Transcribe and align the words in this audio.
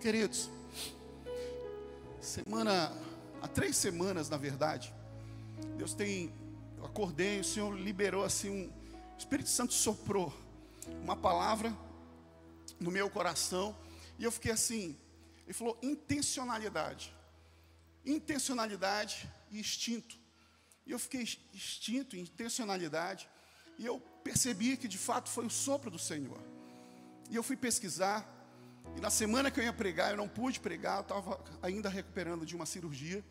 Queridos, 0.00 0.48
semana, 2.22 2.90
há 3.42 3.46
três 3.46 3.76
semanas, 3.76 4.30
na 4.30 4.38
verdade, 4.38 4.94
Deus 5.76 5.92
tem, 5.92 6.32
eu 6.78 6.86
acordei, 6.86 7.40
o 7.40 7.44
Senhor 7.44 7.78
liberou 7.78 8.24
assim, 8.24 8.48
um, 8.48 8.64
o 8.66 9.18
Espírito 9.18 9.50
Santo 9.50 9.74
soprou 9.74 10.32
uma 11.02 11.14
palavra 11.14 11.76
no 12.80 12.90
meu 12.90 13.10
coração, 13.10 13.76
e 14.18 14.24
eu 14.24 14.32
fiquei 14.32 14.50
assim, 14.50 14.96
ele 15.44 15.52
falou 15.52 15.78
intencionalidade, 15.82 17.14
intencionalidade 18.06 19.30
e 19.50 19.60
instinto, 19.60 20.18
e 20.86 20.92
eu 20.92 20.98
fiquei 20.98 21.20
instinto, 21.52 22.16
intencionalidade, 22.16 23.28
e 23.78 23.84
eu 23.84 24.00
percebi 24.24 24.78
que 24.78 24.88
de 24.88 24.96
fato 24.96 25.28
foi 25.28 25.44
o 25.44 25.50
sopro 25.50 25.90
do 25.90 25.98
Senhor, 25.98 26.40
e 27.28 27.36
eu 27.36 27.42
fui 27.42 27.54
pesquisar, 27.54 28.39
e 28.96 29.00
na 29.00 29.10
semana 29.10 29.50
que 29.50 29.60
eu 29.60 29.64
ia 29.64 29.72
pregar, 29.72 30.10
eu 30.10 30.16
não 30.16 30.28
pude 30.28 30.60
pregar, 30.60 30.98
eu 30.98 31.02
estava 31.02 31.40
ainda 31.62 31.88
recuperando 31.88 32.44
de 32.44 32.54
uma 32.54 32.66
cirurgia, 32.66 33.24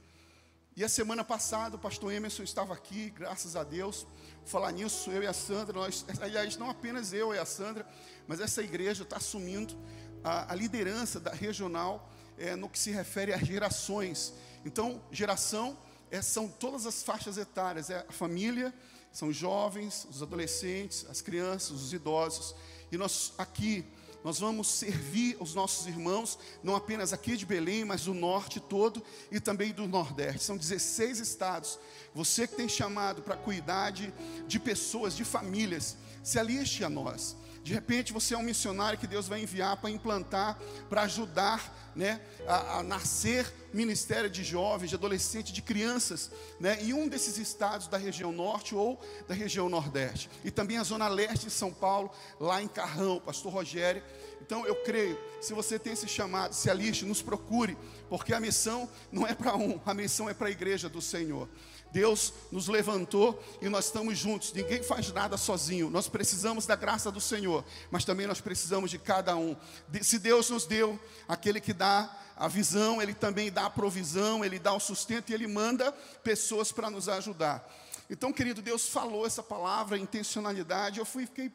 e 0.75 0.83
a 0.83 0.87
semana 0.87 1.25
passada 1.25 1.75
o 1.75 1.79
pastor 1.79 2.13
Emerson 2.13 2.43
estava 2.43 2.73
aqui, 2.73 3.09
graças 3.09 3.57
a 3.57 3.65
Deus. 3.65 4.07
Falar 4.45 4.71
nisso, 4.71 5.11
eu 5.11 5.21
e 5.21 5.27
a 5.27 5.33
Sandra, 5.33 5.77
nós, 5.77 6.05
aliás, 6.21 6.55
não 6.55 6.69
apenas 6.69 7.11
eu 7.11 7.33
e 7.33 7.37
a 7.37 7.43
Sandra, 7.43 7.85
mas 8.27 8.39
essa 8.39 8.63
igreja 8.63 9.03
está 9.03 9.17
assumindo 9.17 9.77
a, 10.23 10.53
a, 10.53 10.55
liderança 10.55 11.19
da 11.19 11.31
regional 11.31 12.09
é, 12.37 12.55
no 12.55 12.69
que 12.69 12.79
se 12.79 12.91
refere 12.91 13.33
a 13.33 13.37
gerações. 13.37 14.33
Então, 14.63 15.01
geração 15.11 15.77
é, 16.09 16.21
são 16.21 16.47
todas 16.47 16.85
as 16.85 17.03
faixas 17.03 17.37
etárias, 17.37 17.89
é 17.89 18.05
a 18.07 18.13
família, 18.13 18.73
são 19.11 19.27
os 19.27 19.35
jovens, 19.35 20.07
os 20.09 20.21
adolescentes, 20.21 21.05
as 21.09 21.21
crianças, 21.21 21.71
os 21.71 21.91
idosos. 21.91 22.55
E 22.89 22.97
nós 22.97 23.33
aqui 23.37 23.85
nós 24.23 24.39
vamos 24.39 24.67
servir 24.67 25.37
os 25.39 25.55
nossos 25.55 25.87
irmãos, 25.87 26.37
não 26.61 26.75
apenas 26.75 27.13
aqui 27.13 27.37
de 27.37 27.45
Belém, 27.45 27.85
mas 27.85 28.05
do 28.05 28.13
norte 28.13 28.59
todo 28.59 29.01
e 29.31 29.39
também 29.39 29.71
do 29.71 29.87
nordeste. 29.87 30.43
São 30.43 30.57
16 30.57 31.19
estados. 31.19 31.79
Você 32.13 32.45
que 32.45 32.55
tem 32.55 32.67
chamado 32.67 33.21
para 33.21 33.37
cuidar 33.37 33.91
de, 33.91 34.13
de 34.47 34.59
pessoas, 34.59 35.15
de 35.15 35.23
famílias, 35.23 35.95
se 36.23 36.37
aliste 36.37 36.83
a 36.83 36.89
nós. 36.89 37.35
De 37.63 37.73
repente 37.73 38.11
você 38.11 38.33
é 38.33 38.37
um 38.37 38.43
missionário 38.43 38.99
que 38.99 39.07
Deus 39.07 39.27
vai 39.27 39.41
enviar 39.41 39.77
para 39.77 39.89
implantar, 39.89 40.59
para 40.89 41.03
ajudar 41.03 41.88
né, 41.99 42.21
a, 42.47 42.77
a, 42.77 42.83
nascer 42.83 43.45
ministério 43.73 44.29
de 44.29 44.41
jovens, 44.41 44.87
de 44.87 44.95
adolescentes, 44.95 45.51
de 45.51 45.61
crianças, 45.61 46.31
né, 46.57 46.81
em 46.81 46.93
um 46.93 47.09
desses 47.09 47.37
estados 47.37 47.89
da 47.89 47.97
região 47.97 48.31
norte 48.31 48.73
ou 48.73 48.97
da 49.27 49.35
região 49.35 49.67
nordeste. 49.67 50.29
E 50.45 50.49
também 50.49 50.77
a 50.77 50.83
zona 50.83 51.09
leste 51.09 51.47
de 51.47 51.51
São 51.51 51.73
Paulo, 51.73 52.09
lá 52.39 52.63
em 52.63 52.69
Carrão, 52.69 53.19
pastor 53.19 53.51
Rogério. 53.51 54.01
Então 54.41 54.65
eu 54.65 54.75
creio, 54.75 55.19
se 55.41 55.53
você 55.53 55.77
tem 55.77 55.91
esse 55.91 56.07
chamado, 56.07 56.53
se 56.53 56.69
aliste, 56.69 57.03
nos 57.03 57.21
procure, 57.21 57.77
porque 58.09 58.33
a 58.33 58.39
missão 58.39 58.89
não 59.11 59.27
é 59.27 59.33
para 59.35 59.57
um, 59.57 59.77
a 59.85 59.93
missão 59.93 60.29
é 60.29 60.33
para 60.33 60.47
a 60.47 60.51
igreja 60.51 60.87
do 60.87 61.01
Senhor. 61.01 61.49
Deus 61.91 62.33
nos 62.51 62.67
levantou 62.67 63.41
e 63.61 63.69
nós 63.69 63.85
estamos 63.85 64.17
juntos. 64.17 64.53
Ninguém 64.53 64.83
faz 64.83 65.11
nada 65.11 65.37
sozinho. 65.37 65.89
Nós 65.89 66.07
precisamos 66.07 66.65
da 66.65 66.75
graça 66.75 67.11
do 67.11 67.19
Senhor, 67.19 67.63
mas 67.89 68.05
também 68.05 68.27
nós 68.27 68.39
precisamos 68.39 68.91
de 68.91 68.99
cada 68.99 69.35
um. 69.35 69.55
Se 70.01 70.19
Deus 70.19 70.49
nos 70.49 70.65
deu, 70.65 70.99
aquele 71.27 71.59
que 71.59 71.73
dá 71.73 71.88
a 72.35 72.47
visão, 72.47 73.01
ele 73.01 73.13
também 73.13 73.51
dá 73.51 73.65
a 73.65 73.69
provisão, 73.69 74.43
ele 74.43 74.59
dá 74.59 74.73
o 74.73 74.79
sustento 74.79 75.29
e 75.29 75.33
ele 75.33 75.47
manda 75.47 75.91
pessoas 76.23 76.71
para 76.71 76.89
nos 76.89 77.09
ajudar. 77.09 77.67
Então, 78.09 78.33
querido, 78.33 78.61
Deus 78.61 78.87
falou 78.87 79.25
essa 79.25 79.43
palavra, 79.43 79.97
intencionalidade. 79.97 80.99
Eu 80.99 81.05
fui, 81.05 81.25
fiquei, 81.25 81.51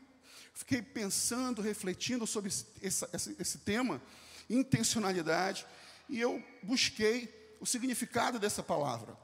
fiquei 0.52 0.82
pensando, 0.82 1.62
refletindo 1.62 2.26
sobre 2.26 2.48
esse, 2.48 2.66
esse, 3.12 3.36
esse 3.38 3.58
tema, 3.58 4.00
intencionalidade, 4.48 5.66
e 6.08 6.20
eu 6.20 6.42
busquei 6.62 7.56
o 7.60 7.66
significado 7.66 8.38
dessa 8.38 8.62
palavra 8.62 9.16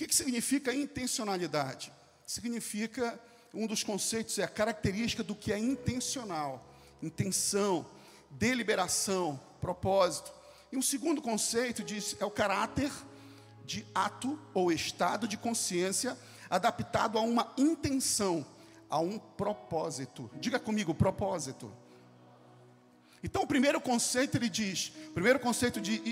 que, 0.00 0.06
que 0.06 0.14
significa 0.14 0.72
intencionalidade? 0.72 1.92
Significa, 2.26 3.20
um 3.52 3.66
dos 3.66 3.84
conceitos 3.84 4.38
é 4.38 4.44
a 4.44 4.48
característica 4.48 5.22
do 5.22 5.34
que 5.34 5.52
é 5.52 5.58
intencional, 5.58 6.74
intenção, 7.02 7.86
deliberação, 8.30 9.38
propósito. 9.60 10.32
E 10.72 10.76
um 10.76 10.82
segundo 10.82 11.20
conceito 11.20 11.82
diz 11.82 12.16
é 12.20 12.24
o 12.24 12.30
caráter 12.30 12.90
de 13.64 13.86
ato 13.94 14.38
ou 14.54 14.72
estado 14.72 15.28
de 15.28 15.36
consciência 15.36 16.16
adaptado 16.48 17.18
a 17.18 17.20
uma 17.20 17.52
intenção, 17.56 18.44
a 18.88 18.98
um 18.98 19.18
propósito. 19.18 20.30
Diga 20.40 20.58
comigo, 20.58 20.94
propósito. 20.94 21.72
Então, 23.22 23.42
o 23.42 23.46
primeiro 23.46 23.80
conceito 23.80 24.36
ele 24.36 24.48
diz, 24.48 24.92
o 25.08 25.12
primeiro 25.12 25.38
conceito 25.38 25.80
de 25.80 26.02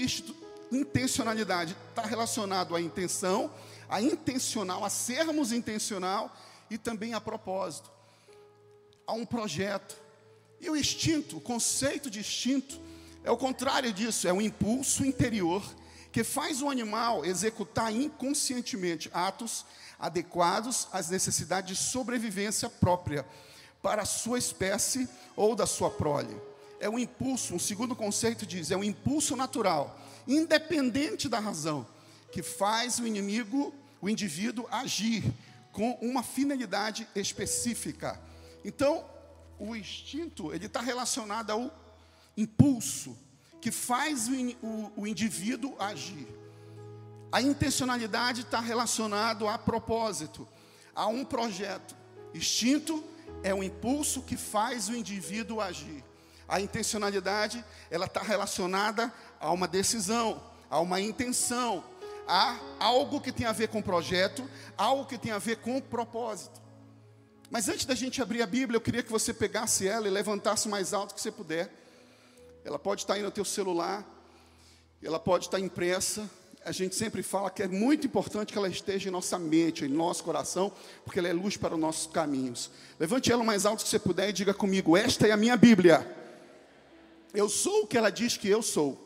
intencionalidade 0.71 1.77
está 1.91 2.03
relacionado 2.03 2.77
à 2.77 2.81
intenção 2.81 3.51
a 3.89 4.03
intencional, 4.03 4.85
a 4.85 4.91
sermos 4.91 5.51
intencional 5.51 6.35
e 6.71 6.77
também 6.77 7.15
a 7.15 7.21
propósito, 7.21 7.91
a 9.07 9.13
um 9.15 9.25
projeto. 9.25 9.97
E 10.61 10.69
o 10.69 10.77
instinto, 10.77 11.39
o 11.39 11.41
conceito 11.41 12.11
de 12.11 12.21
instinto, 12.21 12.79
é 13.29 13.31
o 13.31 13.37
contrário 13.37 13.93
disso, 13.93 14.27
é 14.27 14.33
um 14.33 14.41
impulso 14.41 15.05
interior 15.05 15.63
que 16.11 16.25
faz 16.25 16.63
o 16.63 16.71
animal 16.71 17.27
executar 17.27 17.93
inconscientemente 17.93 19.11
atos 19.13 19.67
adequados 19.99 20.89
às 20.91 21.11
necessidades 21.11 21.77
de 21.77 21.85
sobrevivência 21.85 22.71
própria 22.71 23.27
para 23.83 24.01
a 24.01 24.07
sua 24.07 24.39
espécie 24.39 25.07
ou 25.37 25.55
da 25.55 25.67
sua 25.67 25.91
prole. 25.91 26.35
É 26.81 26.89
um 26.89 26.99
impulso, 26.99 27.55
um 27.55 27.59
segundo 27.59 27.95
conceito 27.95 28.47
diz, 28.47 28.71
é 28.71 28.77
um 28.79 28.83
impulso 28.83 29.37
natural, 29.37 30.01
independente 30.27 31.29
da 31.29 31.39
razão 31.39 31.87
que 32.33 32.43
faz 32.43 32.99
o 32.99 33.07
inimigo, 33.07 33.75
o 34.01 34.09
indivíduo 34.09 34.67
agir 34.71 35.23
com 35.71 35.99
uma 36.01 36.23
finalidade 36.23 37.07
específica. 37.15 38.19
Então, 38.65 39.05
o 39.59 39.77
instinto 39.77 40.51
ele 40.55 40.65
está 40.65 40.81
relacionado 40.81 41.51
ao 41.51 41.88
impulso 42.39 43.19
que 43.61 43.73
faz 43.73 44.29
o, 44.29 44.33
o, 44.65 44.93
o 44.99 45.07
indivíduo 45.07 45.75
agir. 45.79 46.29
A 47.33 47.43
intencionalidade 47.43 48.43
está 48.43 48.61
relacionado 48.61 49.49
a 49.49 49.59
propósito, 49.59 50.49
a 50.95 51.07
um 51.09 51.25
projeto. 51.25 51.97
Instinto 52.33 53.05
é 53.43 53.53
o 53.53 53.63
impulso 53.63 54.23
que 54.23 54.37
faz 54.37 54.89
o 54.89 54.95
indivíduo 54.95 55.61
agir. 55.61 56.05
A 56.47 56.61
intencionalidade 56.61 57.63
ela 57.91 58.07
está 58.07 58.23
relacionada 58.23 59.13
a 59.41 59.51
uma 59.51 59.69
decisão, 59.69 60.43
a 60.71 60.81
uma 60.81 61.01
intenção, 61.01 61.85
há 62.27 62.57
algo 62.79 63.21
que 63.21 63.33
tem 63.33 63.47
a 63.47 63.53
ver 63.53 63.69
com 63.69 63.83
projeto, 63.83 64.49
algo 64.77 65.05
que 65.05 65.19
tem 65.19 65.33
a 65.33 65.39
ver 65.39 65.57
com 65.57 65.81
propósito. 65.81 66.63
Mas 67.51 67.69
antes 67.69 67.85
da 67.85 67.95
gente 67.95 68.23
abrir 68.23 68.43
a 68.43 68.47
Bíblia, 68.47 68.77
eu 68.77 68.81
queria 68.81 69.03
que 69.03 69.11
você 69.11 69.35
pegasse 69.35 69.89
ela 69.89 70.07
e 70.07 70.11
levantasse 70.11 70.69
mais 70.69 70.95
alto 70.95 71.15
que 71.15 71.21
você 71.21 71.33
puder. 71.33 71.88
Ela 72.65 72.79
pode 72.79 73.03
estar 73.03 73.15
aí 73.15 73.23
no 73.23 73.31
teu 73.31 73.45
celular, 73.45 74.07
ela 75.03 75.19
pode 75.19 75.47
estar 75.47 75.59
impressa. 75.59 76.29
A 76.65 76.73
gente 76.73 76.95
sempre 76.95 77.23
fala 77.23 77.51
que 77.51 77.63
é 77.63 77.69
muito 77.69 78.07
importante 78.07 78.53
que 78.53 78.59
ela 78.59 78.69
esteja 78.69 79.09
em 79.09 79.13
nossa 79.13 79.39
mente, 79.39 79.85
em 79.85 79.89
nosso 79.89 80.23
coração, 80.25 80.73
porque 81.05 81.19
ela 81.19 81.29
é 81.29 81.33
luz 81.33 81.57
para 81.57 81.75
os 81.75 81.81
nossos 81.81 82.13
caminhos. 82.13 82.71
Levante 82.99 83.33
ela 83.33 83.43
o 83.43 83.47
mais 83.47 83.65
alto 83.65 83.85
que 83.85 83.89
você 83.89 83.99
puder 83.99 84.31
e 84.31 84.33
diga 84.33 84.53
comigo: 84.53 84.97
Esta 84.97 85.27
é 85.27 85.33
a 85.33 85.37
minha 85.37 85.57
Bíblia. 85.57 86.17
Eu 87.33 87.49
sou 87.49 87.83
o 87.83 87.87
que 87.87 87.97
ela 87.97 88.11
diz 88.11 88.37
que 88.37 88.49
eu 88.49 88.63
sou. 88.63 88.99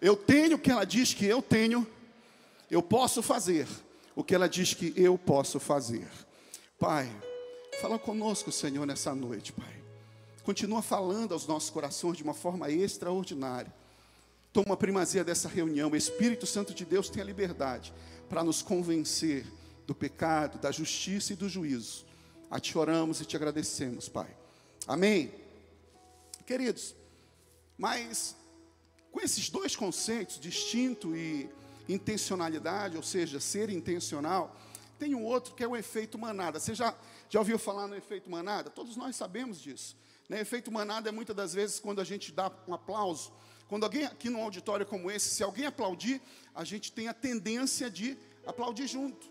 Eu 0.00 0.16
tenho 0.16 0.56
o 0.56 0.58
que 0.58 0.70
ela 0.70 0.84
diz 0.84 1.14
que 1.14 1.26
eu 1.26 1.42
tenho 1.42 1.86
eu 2.70 2.82
posso 2.82 3.20
fazer 3.20 3.66
o 4.14 4.22
que 4.22 4.34
ela 4.34 4.48
diz 4.48 4.74
que 4.74 4.92
eu 4.96 5.18
posso 5.18 5.58
fazer. 5.58 6.06
Pai, 6.78 7.10
fala 7.80 7.98
conosco, 7.98 8.52
Senhor, 8.52 8.86
nessa 8.86 9.14
noite, 9.14 9.52
Pai. 9.52 9.79
Continua 10.50 10.82
falando 10.82 11.32
aos 11.32 11.46
nossos 11.46 11.70
corações 11.70 12.16
de 12.16 12.24
uma 12.24 12.34
forma 12.34 12.68
extraordinária. 12.68 13.72
Toma 14.52 14.74
a 14.74 14.76
primazia 14.76 15.22
dessa 15.22 15.48
reunião. 15.48 15.88
O 15.88 15.94
Espírito 15.94 16.44
Santo 16.44 16.74
de 16.74 16.84
Deus 16.84 17.08
tem 17.08 17.22
a 17.22 17.24
liberdade 17.24 17.94
para 18.28 18.42
nos 18.42 18.60
convencer 18.60 19.46
do 19.86 19.94
pecado, 19.94 20.58
da 20.58 20.72
justiça 20.72 21.32
e 21.32 21.36
do 21.36 21.48
juízo. 21.48 22.04
A 22.50 22.58
te 22.58 22.76
oramos 22.76 23.20
e 23.20 23.24
te 23.24 23.36
agradecemos, 23.36 24.08
Pai. 24.08 24.36
Amém. 24.88 25.32
Queridos, 26.44 26.96
mas 27.78 28.34
com 29.12 29.20
esses 29.20 29.48
dois 29.48 29.76
conceitos, 29.76 30.40
distinto 30.40 31.14
e 31.14 31.48
intencionalidade, 31.88 32.96
ou 32.96 33.04
seja, 33.04 33.38
ser 33.38 33.70
intencional, 33.70 34.56
tem 34.98 35.14
um 35.14 35.22
outro 35.22 35.54
que 35.54 35.62
é 35.62 35.68
o 35.68 35.76
efeito 35.76 36.18
manada. 36.18 36.58
Você 36.58 36.74
já, 36.74 36.92
já 37.28 37.38
ouviu 37.38 37.56
falar 37.56 37.86
no 37.86 37.94
efeito 37.94 38.28
manada? 38.28 38.68
Todos 38.68 38.96
nós 38.96 39.14
sabemos 39.14 39.60
disso. 39.60 40.00
Né? 40.30 40.40
Efeito 40.40 40.70
manada 40.70 41.08
é 41.08 41.12
muitas 41.12 41.34
das 41.34 41.52
vezes 41.52 41.80
quando 41.80 42.00
a 42.00 42.04
gente 42.04 42.30
dá 42.30 42.52
um 42.68 42.72
aplauso. 42.72 43.32
Quando 43.66 43.82
alguém 43.82 44.04
aqui 44.04 44.30
num 44.30 44.40
auditório 44.40 44.86
como 44.86 45.10
esse, 45.10 45.28
se 45.28 45.42
alguém 45.42 45.66
aplaudir, 45.66 46.22
a 46.54 46.62
gente 46.62 46.92
tem 46.92 47.08
a 47.08 47.12
tendência 47.12 47.90
de 47.90 48.16
aplaudir 48.46 48.86
junto. 48.86 49.28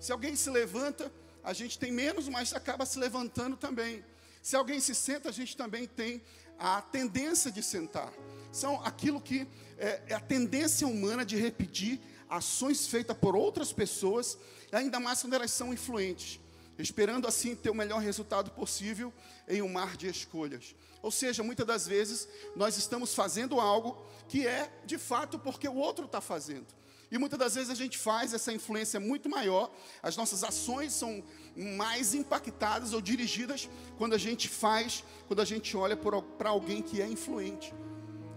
Se 0.00 0.10
alguém 0.10 0.34
se 0.34 0.48
levanta, 0.48 1.12
a 1.44 1.52
gente 1.52 1.78
tem 1.78 1.92
menos, 1.92 2.30
mas 2.30 2.54
acaba 2.54 2.86
se 2.86 2.98
levantando 2.98 3.58
também. 3.58 4.02
Se 4.42 4.56
alguém 4.56 4.80
se 4.80 4.94
senta, 4.94 5.28
a 5.28 5.32
gente 5.32 5.54
também 5.54 5.86
tem 5.86 6.22
a 6.58 6.80
tendência 6.80 7.50
de 7.52 7.62
sentar. 7.62 8.10
são 8.50 8.82
aquilo 8.82 9.20
que 9.20 9.46
é, 9.76 10.02
é 10.08 10.14
a 10.14 10.20
tendência 10.20 10.88
humana 10.88 11.26
de 11.26 11.36
repetir 11.36 12.00
ações 12.26 12.86
feitas 12.86 13.16
por 13.16 13.36
outras 13.36 13.70
pessoas, 13.70 14.38
ainda 14.72 14.98
mais 14.98 15.20
quando 15.20 15.34
elas 15.34 15.50
são 15.50 15.74
influentes, 15.74 16.40
esperando 16.78 17.26
assim 17.26 17.54
ter 17.54 17.70
o 17.70 17.74
melhor 17.74 18.00
resultado 18.00 18.50
possível 18.50 19.12
em 19.48 19.60
um 19.60 19.68
mar 19.68 19.96
de 19.96 20.06
escolhas. 20.06 20.74
Ou 21.02 21.10
seja, 21.10 21.42
muitas 21.42 21.66
das 21.66 21.86
vezes 21.86 22.28
nós 22.54 22.76
estamos 22.76 23.14
fazendo 23.14 23.60
algo 23.60 24.04
que 24.28 24.46
é 24.46 24.70
de 24.84 24.98
fato 24.98 25.38
porque 25.38 25.68
o 25.68 25.74
outro 25.74 26.04
está 26.04 26.20
fazendo. 26.20 26.66
E 27.10 27.16
muitas 27.16 27.38
das 27.38 27.54
vezes 27.54 27.70
a 27.70 27.74
gente 27.74 27.96
faz 27.96 28.34
essa 28.34 28.52
influência 28.52 29.00
muito 29.00 29.28
maior, 29.28 29.70
as 30.02 30.16
nossas 30.16 30.44
ações 30.44 30.92
são 30.92 31.24
mais 31.56 32.14
impactadas 32.14 32.92
ou 32.92 33.00
dirigidas 33.00 33.68
quando 33.96 34.14
a 34.14 34.18
gente 34.18 34.48
faz, 34.48 35.02
quando 35.26 35.40
a 35.40 35.44
gente 35.44 35.74
olha 35.76 35.96
para 35.96 36.50
alguém 36.50 36.82
que 36.82 37.00
é 37.00 37.06
influente, 37.06 37.72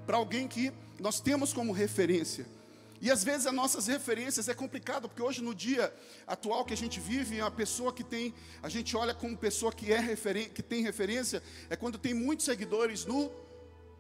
para 0.06 0.18
alguém 0.18 0.48
que 0.48 0.72
nós 1.00 1.20
temos 1.20 1.52
como 1.52 1.74
referência. 1.74 2.46
E 3.02 3.10
às 3.10 3.24
vezes 3.24 3.48
as 3.48 3.54
nossas 3.54 3.88
referências 3.88 4.48
é 4.48 4.54
complicado, 4.54 5.10
porque 5.10 5.24
hoje 5.24 5.42
no 5.42 5.56
dia 5.56 5.92
atual 6.28 6.64
que 6.64 6.74
a 6.74 6.78
gente 6.78 7.00
vive, 7.00 7.42
a 7.42 7.50
pessoa 7.50 7.92
que 7.92 8.04
tem, 8.04 8.34
a 8.62 8.70
gente 8.70 8.96
olha 8.96 9.14
como 9.14 9.36
pessoa 9.36 9.74
que 9.74 9.92
é 9.92 10.00
referen 10.00 10.48
que 10.50 10.62
tem 10.62 10.84
referência, 10.84 11.42
é 11.70 11.76
quando 11.76 11.98
tem 11.98 12.14
muitos 12.14 12.46
seguidores 12.46 13.06
no 13.06 13.32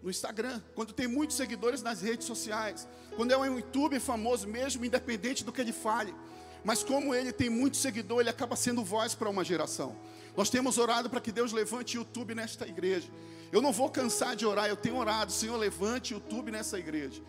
no 0.02 0.10
Instagram, 0.10 0.60
quando 0.74 0.94
tem 0.94 1.08
muitos 1.08 1.38
seguidores 1.38 1.84
nas 1.84 2.02
redes 2.02 2.26
sociais, 2.26 2.88
quando 3.16 3.32
é 3.32 3.38
um 3.38 3.58
YouTube 3.58 4.00
famoso 4.00 4.48
mesmo, 4.48 4.84
independente 4.84 5.44
do 5.44 5.52
que 5.52 5.62
ele 5.62 5.72
fale. 5.72 6.14
Mas 6.64 6.84
como 6.84 7.14
ele 7.14 7.32
tem 7.32 7.50
muito 7.50 7.78
seguidor, 7.78 8.22
ele 8.22 8.30
acaba 8.30 8.56
sendo 8.56 8.84
voz 8.84 9.14
para 9.14 9.30
uma 9.30 9.44
geração. 9.44 9.96
Nós 10.36 10.50
temos 10.50 10.78
orado 10.78 11.10
para 11.10 11.22
que 11.22 11.32
Deus 11.32 11.52
levante 11.52 11.98
YouTube 11.98 12.34
nesta 12.34 12.68
igreja. 12.68 13.08
Eu 13.52 13.62
não 13.62 13.72
vou 13.72 13.90
cansar 13.90 14.36
de 14.36 14.46
orar, 14.46 14.68
eu 14.68 14.78
tenho 14.78 14.96
orado, 14.96 15.32
Senhor, 15.32 15.58
levante 15.58 16.14
YouTube 16.14 16.52
nessa 16.52 16.80
igreja. 16.80 17.22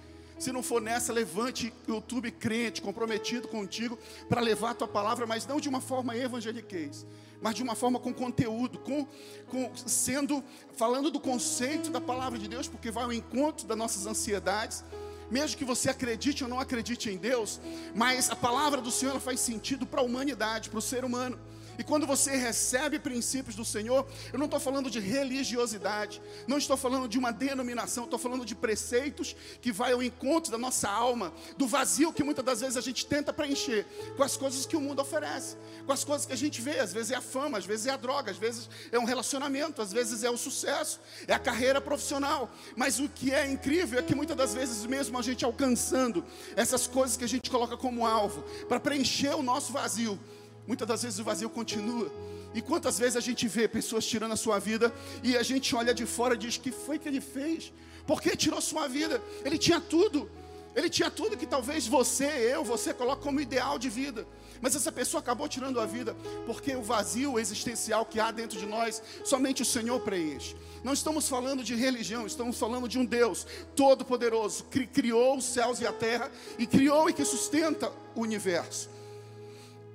Se 0.43 0.50
não 0.50 0.61
for 0.61 0.83
nessa, 0.83 1.12
levante 1.12 1.73
YouTube 1.87 2.29
crente, 2.33 2.83
comprometido 2.83 3.47
contigo, 3.47 3.97
para 4.29 4.41
levar 4.41 4.71
a 4.71 4.75
tua 4.75 4.89
palavra, 4.89 5.25
mas 5.25 5.47
não 5.47 5.61
de 5.61 5.69
uma 5.69 5.81
forma 5.81 6.17
evangeliquez, 6.17 7.06
mas 7.41 7.55
de 7.55 7.62
uma 7.62 7.77
forma 7.77 8.00
com 8.00 8.12
conteúdo, 8.12 8.81
com, 8.81 9.06
com 9.47 9.71
sendo, 9.77 10.43
falando 10.73 11.12
do 11.12 11.21
conceito 11.21 11.93
da 11.93 12.00
palavra 12.00 12.41
de 12.41 12.49
Deus, 12.49 12.67
porque 12.67 12.91
vai 12.91 13.05
ao 13.05 13.12
encontro 13.12 13.69
das 13.69 13.79
nossas 13.79 14.05
ansiedades, 14.05 14.85
mesmo 15.31 15.56
que 15.56 15.65
você 15.65 15.89
acredite 15.89 16.43
ou 16.43 16.50
não 16.50 16.59
acredite 16.59 17.09
em 17.09 17.17
Deus, 17.17 17.61
mas 17.95 18.29
a 18.29 18.35
palavra 18.35 18.81
do 18.81 18.91
Senhor 18.91 19.21
faz 19.21 19.38
sentido 19.38 19.87
para 19.87 20.00
a 20.00 20.05
humanidade, 20.05 20.71
para 20.71 20.81
o 20.81 20.83
ser 20.83 21.05
humano. 21.05 21.38
E 21.79 21.85
quando 21.85 22.07
você 22.07 22.37
recebe 22.37 22.99
princípios 22.99 23.57
do 23.57 23.65
Senhor, 23.65 24.07
eu 24.33 24.39
não 24.39 24.47
estou 24.47 24.61
falando 24.61 24.91
de 24.91 25.01
religiosidade, 25.01 26.21
não 26.47 26.59
estou 26.59 26.77
falando 26.77 27.09
de 27.09 27.19
uma 27.19 27.33
denominação, 27.33 28.05
estou 28.05 28.19
falando 28.19 28.45
de 28.45 28.55
preceitos 28.55 29.35
que 29.61 29.73
vai 29.73 29.93
ao 29.93 30.03
encontro 30.03 30.53
da 30.53 30.59
nossa 30.59 30.89
alma, 30.89 31.33
do 31.57 31.67
vazio 31.67 32.13
que 32.13 32.23
muitas 32.23 32.45
das 32.45 32.61
vezes 32.61 32.77
a 32.77 32.81
gente 32.81 33.07
tenta 33.07 33.33
preencher 33.33 33.87
com 34.17 34.23
as 34.23 34.37
coisas 34.37 34.67
que 34.67 34.77
o 34.77 34.81
mundo 34.81 35.01
oferece, 35.01 35.57
com 35.87 35.93
as 35.93 36.05
coisas 36.05 36.27
que 36.27 36.33
a 36.33 36.37
gente 36.37 36.61
vê. 36.61 36.79
Às 36.79 36.93
vezes 36.93 37.13
é 37.13 37.17
a 37.17 37.21
fama, 37.21 37.59
às 37.59 37.65
vezes 37.65 37.87
é 37.87 37.91
a 37.91 37.97
droga, 37.97 38.31
às 38.31 38.37
vezes 38.37 38.69
é 38.91 38.99
um 38.99 39.05
relacionamento, 39.05 39.81
às 39.81 39.93
vezes 39.93 40.23
é 40.25 40.31
o 40.31 40.37
sucesso, 40.37 41.01
é 41.27 41.35
a 41.35 41.39
carreira 41.39 41.81
profissional. 41.81 42.51
Mas 42.77 42.99
o 42.99 43.09
que 43.09 43.33
é 43.33 43.51
incrível 43.51 43.99
é 43.99 44.03
que 44.03 44.15
muitas 44.15 44.37
das 44.37 44.55
vezes, 44.55 44.85
mesmo 44.87 45.19
a 45.19 45.23
gente 45.23 45.45
alcançando 45.45 46.25
essas 46.57 46.87
coisas 46.87 47.17
que 47.17 47.25
a 47.25 47.29
gente 47.29 47.51
coloca 47.51 47.77
como 47.77 48.07
alvo, 48.07 48.43
para 48.69 48.81
preencher 48.81 49.35
o 49.35 49.43
nosso 49.43 49.73
vazio, 49.73 50.19
Muitas 50.67 50.87
das 50.87 51.03
vezes 51.03 51.19
o 51.19 51.25
vazio 51.25 51.50
continua. 51.50 52.11
E 52.55 52.61
quantas 52.61 52.99
vezes 52.99 53.17
a 53.17 53.20
gente 53.20 53.49
vê 53.49 53.67
pessoas 53.67 54.06
tirando 54.06 54.32
a 54.32 54.37
sua 54.37 54.59
vida 54.59 54.93
e 55.23 55.37
a 55.37 55.43
gente 55.43 55.75
olha 55.75 55.94
de 55.94 56.06
fora 56.06 56.35
e 56.35 56.38
diz: 56.38 56.56
que 56.56 56.70
foi 56.70 56.99
que 56.99 57.09
ele 57.09 57.20
fez? 57.20 57.73
Por 58.06 58.20
que 58.20 58.37
tirou 58.37 58.61
sua 58.61 58.88
vida? 58.88 59.23
Ele 59.44 59.59
tinha 59.59 59.81
tudo. 59.81 60.31
Ele 60.75 60.88
tinha 60.88 61.11
tudo 61.11 61.37
que 61.37 61.47
talvez 61.47 61.87
você, 61.87 62.25
eu, 62.55 62.64
você 62.64 62.94
coloque 62.94 63.23
como 63.23 63.41
ideal 63.41 63.79
de 63.79 63.91
vida. 63.91 64.26
Mas 64.61 64.75
essa 64.75 64.91
pessoa 64.91 65.20
acabou 65.20 65.47
tirando 65.49 65.79
a 65.79 65.85
vida 65.85 66.17
porque 66.47 66.75
o 66.75 66.82
vazio 66.82 67.38
existencial 67.38 68.06
que 68.06 68.19
há 68.19 68.31
dentro 68.31 68.59
de 68.59 68.64
nós, 68.64 69.03
somente 69.25 69.61
o 69.61 69.67
Senhor 69.67 70.00
preenche. 70.00 70.56
Não 70.82 70.93
estamos 70.93 71.29
falando 71.29 71.62
de 71.62 71.75
religião, 71.75 72.26
estamos 72.26 72.59
falando 72.59 72.88
de 72.88 72.99
um 72.99 73.05
Deus 73.05 73.47
todo-poderoso 73.76 74.64
que 74.64 74.87
criou 74.87 75.37
os 75.37 75.44
céus 75.44 75.81
e 75.81 75.87
a 75.87 75.93
terra 75.93 76.31
e 76.59 76.67
criou 76.67 77.11
e 77.11 77.12
que 77.12 77.25
sustenta 77.25 77.93
o 78.14 78.20
universo. 78.23 78.88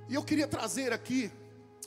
E 0.08 0.14
eu 0.14 0.22
queria 0.22 0.48
trazer 0.48 0.92
aqui 0.92 1.30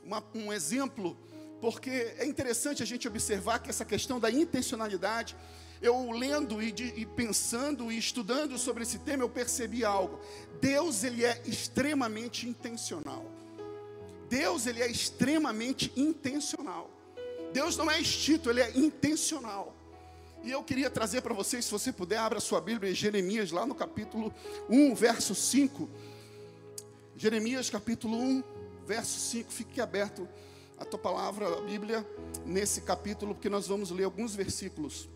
uma, 0.03 0.23
um 0.35 0.53
exemplo, 0.53 1.17
porque 1.59 1.89
é 1.89 2.25
interessante 2.25 2.83
a 2.83 2.85
gente 2.85 3.07
observar 3.07 3.59
que 3.59 3.69
essa 3.69 3.83
questão 3.83 4.19
da 4.19 4.29
intencionalidade, 4.29 5.35
eu 5.81 6.11
lendo 6.11 6.61
e, 6.61 6.71
de, 6.71 6.93
e 6.95 7.05
pensando 7.05 7.91
e 7.91 7.97
estudando 7.97 8.57
sobre 8.59 8.83
esse 8.83 8.99
tema, 8.99 9.23
eu 9.23 9.29
percebi 9.29 9.83
algo. 9.83 10.19
Deus, 10.61 11.03
ele 11.03 11.25
é 11.25 11.41
extremamente 11.45 12.47
intencional. 12.47 13.25
Deus, 14.29 14.67
ele 14.67 14.83
é 14.83 14.87
extremamente 14.89 15.91
intencional. 15.95 16.91
Deus 17.51 17.75
não 17.75 17.89
é 17.89 17.99
extinto, 17.99 18.49
ele 18.49 18.61
é 18.61 18.77
intencional. 18.77 19.75
E 20.43 20.51
eu 20.51 20.63
queria 20.63 20.89
trazer 20.89 21.21
para 21.21 21.33
vocês, 21.33 21.65
se 21.65 21.71
você 21.71 21.91
puder, 21.91 22.17
abra 22.17 22.39
sua 22.39 22.61
Bíblia 22.61 22.91
em 22.91 22.95
Jeremias, 22.95 23.51
lá 23.51 23.65
no 23.65 23.75
capítulo 23.75 24.33
1, 24.69 24.95
verso 24.95 25.33
5. 25.33 25.89
Jeremias 27.21 27.69
capítulo 27.69 28.17
1, 28.17 28.43
verso 28.83 29.19
5. 29.19 29.51
Fique 29.51 29.79
aberto 29.79 30.27
a 30.75 30.83
tua 30.83 30.97
palavra, 30.97 31.55
a 31.55 31.61
Bíblia, 31.61 32.03
nesse 32.47 32.81
capítulo, 32.81 33.35
porque 33.35 33.47
nós 33.47 33.67
vamos 33.67 33.91
ler 33.91 34.05
alguns 34.05 34.33
versículos. 34.33 35.07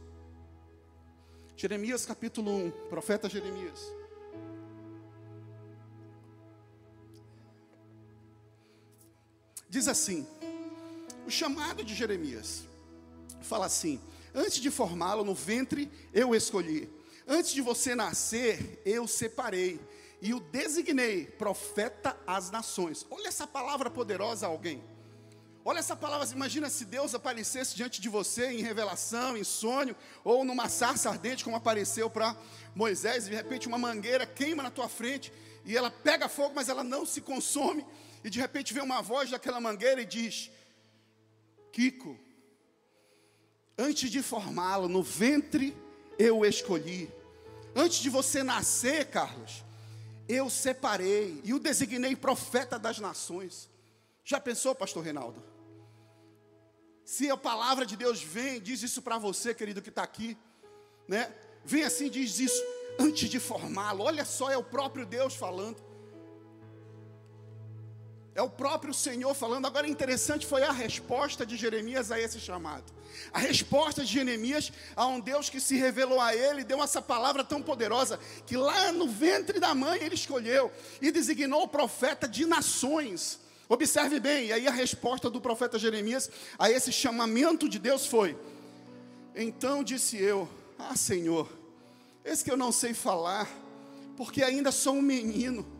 Jeremias 1.58 2.06
capítulo 2.06 2.52
1, 2.52 2.72
profeta 2.90 3.28
Jeremias. 3.28 3.80
Diz 9.68 9.88
assim: 9.88 10.28
o 11.26 11.32
chamado 11.32 11.84
de 11.84 11.96
Jeremias 11.96 12.66
fala 13.42 13.66
assim: 13.66 14.00
Antes 14.32 14.60
de 14.60 14.70
formá-lo 14.70 15.24
no 15.24 15.34
ventre, 15.34 15.92
eu 16.14 16.36
escolhi. 16.36 16.88
Antes 17.28 17.52
de 17.52 17.62
você 17.62 17.96
nascer, 17.96 18.80
eu 18.86 19.08
separei 19.08 19.80
e 20.26 20.34
o 20.34 20.40
designei 20.40 21.28
profeta 21.28 22.18
às 22.26 22.50
nações. 22.50 23.06
Olha 23.12 23.28
essa 23.28 23.46
palavra 23.46 23.92
poderosa, 23.92 24.48
alguém. 24.48 24.84
Olha 25.64 25.78
essa 25.78 25.96
palavra, 25.96 26.28
imagina 26.34 26.68
se 26.68 26.84
Deus 26.84 27.14
aparecesse 27.14 27.76
diante 27.76 28.02
de 28.02 28.10
você 28.10 28.48
em 28.48 28.64
revelação, 28.64 29.38
em 29.38 29.44
sonho, 29.44 29.96
ou 30.24 30.44
numa 30.44 30.68
sarça 30.68 31.12
ardente, 31.12 31.44
como 31.44 31.56
apareceu 31.56 32.10
para 32.10 32.36
Moisés, 32.74 33.28
e 33.28 33.30
de 33.30 33.36
repente 33.36 33.68
uma 33.68 33.78
mangueira 33.78 34.26
queima 34.26 34.64
na 34.64 34.72
tua 34.72 34.90
frente, 34.90 35.32
e 35.64 35.78
ela 35.78 35.92
pega 35.92 36.28
fogo, 36.28 36.56
mas 36.56 36.70
ela 36.70 36.84
não 36.84 37.06
se 37.06 37.22
consome, 37.22 37.86
e 38.24 38.30
de 38.32 38.40
repente 38.40 38.74
vem 38.74 38.82
uma 38.82 39.04
voz 39.04 39.30
daquela 39.30 39.62
mangueira 39.62 40.02
e 40.02 40.06
diz: 40.08 40.50
Kiko, 41.72 42.18
antes 43.78 44.10
de 44.10 44.24
formá-lo 44.24 44.88
no 44.88 45.04
ventre 45.04 45.78
eu 46.18 46.40
o 46.40 46.46
escolhi. 46.48 47.12
Antes 47.76 48.00
de 48.00 48.10
você 48.10 48.42
nascer, 48.42 49.06
Carlos, 49.12 49.64
eu 50.28 50.50
separei 50.50 51.42
e 51.44 51.54
o 51.54 51.60
designei 51.60 52.16
profeta 52.16 52.80
das 52.80 53.00
nações. 53.00 53.70
Já 54.24 54.40
pensou, 54.40 54.74
pastor 54.74 55.04
Reinaldo? 55.04 55.44
Se 57.04 57.30
a 57.30 57.38
palavra 57.38 57.86
de 57.86 57.96
Deus 57.96 58.22
vem, 58.22 58.60
diz 58.60 58.82
isso 58.82 59.02
para 59.02 59.20
você, 59.20 59.54
querido 59.54 59.82
que 59.82 59.90
está 59.90 60.02
aqui, 60.02 60.36
né? 61.08 61.32
Vem 61.64 61.84
assim, 61.84 62.10
diz 62.10 62.40
isso 62.40 62.64
antes 63.00 63.30
de 63.30 63.40
formá-lo. 63.40 64.04
Olha 64.04 64.26
só, 64.26 64.50
é 64.50 64.58
o 64.58 64.64
próprio 64.64 65.06
Deus 65.06 65.36
falando. 65.36 65.84
É 68.36 68.42
o 68.42 68.50
próprio 68.50 68.94
Senhor 68.94 69.34
falando. 69.34 69.66
Agora, 69.66 69.88
interessante 69.88 70.46
foi 70.46 70.62
a 70.62 70.72
resposta 70.72 71.46
de 71.46 71.56
Jeremias 71.56 72.12
a 72.12 72.20
esse 72.20 72.38
chamado. 72.38 72.84
A 73.32 73.40
resposta 73.40 74.04
de 74.04 74.12
Jeremias 74.12 74.74
a 74.94 75.08
um 75.08 75.22
Deus 75.22 75.50
que 75.50 75.62
se 75.62 75.78
revelou 75.78 76.20
a 76.20 76.36
ele, 76.36 76.66
deu 76.66 76.84
essa 76.84 77.02
palavra 77.02 77.46
tão 77.46 77.62
poderosa, 77.62 78.20
que 78.46 78.58
lá 78.58 78.92
no 78.92 79.08
ventre 79.08 79.58
da 79.58 79.74
mãe 79.74 80.04
ele 80.04 80.16
escolheu 80.16 80.70
e 81.02 81.12
designou 81.12 81.64
o 81.64 81.68
profeta 81.68 82.28
de 82.28 82.46
nações. 82.46 83.40
Observe 83.70 84.20
bem, 84.20 84.48
e 84.48 84.54
aí 84.54 84.68
a 84.68 84.72
resposta 84.72 85.30
do 85.30 85.40
profeta 85.40 85.80
Jeremias 85.80 86.30
a 86.60 86.70
esse 86.70 86.92
chamamento 86.92 87.70
de 87.70 87.80
Deus 87.80 88.06
foi: 88.06 88.38
Então 89.34 89.82
disse 89.82 90.18
eu, 90.18 90.50
Ah, 90.78 90.98
Senhor, 90.98 91.50
esse 92.26 92.44
que 92.44 92.52
eu 92.52 92.58
não 92.58 92.74
sei 92.74 92.94
falar, 92.94 93.50
porque 94.18 94.44
ainda 94.44 94.74
sou 94.74 94.96
um 94.96 95.02
menino. 95.02 95.75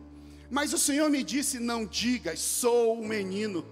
Mas 0.50 0.72
o 0.72 0.78
Senhor 0.78 1.10
me 1.10 1.22
disse: 1.22 1.58
Não 1.58 1.84
digas, 1.84 2.40
sou 2.40 2.98
um 2.98 3.06
menino. 3.06 3.64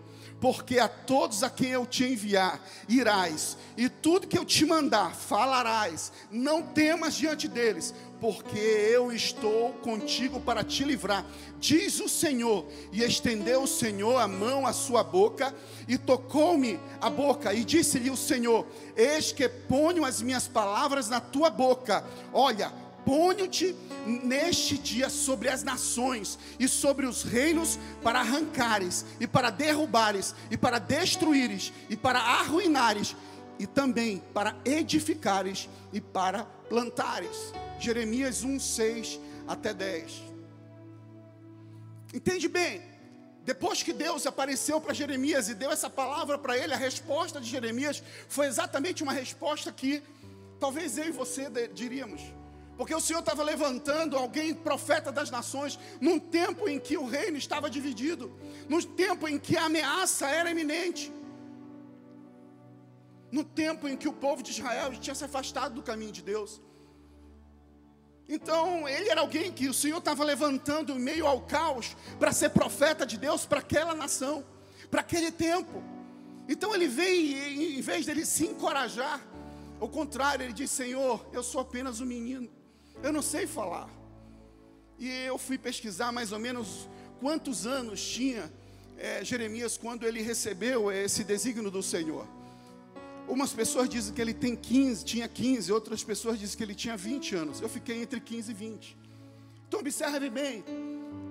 porque 0.45 0.79
a 0.79 0.89
todos 0.89 1.43
a 1.43 1.49
quem 1.49 1.71
eu 1.71 1.87
te 1.87 2.05
enviar 2.05 2.61
irás, 2.87 3.57
e 3.79 3.89
tudo 3.89 4.27
que 4.27 4.37
eu 4.37 4.45
te 4.45 4.67
mandar 4.67 5.15
falarás, 5.15 6.13
não 6.31 6.61
temas 6.61 7.15
diante 7.15 7.49
deles, 7.49 7.95
porque 8.21 8.59
eu 8.59 9.11
estou 9.11 9.71
contigo 9.75 10.39
para 10.41 10.63
te 10.63 10.85
livrar, 10.85 11.25
diz 11.59 11.99
o 11.99 12.11
Senhor. 12.11 12.67
E 12.93 13.03
estendeu 13.03 13.63
o 13.63 13.67
Senhor 13.67 14.19
a 14.19 14.29
mão 14.29 14.67
à 14.67 14.75
sua 14.75 15.03
boca, 15.03 15.55
e 15.89 15.97
tocou-me 15.97 16.79
a 17.01 17.09
boca, 17.09 17.55
e 17.55 17.65
disse-lhe 17.65 18.11
o 18.11 18.17
Senhor: 18.17 18.67
Eis 18.95 19.33
que 19.33 19.49
ponho 19.49 20.05
as 20.05 20.21
minhas 20.21 20.47
palavras 20.47 21.09
na 21.09 21.21
tua 21.21 21.49
boca, 21.49 22.05
olha, 22.35 22.71
ponho-te 23.05 23.75
neste 24.07 24.77
dia 24.79 25.09
sobre 25.09 25.49
as 25.49 25.63
nações 25.63 26.39
e 26.59 26.69
sobre 26.69 27.07
os 27.07 27.23
reinos 27.23 27.79
para 28.03 28.21
arrancares 28.21 29.05
e 29.21 29.27
para 29.27 29.51
derrubares 29.51 30.35
e 30.51 30.57
para 30.57 30.79
destruíres 30.79 31.73
e 31.89 31.97
para 31.97 32.19
arruinares 32.19 33.15
e 33.59 33.67
também 33.67 34.23
para 34.33 34.57
edificares 34.65 35.69
e 35.93 36.01
para 36.01 36.45
plantares. 36.69 37.53
Jeremias 37.79 38.43
1, 38.43 38.59
6 38.59 39.21
até 39.47 39.73
10. 39.73 40.23
Entende 42.13 42.49
bem? 42.49 42.83
Depois 43.45 43.83
que 43.83 43.93
Deus 43.93 44.27
apareceu 44.27 44.81
para 44.81 44.95
Jeremias 44.95 45.49
e 45.49 45.55
deu 45.55 45.71
essa 45.71 45.91
palavra 45.91 46.39
para 46.39 46.57
ele, 46.57 46.73
a 46.73 46.79
resposta 46.79 47.41
de 47.41 47.49
Jeremias 47.49 48.03
foi 48.27 48.47
exatamente 48.47 49.03
uma 49.03 49.13
resposta 49.13 49.71
que 49.71 50.03
talvez 50.59 50.97
eu 50.97 51.07
e 51.07 51.11
você 51.11 51.51
diríamos. 51.75 52.23
Porque 52.77 52.95
o 52.95 53.01
Senhor 53.01 53.21
estava 53.21 53.43
levantando 53.43 54.17
alguém, 54.17 54.53
profeta 54.53 55.13
das 55.13 55.31
nações, 55.31 55.79
num 56.01 56.19
tempo 56.19 56.69
em 56.69 56.79
que 56.79 56.97
o 56.97 57.07
reino 57.07 57.37
estava 57.37 57.71
dividido, 57.71 58.33
num 58.69 58.83
tempo 58.83 59.29
em 59.29 59.39
que 59.39 59.57
a 59.57 59.67
ameaça 59.67 60.27
era 60.27 60.51
iminente, 60.51 61.13
no 63.31 63.45
tempo 63.45 63.87
em 63.87 63.97
que 63.97 64.09
o 64.09 64.13
povo 64.13 64.43
de 64.43 64.51
Israel 64.51 64.93
tinha 64.93 65.15
se 65.15 65.25
afastado 65.25 65.75
do 65.75 65.83
caminho 65.83 66.13
de 66.13 66.23
Deus. 66.23 66.61
Então, 68.29 68.89
ele 68.89 69.09
era 69.09 69.21
alguém 69.21 69.53
que 69.53 69.69
o 69.69 69.75
Senhor 69.75 69.99
estava 69.99 70.25
levantando 70.25 70.93
em 70.95 70.99
meio 70.99 71.27
ao 71.27 71.43
caos 71.43 71.97
para 72.19 72.33
ser 72.33 72.51
profeta 72.51 73.05
de 73.05 73.19
Deus 73.19 73.45
para 73.45 73.61
aquela 73.61 73.95
nação, 73.95 74.45
para 74.91 75.01
aquele 75.01 75.31
tempo. 75.31 75.83
Então, 76.49 76.75
ele 76.75 76.89
vem 76.89 77.21
e, 77.21 77.79
em 77.79 77.83
vez 77.83 78.07
dele 78.07 78.25
se 78.25 78.47
encorajar, 78.47 79.21
ao 79.79 79.89
contrário, 79.89 80.45
ele 80.45 80.53
diz: 80.53 80.71
Senhor, 80.71 81.25
eu 81.33 81.43
sou 81.43 81.61
apenas 81.61 82.01
um 82.01 82.07
menino 82.07 82.49
eu 83.05 83.13
não 83.13 83.21
sei 83.21 83.47
falar. 83.47 83.89
E 84.99 85.09
eu 85.27 85.37
fui 85.37 85.59
pesquisar 85.59 86.11
mais 86.11 86.33
ou 86.33 86.39
menos 86.39 86.89
quantos 87.21 87.67
anos 87.67 88.03
tinha 88.03 88.51
é, 88.97 89.23
Jeremias 89.23 89.77
quando 89.77 90.07
ele 90.07 90.23
recebeu 90.23 90.91
esse 90.91 91.23
desígnio 91.23 91.71
do 91.71 91.83
Senhor. 91.83 92.27
Umas 93.29 93.53
pessoas 93.53 93.91
dizem 93.91 94.15
que 94.15 94.21
ele 94.23 94.33
tem 94.33 94.57
15, 94.57 95.05
tinha 95.05 95.29
15, 95.29 95.71
outras 95.71 96.03
pessoas 96.03 96.39
dizem 96.39 96.57
que 96.57 96.63
ele 96.63 96.75
tinha 96.75 96.97
20 96.97 97.35
anos. 97.35 97.61
Eu 97.61 97.69
fiquei 97.69 98.01
entre 98.01 98.21
15 98.21 98.51
e 98.51 98.55
20. 98.55 98.97
Então 99.69 99.81
observe 99.81 100.31
bem, 100.31 100.65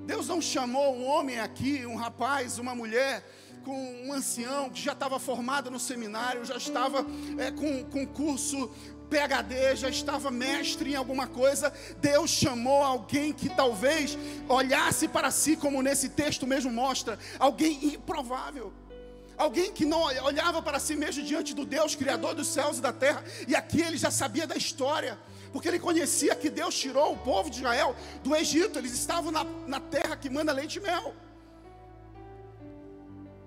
Deus 0.06 0.27
não 0.27 0.42
chamou 0.42 0.96
um 0.96 1.06
homem 1.06 1.39
aqui, 1.39 1.86
um 1.88 1.96
rapaz, 1.96 2.60
uma 2.60 2.75
mulher, 2.75 3.24
com 3.63 4.06
um 4.06 4.13
ancião 4.13 4.70
que 4.70 4.82
já 4.82 4.92
estava 4.92 5.18
formado 5.18 5.72
no 5.72 5.80
seminário, 5.80 6.46
já 6.46 6.58
estava 6.58 7.06
é, 7.38 7.50
com, 7.50 7.84
com 7.86 8.06
curso 8.06 8.70
PhD, 9.13 9.75
já 9.75 9.89
estava 9.89 10.32
mestre 10.32 10.93
em 10.93 10.96
alguma 10.96 11.27
coisa, 11.27 11.72
Deus 12.01 12.32
chamou 12.32 12.82
alguém 12.82 13.32
que 13.32 13.48
talvez 13.48 14.17
olhasse 14.50 15.08
para 15.08 15.29
si, 15.29 15.55
como 15.55 15.84
nesse 15.84 16.10
texto 16.10 16.48
mesmo 16.48 16.72
mostra, 16.72 17.20
alguém 17.38 17.93
improvável. 17.93 18.74
Alguém 19.38 19.72
que 19.72 19.86
não 19.86 20.01
olhava 20.01 20.63
para 20.63 20.79
si 20.79 20.96
mesmo 20.96 21.24
diante 21.24 21.53
do 21.53 21.63
Deus, 21.63 21.93
Criador 21.96 22.34
dos 22.34 22.48
céus 22.48 22.79
e 22.79 22.82
da 22.82 22.91
terra, 22.91 23.24
e 23.48 23.55
aqui 23.55 23.82
ele 23.82 23.98
já 23.98 24.10
sabia 24.10 24.48
da 24.48 24.55
história, 24.55 25.17
porque 25.51 25.67
ele 25.67 25.79
conhecia 25.79 26.36
que 26.36 26.50
Deus 26.50 26.74
tirou 26.74 27.13
o 27.13 27.17
povo 27.17 27.51
de 27.51 27.58
Israel 27.58 27.96
do 28.24 28.36
Egito, 28.36 28.79
eles 28.79 28.93
estavam 28.93 29.32
na, 29.32 29.43
na 29.67 29.79
terra 29.79 30.15
que 30.15 30.29
manda 30.29 30.51
leite 30.51 30.77
e 30.79 30.82
mel. 30.82 31.13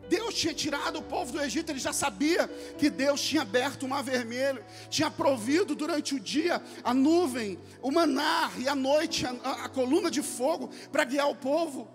Deus 0.09 0.35
tinha 0.35 0.55
tirado 0.55 0.99
o 0.99 1.03
povo 1.03 1.33
do 1.33 1.41
Egito, 1.41 1.71
ele 1.71 1.79
já 1.79 1.93
sabia 1.93 2.49
que 2.79 2.89
Deus 2.89 3.21
tinha 3.21 3.43
aberto 3.43 3.85
o 3.85 3.89
mar 3.89 4.03
vermelho, 4.03 4.65
tinha 4.89 5.11
provido 5.11 5.75
durante 5.75 6.15
o 6.15 6.21
dia 6.21 6.63
a 6.85 6.95
nuvem, 6.95 7.59
o 7.83 7.91
manar 7.91 8.53
e 8.61 8.69
à 8.69 8.75
noite 8.75 9.27
a, 9.27 9.65
a, 9.65 9.69
coluna 9.69 10.11
de 10.11 10.23
fogo 10.23 10.71
para 10.91 11.05
guiar 11.05 11.29
o 11.29 11.35
povo. 11.35 11.89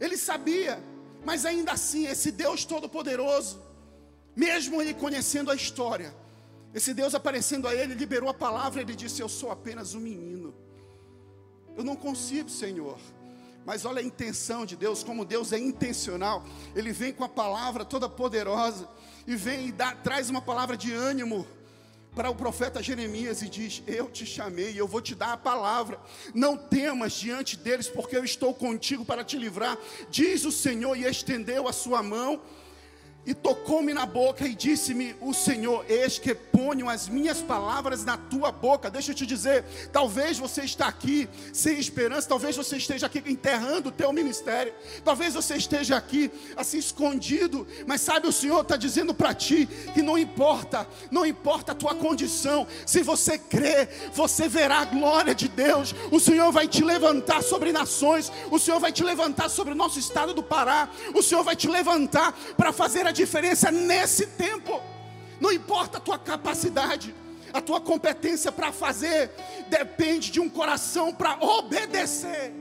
Ele 0.00 0.16
sabia, 0.16 0.82
mas 1.24 1.44
ainda 1.46 1.72
assim, 1.72 2.06
esse 2.06 2.30
Deus 2.30 2.64
Todo-Poderoso, 2.64 3.62
mesmo 4.36 4.82
ele 4.82 4.94
conhecendo 4.94 5.50
a 5.50 5.54
história, 5.54 6.14
esse 6.74 6.92
Deus 6.92 7.14
aparecendo 7.14 7.68
a 7.68 7.74
ele, 7.74 7.94
liberou 7.94 8.28
a 8.28 8.34
palavra, 8.34 8.80
ele 8.80 8.96
disse: 8.96 9.22
Eu 9.22 9.28
sou 9.28 9.50
apenas 9.50 9.94
um 9.94 10.00
menino. 10.00 10.52
Eu 11.76 11.84
não 11.84 11.94
consigo, 11.94 12.50
Senhor. 12.50 12.98
Mas 13.64 13.84
olha 13.84 14.00
a 14.00 14.04
intenção 14.04 14.66
de 14.66 14.76
Deus, 14.76 15.02
como 15.02 15.24
Deus 15.24 15.52
é 15.52 15.58
intencional. 15.58 16.44
Ele 16.74 16.92
vem 16.92 17.12
com 17.12 17.24
a 17.24 17.28
palavra 17.28 17.84
toda 17.84 18.08
poderosa 18.08 18.88
e 19.26 19.34
vem 19.36 19.68
e 19.68 19.72
dá, 19.72 19.92
traz 19.92 20.28
uma 20.28 20.42
palavra 20.42 20.76
de 20.76 20.92
ânimo 20.92 21.46
para 22.14 22.30
o 22.30 22.34
profeta 22.34 22.82
Jeremias 22.82 23.42
e 23.42 23.48
diz: 23.48 23.82
Eu 23.86 24.08
te 24.10 24.24
chamei, 24.24 24.78
eu 24.78 24.86
vou 24.86 25.00
te 25.00 25.14
dar 25.14 25.32
a 25.32 25.36
palavra. 25.36 25.98
Não 26.34 26.56
temas 26.56 27.14
diante 27.14 27.56
deles, 27.56 27.88
porque 27.88 28.16
eu 28.16 28.24
estou 28.24 28.54
contigo 28.54 29.04
para 29.04 29.24
te 29.24 29.36
livrar. 29.36 29.76
Diz 30.10 30.44
o 30.44 30.52
Senhor 30.52 30.96
e 30.96 31.04
estendeu 31.04 31.66
a 31.66 31.72
sua 31.72 32.02
mão 32.02 32.40
e 33.26 33.32
tocou-me 33.32 33.94
na 33.94 34.04
boca 34.04 34.46
e 34.46 34.54
disse-me 34.54 35.16
o 35.20 35.32
Senhor: 35.32 35.84
Eis 35.88 36.18
que 36.18 36.34
ponho 36.54 36.88
as 36.88 37.08
minhas 37.08 37.42
palavras 37.42 38.04
na 38.04 38.16
tua 38.16 38.52
boca. 38.52 38.88
Deixa 38.88 39.10
eu 39.10 39.14
te 39.14 39.26
dizer, 39.26 39.64
talvez 39.92 40.38
você 40.38 40.62
está 40.62 40.86
aqui 40.86 41.28
sem 41.52 41.76
esperança, 41.80 42.28
talvez 42.28 42.54
você 42.56 42.76
esteja 42.76 43.06
aqui 43.06 43.20
enterrando 43.26 43.88
o 43.88 43.92
teu 43.92 44.12
ministério, 44.12 44.72
talvez 45.04 45.34
você 45.34 45.56
esteja 45.56 45.96
aqui 45.96 46.30
assim 46.56 46.78
escondido, 46.78 47.66
mas 47.88 48.02
sabe, 48.02 48.28
o 48.28 48.32
Senhor 48.32 48.60
está 48.60 48.76
dizendo 48.76 49.12
para 49.12 49.34
ti 49.34 49.68
que 49.92 50.00
não 50.00 50.16
importa, 50.16 50.86
não 51.10 51.26
importa 51.26 51.72
a 51.72 51.74
tua 51.74 51.96
condição, 51.96 52.68
se 52.86 53.02
você 53.02 53.36
crê, 53.36 53.88
você 54.12 54.48
verá 54.48 54.78
a 54.78 54.84
glória 54.84 55.34
de 55.34 55.48
Deus. 55.48 55.92
O 56.12 56.20
Senhor 56.20 56.52
vai 56.52 56.68
te 56.68 56.84
levantar 56.84 57.42
sobre 57.42 57.72
nações, 57.72 58.30
o 58.48 58.60
Senhor 58.60 58.78
vai 58.78 58.92
te 58.92 59.02
levantar 59.02 59.48
sobre 59.48 59.72
o 59.72 59.76
nosso 59.76 59.98
estado 59.98 60.32
do 60.32 60.42
Pará, 60.42 60.88
o 61.14 61.22
Senhor 61.22 61.42
vai 61.42 61.56
te 61.56 61.66
levantar 61.66 62.32
para 62.56 62.72
fazer 62.72 63.08
a 63.08 63.12
diferença 63.12 63.72
nesse 63.72 64.26
tempo. 64.26 64.93
Não 65.40 65.52
importa 65.52 65.98
a 65.98 66.00
tua 66.00 66.18
capacidade, 66.18 67.14
a 67.52 67.60
tua 67.60 67.80
competência 67.80 68.50
para 68.50 68.72
fazer, 68.72 69.30
depende 69.68 70.30
de 70.30 70.40
um 70.40 70.48
coração 70.48 71.14
para 71.14 71.38
obedecer. 71.40 72.52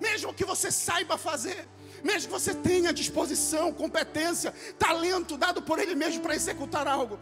Mesmo 0.00 0.34
que 0.34 0.44
você 0.44 0.70
saiba 0.70 1.16
fazer, 1.16 1.66
mesmo 2.02 2.28
que 2.28 2.40
você 2.40 2.54
tenha 2.54 2.92
disposição, 2.92 3.72
competência, 3.72 4.52
talento 4.78 5.36
dado 5.36 5.62
por 5.62 5.78
Ele 5.78 5.94
mesmo 5.94 6.22
para 6.22 6.34
executar 6.34 6.86
algo, 6.86 7.18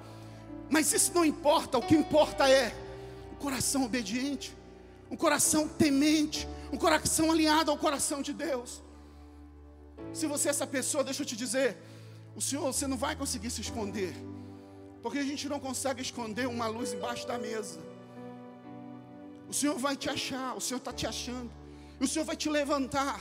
mas 0.68 0.92
isso 0.92 1.12
não 1.14 1.24
importa, 1.24 1.78
o 1.78 1.82
que 1.82 1.94
importa 1.94 2.48
é 2.48 2.74
um 3.32 3.36
coração 3.36 3.84
obediente, 3.84 4.56
um 5.10 5.16
coração 5.16 5.68
temente, 5.68 6.48
um 6.72 6.78
coração 6.78 7.30
alinhado 7.30 7.70
ao 7.70 7.76
coração 7.76 8.22
de 8.22 8.32
Deus. 8.32 8.82
Se 10.12 10.26
você 10.26 10.48
é 10.48 10.50
essa 10.50 10.66
pessoa, 10.66 11.04
deixa 11.04 11.22
eu 11.22 11.26
te 11.26 11.36
dizer, 11.36 11.76
o 12.34 12.40
Senhor, 12.40 12.72
você 12.72 12.86
não 12.86 12.96
vai 12.96 13.14
conseguir 13.14 13.50
se 13.50 13.60
esconder, 13.60 14.14
porque 15.02 15.18
a 15.18 15.24
gente 15.24 15.48
não 15.48 15.60
consegue 15.60 16.00
esconder 16.00 16.46
uma 16.46 16.66
luz 16.66 16.92
embaixo 16.92 17.26
da 17.26 17.38
mesa. 17.38 17.80
O 19.48 19.52
Senhor 19.52 19.78
vai 19.78 19.96
te 19.96 20.08
achar, 20.08 20.56
o 20.56 20.60
Senhor 20.60 20.78
está 20.78 20.92
te 20.92 21.06
achando, 21.06 21.50
e 22.00 22.04
o 22.04 22.08
Senhor 22.08 22.24
vai 22.24 22.36
te 22.36 22.48
levantar 22.48 23.20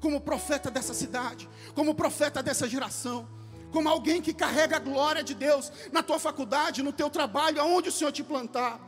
como 0.00 0.20
profeta 0.20 0.70
dessa 0.70 0.92
cidade, 0.92 1.48
como 1.74 1.94
profeta 1.94 2.42
dessa 2.42 2.68
geração, 2.68 3.28
como 3.70 3.88
alguém 3.88 4.20
que 4.20 4.34
carrega 4.34 4.76
a 4.76 4.80
glória 4.80 5.22
de 5.22 5.34
Deus 5.34 5.72
na 5.92 6.02
tua 6.02 6.18
faculdade, 6.18 6.82
no 6.82 6.92
teu 6.92 7.08
trabalho, 7.08 7.60
aonde 7.60 7.88
o 7.88 7.92
Senhor 7.92 8.12
te 8.12 8.22
plantar. 8.22 8.80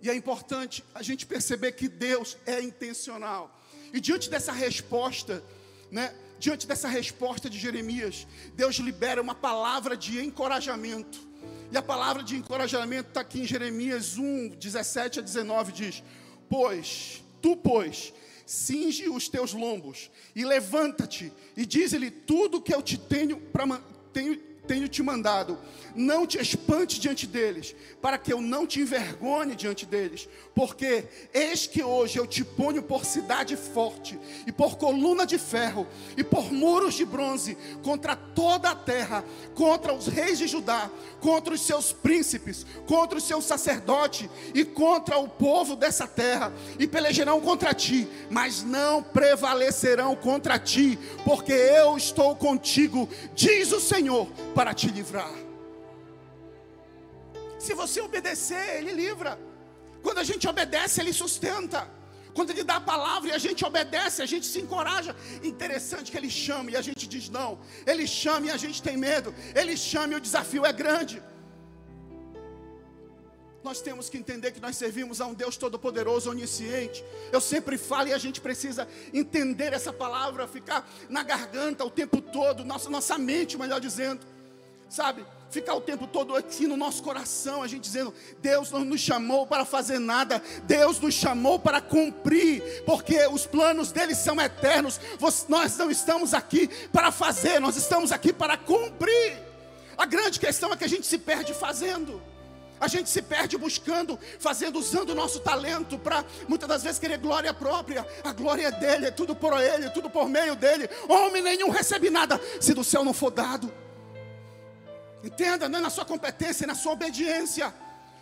E 0.00 0.08
é 0.08 0.14
importante 0.14 0.84
a 0.94 1.02
gente 1.02 1.26
perceber 1.26 1.72
que 1.72 1.88
Deus 1.88 2.36
é 2.46 2.60
intencional. 2.60 3.54
E 3.92 4.00
diante 4.00 4.30
dessa 4.30 4.52
resposta, 4.52 5.42
né, 5.90 6.14
diante 6.38 6.66
dessa 6.66 6.88
resposta 6.88 7.48
de 7.50 7.58
Jeremias, 7.58 8.26
Deus 8.54 8.76
libera 8.76 9.20
uma 9.20 9.34
palavra 9.34 9.96
de 9.96 10.24
encorajamento. 10.24 11.26
E 11.70 11.76
a 11.76 11.82
palavra 11.82 12.22
de 12.22 12.36
encorajamento 12.36 13.08
está 13.08 13.20
aqui 13.20 13.40
em 13.40 13.46
Jeremias 13.46 14.16
1, 14.16 14.50
17 14.58 15.18
a 15.18 15.22
19, 15.22 15.72
diz: 15.72 16.02
Pois, 16.48 17.22
tu, 17.42 17.56
pois, 17.56 18.12
cinge 18.46 19.08
os 19.08 19.28
teus 19.28 19.52
lombos 19.52 20.10
e 20.34 20.44
levanta-te 20.44 21.30
e 21.56 21.66
diz-lhe 21.66 22.10
tudo 22.10 22.62
que 22.62 22.74
eu 22.74 22.82
te 22.82 22.96
tenho 22.96 23.38
para 23.38 23.80
tenho 24.12 24.47
tenho 24.68 24.86
te 24.86 25.02
mandado, 25.02 25.58
não 25.96 26.26
te 26.26 26.38
espante 26.38 27.00
diante 27.00 27.26
deles, 27.26 27.74
para 28.02 28.18
que 28.18 28.30
eu 28.30 28.40
não 28.40 28.66
te 28.66 28.80
envergonhe 28.80 29.56
diante 29.56 29.86
deles, 29.86 30.28
porque 30.54 31.06
eis 31.32 31.66
que 31.66 31.82
hoje 31.82 32.18
eu 32.18 32.26
te 32.26 32.44
ponho 32.44 32.82
por 32.82 33.04
cidade 33.04 33.56
forte, 33.56 34.18
e 34.46 34.52
por 34.52 34.76
coluna 34.76 35.24
de 35.24 35.38
ferro, 35.38 35.86
e 36.16 36.22
por 36.22 36.52
muros 36.52 36.94
de 36.94 37.04
bronze, 37.04 37.56
contra 37.82 38.14
toda 38.14 38.70
a 38.70 38.76
terra, 38.76 39.24
contra 39.54 39.94
os 39.94 40.06
reis 40.06 40.38
de 40.38 40.46
Judá, 40.46 40.90
contra 41.20 41.54
os 41.54 41.62
seus 41.62 41.92
príncipes, 41.92 42.66
contra 42.86 43.16
os 43.16 43.24
seus 43.24 43.44
sacerdotes, 43.44 44.28
e 44.54 44.64
contra 44.64 45.18
o 45.18 45.28
povo 45.28 45.74
dessa 45.74 46.06
terra, 46.06 46.52
e 46.78 46.86
pelejarão 46.86 47.40
contra 47.40 47.72
ti, 47.72 48.06
mas 48.30 48.62
não 48.62 49.02
prevalecerão 49.02 50.14
contra 50.14 50.58
ti, 50.58 50.98
porque 51.24 51.52
eu 51.52 51.96
estou 51.96 52.36
contigo, 52.36 53.08
diz 53.34 53.72
o 53.72 53.80
Senhor 53.80 54.28
para 54.58 54.74
te 54.74 54.88
livrar. 54.88 55.32
Se 57.64 57.74
você 57.80 58.00
obedecer, 58.00 58.64
Ele 58.78 58.92
livra. 58.92 59.38
Quando 60.02 60.18
a 60.18 60.24
gente 60.30 60.48
obedece, 60.52 61.00
Ele 61.00 61.12
sustenta. 61.12 61.88
Quando 62.34 62.50
Ele 62.50 62.64
dá 62.64 62.76
a 62.76 62.80
palavra 62.80 63.28
e 63.28 63.32
a 63.32 63.38
gente 63.38 63.64
obedece, 63.64 64.20
a 64.20 64.26
gente 64.26 64.46
se 64.46 64.58
encoraja. 64.64 65.14
Interessante 65.44 66.10
que 66.10 66.18
Ele 66.20 66.28
chama 66.28 66.72
e 66.72 66.76
a 66.76 66.82
gente 66.82 67.06
diz 67.06 67.28
não. 67.28 67.60
Ele 67.86 68.04
chama 68.04 68.46
e 68.46 68.50
a 68.50 68.56
gente 68.56 68.82
tem 68.82 68.96
medo. 68.96 69.32
Ele 69.54 69.76
chama 69.76 70.14
e 70.14 70.16
o 70.16 70.20
desafio 70.20 70.66
é 70.66 70.72
grande. 70.72 71.22
Nós 73.62 73.80
temos 73.80 74.08
que 74.10 74.18
entender 74.18 74.50
que 74.50 74.60
nós 74.60 74.76
servimos 74.76 75.20
a 75.20 75.26
um 75.26 75.34
Deus 75.34 75.56
todo-poderoso, 75.56 76.30
onisciente. 76.30 77.04
Eu 77.30 77.40
sempre 77.40 77.78
falo 77.78 78.08
e 78.08 78.12
a 78.12 78.18
gente 78.18 78.40
precisa 78.40 78.88
entender 79.14 79.72
essa 79.72 79.92
palavra, 79.92 80.48
ficar 80.48 80.88
na 81.08 81.22
garganta 81.22 81.84
o 81.84 81.90
tempo 81.90 82.20
todo, 82.20 82.64
nossa, 82.64 82.90
nossa 82.90 83.16
mente, 83.16 83.56
melhor 83.56 83.80
dizendo 83.80 84.37
sabe? 84.88 85.24
Ficar 85.50 85.74
o 85.74 85.80
tempo 85.80 86.06
todo 86.06 86.36
aqui 86.36 86.66
no 86.66 86.76
nosso 86.76 87.02
coração, 87.02 87.62
a 87.62 87.66
gente 87.66 87.82
dizendo: 87.82 88.12
Deus 88.40 88.70
não 88.70 88.84
nos 88.84 89.00
chamou 89.00 89.46
para 89.46 89.64
fazer 89.64 89.98
nada, 89.98 90.42
Deus 90.64 91.00
nos 91.00 91.14
chamou 91.14 91.58
para 91.58 91.80
cumprir, 91.80 92.82
porque 92.84 93.26
os 93.28 93.46
planos 93.46 93.90
dele 93.90 94.14
são 94.14 94.40
eternos. 94.40 95.00
Nós 95.48 95.76
não 95.78 95.90
estamos 95.90 96.34
aqui 96.34 96.68
para 96.92 97.10
fazer, 97.10 97.60
nós 97.60 97.76
estamos 97.76 98.12
aqui 98.12 98.32
para 98.32 98.56
cumprir. 98.56 99.38
A 99.96 100.04
grande 100.04 100.38
questão 100.38 100.72
é 100.72 100.76
que 100.76 100.84
a 100.84 100.88
gente 100.88 101.06
se 101.06 101.18
perde 101.18 101.54
fazendo. 101.54 102.22
A 102.80 102.86
gente 102.86 103.10
se 103.10 103.20
perde 103.20 103.56
buscando, 103.56 104.16
fazendo, 104.38 104.78
usando 104.78 105.10
o 105.10 105.14
nosso 105.14 105.40
talento 105.40 105.98
para 105.98 106.24
muitas 106.46 106.68
das 106.68 106.82
vezes 106.82 106.98
querer 106.98 107.18
glória 107.18 107.52
própria. 107.52 108.06
A 108.22 108.32
glória 108.32 108.68
é 108.68 108.70
dele, 108.70 109.06
é 109.06 109.10
tudo 109.10 109.34
por 109.34 109.60
ele, 109.60 109.86
é 109.86 109.90
tudo 109.90 110.08
por 110.08 110.28
meio 110.28 110.54
dele. 110.54 110.88
Homem 111.08 111.42
nenhum 111.42 111.70
recebe 111.70 112.10
nada 112.10 112.40
se 112.60 112.72
do 112.74 112.84
céu 112.84 113.02
não 113.02 113.12
for 113.12 113.30
dado. 113.30 113.72
Entenda, 115.22 115.68
não 115.68 115.78
é 115.78 115.82
na 115.82 115.90
sua 115.90 116.04
competência, 116.04 116.64
é 116.64 116.66
na 116.66 116.74
sua 116.74 116.92
obediência. 116.92 117.74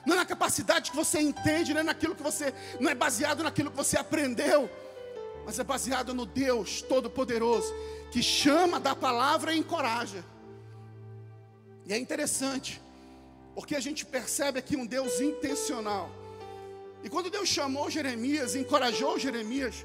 Não 0.06 0.14
é 0.14 0.18
na 0.18 0.24
capacidade 0.24 0.90
que 0.90 0.96
você 0.96 1.20
entende, 1.20 1.74
não 1.74 1.80
é 1.80 1.84
naquilo 1.84 2.14
que 2.14 2.22
você, 2.22 2.54
não 2.78 2.88
é 2.88 2.94
baseado 2.94 3.42
naquilo 3.42 3.72
que 3.72 3.76
você 3.76 3.98
aprendeu, 3.98 4.70
mas 5.44 5.58
é 5.58 5.64
baseado 5.64 6.14
no 6.14 6.24
Deus 6.24 6.80
Todo-Poderoso, 6.80 7.74
que 8.12 8.22
chama 8.22 8.78
da 8.78 8.94
palavra 8.94 9.52
e 9.52 9.58
encoraja. 9.58 10.24
E 11.86 11.92
é 11.92 11.98
interessante, 11.98 12.80
porque 13.54 13.74
a 13.74 13.80
gente 13.80 14.06
percebe 14.06 14.60
aqui 14.60 14.76
um 14.76 14.86
Deus 14.86 15.20
intencional. 15.20 16.08
E 17.02 17.08
quando 17.08 17.28
Deus 17.28 17.48
chamou 17.48 17.90
Jeremias, 17.90 18.54
encorajou 18.54 19.18
Jeremias, 19.18 19.84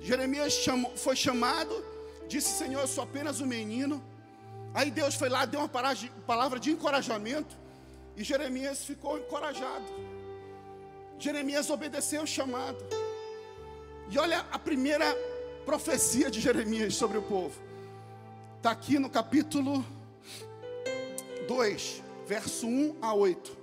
Jeremias 0.00 0.52
chamou, 0.52 0.96
foi 0.96 1.14
chamado, 1.14 1.84
disse: 2.28 2.58
Senhor, 2.58 2.80
eu 2.80 2.88
sou 2.88 3.04
apenas 3.04 3.40
um 3.40 3.46
menino 3.46 4.02
Aí 4.74 4.90
Deus 4.90 5.14
foi 5.14 5.28
lá, 5.28 5.44
deu 5.44 5.60
uma 5.60 5.70
palavra 6.26 6.58
de 6.58 6.72
encorajamento, 6.72 7.56
e 8.16 8.24
Jeremias 8.24 8.84
ficou 8.84 9.16
encorajado. 9.16 9.84
Jeremias 11.16 11.70
obedeceu 11.70 12.22
o 12.22 12.26
chamado. 12.26 12.84
E 14.10 14.18
olha 14.18 14.44
a 14.50 14.58
primeira 14.58 15.06
profecia 15.64 16.28
de 16.28 16.40
Jeremias 16.40 16.96
sobre 16.96 17.16
o 17.16 17.22
povo. 17.22 17.54
Está 18.56 18.72
aqui 18.72 18.98
no 18.98 19.08
capítulo 19.08 19.84
2, 21.46 22.02
verso 22.26 22.66
1 22.66 22.96
a 23.00 23.14
8. 23.14 23.56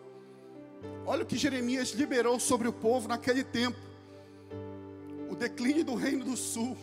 Olha 1.05 1.23
o 1.23 1.25
que 1.25 1.37
Jeremias 1.37 1.91
liberou 1.91 2.39
sobre 2.39 2.69
o 2.69 2.73
povo 2.73 3.09
naquele 3.09 3.43
tempo. 3.43 3.77
O 5.29 5.35
declínio 5.35 5.83
do 5.83 5.95
reino 5.95 6.23
do 6.23 6.37
sul. 6.37 6.77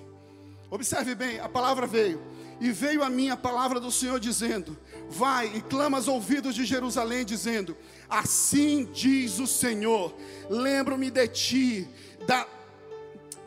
Observe 0.70 1.14
bem, 1.14 1.40
a 1.40 1.48
palavra 1.48 1.86
veio 1.86 2.20
e 2.60 2.72
veio 2.72 3.02
a 3.02 3.10
mim 3.10 3.30
a 3.30 3.36
palavra 3.36 3.78
do 3.78 3.90
Senhor 3.90 4.18
dizendo: 4.18 4.76
Vai 5.08 5.46
e 5.54 5.60
clama 5.60 5.98
aos 5.98 6.08
ouvidos 6.08 6.54
de 6.54 6.64
Jerusalém, 6.64 7.24
dizendo: 7.24 7.76
Assim 8.08 8.84
diz 8.92 9.38
o 9.38 9.46
Senhor: 9.46 10.14
Lembro-me 10.50 11.10
de 11.10 11.28
ti, 11.28 11.88
da, 12.26 12.46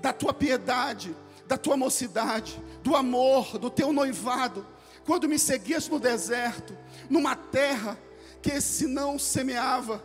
da 0.01 0.13
tua 0.13 0.33
piedade, 0.33 1.15
da 1.45 1.57
tua 1.57 1.75
mocidade, 1.75 2.62
do 2.81 2.95
amor, 2.95 3.57
do 3.57 3.69
teu 3.69 3.91
noivado, 3.91 4.65
quando 5.05 5.27
me 5.27 5.38
seguias 5.38 5.89
no 5.89 5.99
deserto, 5.99 6.77
numa 7.09 7.36
terra 7.36 7.97
que 8.41 8.62
se 8.62 8.88
não 8.88 9.19
semeava. 9.19 10.01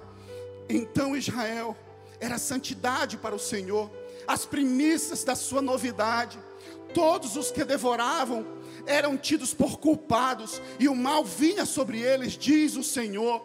Então 0.68 1.16
Israel 1.16 1.76
era 2.18 2.38
santidade 2.38 3.16
para 3.16 3.37
o 3.37 3.38
Senhor, 3.38 3.88
as 4.26 4.44
primícias 4.44 5.22
da 5.22 5.37
sua 5.37 5.62
novidade. 5.62 6.40
Todos 6.92 7.37
os 7.37 7.50
que 7.50 7.64
devoravam 7.64 8.56
eram 8.87 9.16
tidos 9.16 9.53
por 9.53 9.79
culpados, 9.79 10.61
e 10.79 10.88
o 10.88 10.94
mal 10.94 11.25
vinha 11.25 11.64
sobre 11.66 12.01
eles, 12.01 12.37
diz 12.37 12.77
o 12.77 12.83
Senhor. 12.83 13.44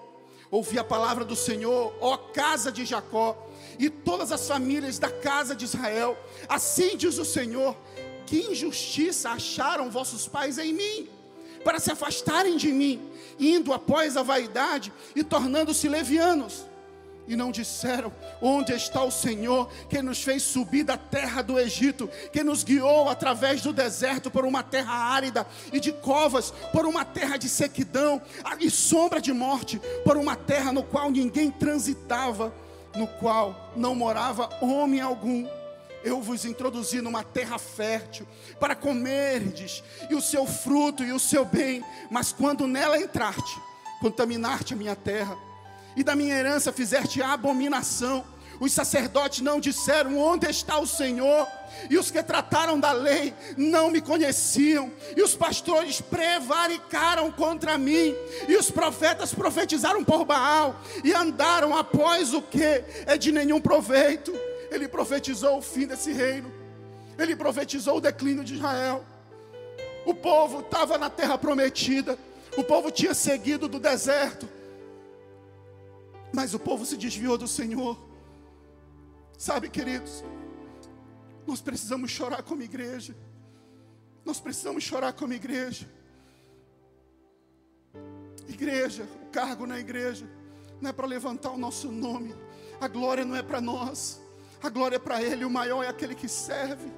Ouvi 0.50 0.78
a 0.78 0.84
palavra 0.84 1.24
do 1.24 1.36
Senhor, 1.36 1.94
ó 2.02 2.18
casa 2.18 2.72
de 2.72 2.86
Jacó, 2.86 3.50
e 3.80 3.90
todas 3.90 4.32
as 4.32 4.48
famílias 4.48 5.00
da 5.00 5.10
casa 5.10 5.56
de 5.56 5.66
Israel. 5.66 6.18
Assim 6.48 6.98
diz 6.98 7.18
o 7.18 7.26
Senhor: 7.26 7.76
que 8.26 8.38
injustiça 8.38 9.30
acharam 9.30 9.90
vossos 9.90 10.28
pais 10.28 10.58
em 10.58 10.74
mim, 10.74 11.10
para 11.64 11.80
se 11.80 11.92
afastarem 11.92 12.58
de 12.58 12.72
mim, 12.72 13.02
indo 13.40 13.74
após 13.74 14.18
a 14.18 14.24
vaidade 14.24 14.92
e 15.16 15.24
tornando-se 15.24 15.88
levianos 15.88 16.71
e 17.28 17.36
não 17.36 17.52
disseram: 17.52 18.12
Onde 18.42 18.74
está 18.74 19.04
o 19.04 19.12
Senhor 19.12 19.70
que 19.90 20.02
nos 20.02 20.22
fez 20.22 20.44
subir 20.44 20.84
da 20.84 20.98
terra 20.98 21.42
do 21.42 21.60
Egito, 21.60 22.10
que 22.32 22.44
nos 22.44 22.64
guiou 22.64 23.10
através 23.10 23.62
do 23.62 23.74
deserto 23.74 24.30
por 24.30 24.46
uma 24.46 24.64
terra 24.64 24.94
árida 24.94 25.46
e 25.72 25.80
de 25.80 25.92
covas, 25.92 26.52
por 26.72 26.86
uma 26.86 27.06
terra 27.06 27.38
de 27.38 27.50
sequidão 27.50 28.22
e 28.60 28.70
sombra 28.70 29.22
de 29.22 29.32
morte, 29.32 29.82
por 30.04 30.18
uma 30.18 30.36
terra 30.36 30.72
no 30.72 30.84
qual 30.84 31.10
ninguém 31.10 31.52
transitava, 31.52 32.54
no 32.96 33.08
qual 33.08 33.72
não 33.76 33.96
morava 33.96 34.50
homem 34.62 35.00
algum. 35.02 35.48
Eu 36.04 36.20
vos 36.20 36.46
introduzi 36.46 37.00
numa 37.00 37.24
terra 37.24 37.60
fértil 37.60 38.28
para 38.60 38.76
comerdes 38.76 39.84
e 40.10 40.16
o 40.16 40.22
seu 40.22 40.48
fruto 40.48 41.04
e 41.04 41.12
o 41.12 41.20
seu 41.20 41.46
bem, 41.46 41.84
mas 42.10 42.34
quando 42.34 42.66
nela 42.66 42.98
entrarte, 42.98 43.56
contaminaste 44.02 44.74
a 44.74 44.78
minha 44.78 44.96
terra 44.96 45.38
e 45.96 46.04
da 46.04 46.16
minha 46.16 46.36
herança 46.36 46.72
fizeste 46.72 47.22
abominação. 47.22 48.24
Os 48.62 48.74
sacerdotes 48.74 49.42
não 49.42 49.60
disseram 49.60 50.20
onde 50.20 50.48
está 50.48 50.78
o 50.78 50.86
Senhor, 50.86 51.48
e 51.90 51.98
os 51.98 52.12
que 52.12 52.22
trataram 52.22 52.80
da 52.80 52.92
lei 52.92 53.34
não 53.58 53.90
me 53.90 54.00
conheciam, 54.00 54.92
e 55.18 55.22
os 55.24 55.36
pastores 55.36 56.00
prevaricaram 56.00 57.32
contra 57.32 57.76
mim, 57.76 58.14
e 58.48 58.56
os 58.56 58.70
profetas 58.70 59.34
profetizaram 59.34 60.04
por 60.04 60.26
Baal, 60.26 60.80
e 61.04 61.12
andaram 61.12 61.76
após 61.76 62.36
o 62.36 62.42
que 62.42 62.84
é 63.08 63.18
de 63.18 63.32
nenhum 63.32 63.60
proveito. 63.60 64.32
Ele 64.70 64.88
profetizou 64.88 65.58
o 65.58 65.62
fim 65.62 65.88
desse 65.88 66.14
reino, 66.14 66.54
ele 67.18 67.36
profetizou 67.36 67.98
o 67.98 68.02
declínio 68.02 68.44
de 68.44 68.54
Israel. 68.54 69.04
O 70.06 70.14
povo 70.14 70.60
estava 70.60 71.00
na 71.00 71.10
terra 71.10 71.36
prometida, 71.36 72.16
o 72.56 72.64
povo 72.64 72.92
tinha 72.92 73.16
seguido 73.16 73.68
do 73.68 73.80
deserto 73.80 74.61
mas 76.34 76.54
o 76.54 76.60
povo 76.60 76.86
se 76.86 76.98
desviou 76.98 77.38
do 77.38 77.48
Senhor. 77.48 77.98
Sabe, 79.38 79.70
queridos, 79.70 80.24
nós 81.46 81.62
precisamos 81.62 82.12
chorar 82.12 82.44
como 82.44 82.62
igreja. 82.62 83.16
Nós 84.24 84.40
precisamos 84.40 84.84
chorar 84.84 85.14
como 85.14 85.34
igreja. 85.34 85.90
Igreja, 88.48 89.08
o 89.24 89.30
cargo 89.32 89.66
na 89.66 89.80
igreja 89.80 90.30
não 90.80 90.90
é 90.90 90.94
para 90.94 91.08
levantar 91.08 91.52
o 91.52 91.58
nosso 91.58 91.92
nome. 91.92 92.36
A 92.80 92.88
glória 92.88 93.26
não 93.26 93.36
é 93.36 93.44
para 93.44 93.60
nós. 93.60 94.22
A 94.62 94.70
glória 94.70 94.98
é 94.98 95.00
para 95.00 95.22
Ele. 95.22 95.44
O 95.44 95.50
maior 95.50 95.84
é 95.84 95.88
aquele 95.88 96.16
que 96.16 96.28
serve. 96.28 96.92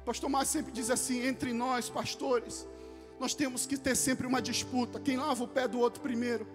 O 0.00 0.04
pastor 0.04 0.28
Márcio 0.28 0.58
sempre 0.58 0.72
diz 0.72 0.90
assim: 0.90 1.24
entre 1.24 1.52
nós, 1.52 1.88
pastores, 1.88 2.66
nós 3.18 3.34
temos 3.34 3.66
que 3.66 3.76
ter 3.76 3.96
sempre 3.96 4.26
uma 4.26 4.42
disputa. 4.42 4.98
Quem 4.98 5.16
lava 5.16 5.44
o 5.44 5.48
pé 5.48 5.68
do 5.68 5.78
outro 5.78 6.00
primeiro. 6.00 6.46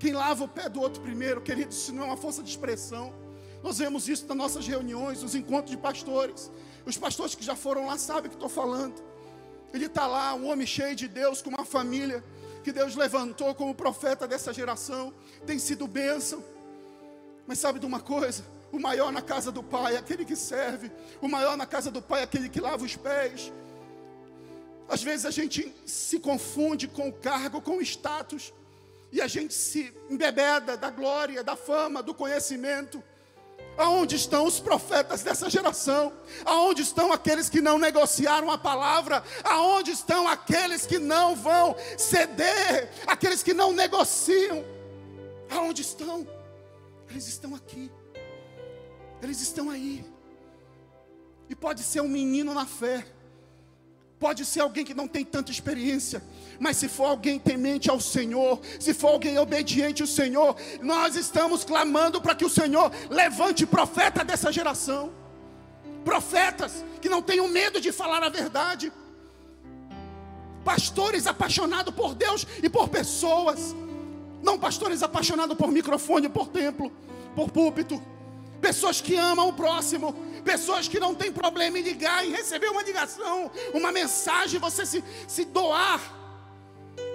Quem 0.00 0.14
lava 0.14 0.42
o 0.44 0.48
pé 0.48 0.66
do 0.66 0.80
outro 0.80 1.02
primeiro, 1.02 1.42
querido, 1.42 1.70
isso 1.70 1.92
não 1.92 2.04
é 2.04 2.06
uma 2.06 2.16
força 2.16 2.42
de 2.42 2.48
expressão. 2.48 3.12
Nós 3.62 3.76
vemos 3.76 4.08
isso 4.08 4.26
nas 4.26 4.36
nossas 4.36 4.66
reuniões, 4.66 5.22
nos 5.22 5.34
encontros 5.34 5.70
de 5.70 5.76
pastores. 5.76 6.50
Os 6.86 6.96
pastores 6.96 7.34
que 7.34 7.44
já 7.44 7.54
foram 7.54 7.86
lá 7.86 7.98
sabem 7.98 8.28
o 8.28 8.30
que 8.30 8.36
estou 8.36 8.48
falando. 8.48 8.94
Ele 9.74 9.84
está 9.84 10.06
lá, 10.06 10.32
um 10.34 10.48
homem 10.50 10.66
cheio 10.66 10.96
de 10.96 11.06
Deus, 11.06 11.42
com 11.42 11.50
uma 11.50 11.66
família, 11.66 12.24
que 12.64 12.72
Deus 12.72 12.96
levantou 12.96 13.54
como 13.54 13.74
profeta 13.74 14.26
dessa 14.26 14.54
geração 14.54 15.12
têm 15.46 15.58
sido 15.58 15.86
bênção. 15.86 16.42
Mas 17.46 17.58
sabe 17.58 17.78
de 17.78 17.84
uma 17.84 18.00
coisa? 18.00 18.42
O 18.72 18.78
maior 18.78 19.12
na 19.12 19.20
casa 19.20 19.52
do 19.52 19.62
Pai 19.62 19.96
é 19.96 19.98
aquele 19.98 20.24
que 20.24 20.34
serve, 20.34 20.90
o 21.20 21.28
maior 21.28 21.58
na 21.58 21.66
casa 21.66 21.90
do 21.90 22.00
Pai 22.00 22.20
é 22.20 22.24
aquele 22.24 22.48
que 22.48 22.58
lava 22.58 22.84
os 22.84 22.96
pés. 22.96 23.52
Às 24.88 25.02
vezes 25.02 25.26
a 25.26 25.30
gente 25.30 25.74
se 25.84 26.18
confunde 26.18 26.88
com 26.88 27.08
o 27.08 27.12
cargo, 27.12 27.60
com 27.60 27.76
o 27.76 27.82
status, 27.82 28.52
e 29.12 29.20
a 29.20 29.26
gente 29.26 29.54
se 29.54 29.92
embebeda 30.08 30.76
da 30.76 30.90
glória, 30.90 31.42
da 31.42 31.56
fama, 31.56 32.02
do 32.02 32.14
conhecimento. 32.14 33.02
Aonde 33.76 34.16
estão 34.16 34.44
os 34.44 34.60
profetas 34.60 35.22
dessa 35.22 35.48
geração? 35.48 36.12
Aonde 36.44 36.82
estão 36.82 37.12
aqueles 37.12 37.48
que 37.48 37.60
não 37.60 37.78
negociaram 37.78 38.50
a 38.50 38.58
palavra? 38.58 39.24
Aonde 39.42 39.90
estão 39.90 40.28
aqueles 40.28 40.86
que 40.86 40.98
não 40.98 41.34
vão 41.34 41.74
ceder? 41.96 42.90
Aqueles 43.06 43.42
que 43.42 43.54
não 43.54 43.72
negociam? 43.72 44.64
Aonde 45.48 45.82
estão? 45.82 46.26
Eles 47.08 47.26
estão 47.26 47.54
aqui. 47.54 47.90
Eles 49.22 49.40
estão 49.40 49.70
aí. 49.70 50.04
E 51.48 51.54
pode 51.54 51.82
ser 51.82 52.00
um 52.00 52.08
menino 52.08 52.54
na 52.54 52.66
fé. 52.66 53.04
Pode 54.20 54.44
ser 54.44 54.60
alguém 54.60 54.84
que 54.84 54.92
não 54.92 55.08
tem 55.08 55.24
tanta 55.24 55.50
experiência, 55.50 56.22
mas 56.58 56.76
se 56.76 56.90
for 56.90 57.06
alguém 57.06 57.38
temente 57.38 57.90
ao 57.90 57.98
Senhor, 57.98 58.60
se 58.78 58.92
for 58.92 59.08
alguém 59.08 59.38
obediente 59.38 60.02
ao 60.02 60.06
Senhor, 60.06 60.54
nós 60.82 61.16
estamos 61.16 61.64
clamando 61.64 62.20
para 62.20 62.34
que 62.34 62.44
o 62.44 62.50
Senhor 62.50 62.92
levante 63.08 63.64
profeta 63.64 64.22
dessa 64.22 64.52
geração. 64.52 65.10
Profetas 66.04 66.84
que 67.00 67.08
não 67.08 67.22
tenham 67.22 67.48
medo 67.48 67.80
de 67.80 67.90
falar 67.92 68.22
a 68.22 68.28
verdade. 68.28 68.92
Pastores 70.62 71.26
apaixonados 71.26 71.94
por 71.94 72.14
Deus 72.14 72.46
e 72.62 72.68
por 72.68 72.90
pessoas. 72.90 73.74
Não 74.42 74.58
pastores 74.58 75.02
apaixonados 75.02 75.56
por 75.56 75.72
microfone, 75.72 76.28
por 76.28 76.48
templo, 76.48 76.92
por 77.34 77.50
púlpito. 77.50 78.02
Pessoas 78.60 79.00
que 79.00 79.16
amam 79.16 79.48
o 79.48 79.54
próximo, 79.54 80.14
pessoas 80.40 80.88
que 80.88 80.98
não 80.98 81.14
têm 81.14 81.32
problema 81.32 81.78
em 81.78 81.82
ligar, 81.82 82.24
em 82.24 82.30
receber 82.30 82.68
uma 82.68 82.82
ligação, 82.82 83.50
uma 83.72 83.92
mensagem, 83.92 84.58
você 84.60 84.84
se, 84.84 85.04
se 85.26 85.44
doar. 85.44 86.00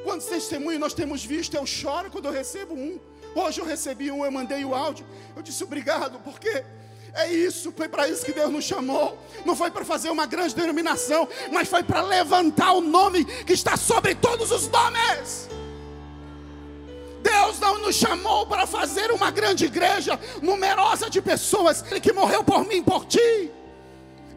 Quantos 0.04 0.28
testemunhos 0.28 0.80
nós 0.80 0.94
temos 0.94 1.24
visto? 1.24 1.56
Eu 1.56 1.66
choro 1.66 2.12
quando 2.12 2.26
eu 2.26 2.32
recebo 2.32 2.74
um. 2.74 3.00
Hoje 3.36 3.60
eu 3.60 3.66
recebi 3.66 4.12
um, 4.12 4.24
eu 4.24 4.32
mandei 4.32 4.64
o 4.64 4.74
áudio. 4.74 5.06
Eu 5.36 5.42
disse 5.42 5.64
obrigado, 5.64 6.20
porque 6.20 6.64
é 7.14 7.32
isso, 7.32 7.72
foi 7.72 7.88
para 7.88 8.08
isso 8.08 8.26
que 8.26 8.34
Deus 8.34 8.52
nos 8.52 8.66
chamou. 8.66 9.18
Não 9.46 9.56
foi 9.56 9.72
para 9.72 9.86
fazer 9.86 10.10
uma 10.10 10.26
grande 10.26 10.54
denominação, 10.54 11.28
mas 11.52 11.68
foi 11.68 11.84
para 11.84 12.02
levantar 12.02 12.74
o 12.74 12.82
nome 12.82 13.26
que 13.44 13.54
está 13.54 13.78
sobre 13.78 14.16
todos 14.16 14.52
os 14.52 14.68
nomes. 14.68 15.50
Deus 17.26 17.60
não 17.60 17.80
nos 17.80 17.96
chamou 17.96 18.46
para 18.46 18.68
fazer 18.68 19.12
uma 19.12 19.32
grande 19.32 19.66
igreja 19.66 20.20
numerosa 20.44 21.10
de 21.10 21.20
pessoas, 21.20 21.84
Ele 21.90 22.00
que 22.00 22.14
morreu 22.14 22.44
por 22.44 22.64
mim, 22.66 22.84
por 22.84 23.06
ti. 23.06 23.52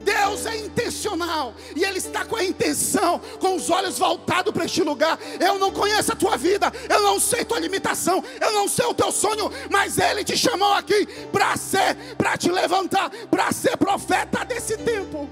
Deus 0.01 0.47
é 0.47 0.57
intencional 0.57 1.53
e 1.77 1.85
Ele 1.85 1.99
está 1.99 2.25
com 2.25 2.37
a 2.37 2.45
intenção, 2.45 3.21
com 3.41 3.57
os 3.57 3.69
olhos 3.69 3.99
voltados 3.99 4.55
para 4.55 4.65
este 4.65 4.83
lugar. 4.83 5.19
Eu 5.39 5.59
não 5.59 5.71
conheço 5.71 6.13
a 6.13 6.17
tua 6.17 6.39
vida, 6.39 6.73
eu 6.89 7.03
não 7.03 7.21
sei 7.21 7.45
tua 7.45 7.59
limitação, 7.59 8.25
eu 8.41 8.53
não 8.53 8.67
sei 8.67 8.87
o 8.87 8.95
teu 8.95 9.13
sonho, 9.13 9.51
mas 9.71 9.99
Ele 9.99 10.25
te 10.25 10.37
chamou 10.37 10.73
aqui 10.73 11.07
para 11.31 11.55
ser, 11.59 11.95
para 12.17 12.39
te 12.39 12.51
levantar, 12.51 13.11
para 13.31 13.53
ser 13.53 13.77
profeta 13.77 14.47
desse 14.47 14.79
tempo. 14.79 15.29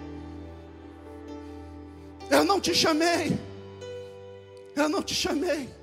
Eu 2.31 2.45
não 2.45 2.61
te 2.61 2.75
chamei, 2.75 3.39
eu 4.75 4.89
não 4.91 5.03
te 5.03 5.15
chamei 5.15 5.76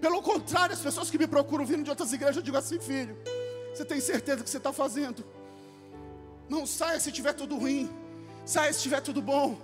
pelo 0.00 0.22
contrário, 0.22 0.74
as 0.74 0.80
pessoas 0.80 1.10
que 1.10 1.18
me 1.18 1.26
procuram 1.26 1.64
vindo 1.64 1.82
de 1.82 1.90
outras 1.90 2.12
igrejas, 2.12 2.36
eu 2.36 2.42
digo 2.42 2.56
assim, 2.56 2.78
filho, 2.78 3.16
você 3.72 3.84
tem 3.84 4.00
certeza 4.00 4.42
que 4.42 4.50
você 4.50 4.58
está 4.58 4.72
fazendo? 4.72 5.24
Não 6.48 6.66
saia 6.66 7.00
se 7.00 7.10
tiver 7.10 7.32
tudo 7.32 7.56
ruim, 7.56 7.90
saia 8.44 8.72
se 8.72 8.82
tiver 8.82 9.00
tudo 9.00 9.20
bom, 9.20 9.58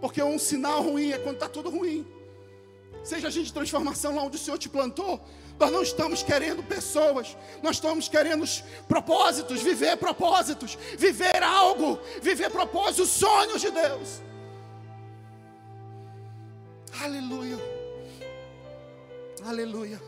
porque 0.00 0.22
um 0.22 0.38
sinal 0.38 0.82
ruim 0.82 1.12
é 1.12 1.18
quando 1.18 1.36
está 1.36 1.48
tudo 1.48 1.70
ruim. 1.70 2.06
Seja 3.02 3.30
gente 3.30 3.46
de 3.46 3.52
transformação 3.52 4.16
lá 4.16 4.22
onde 4.22 4.36
o 4.36 4.40
Senhor 4.40 4.58
te 4.58 4.68
plantou, 4.68 5.20
nós 5.58 5.70
não 5.70 5.82
estamos 5.82 6.22
querendo 6.22 6.62
pessoas, 6.62 7.36
nós 7.62 7.76
estamos 7.76 8.08
querendo 8.08 8.44
propósitos, 8.88 9.62
viver 9.62 9.96
propósitos, 9.96 10.76
viver 10.98 11.42
algo, 11.42 11.98
viver 12.20 12.50
propósitos, 12.50 13.10
sonhos 13.10 13.60
de 13.60 13.70
Deus. 13.70 14.20
Aleluia. 17.00 17.73
Aleluia. 19.44 20.00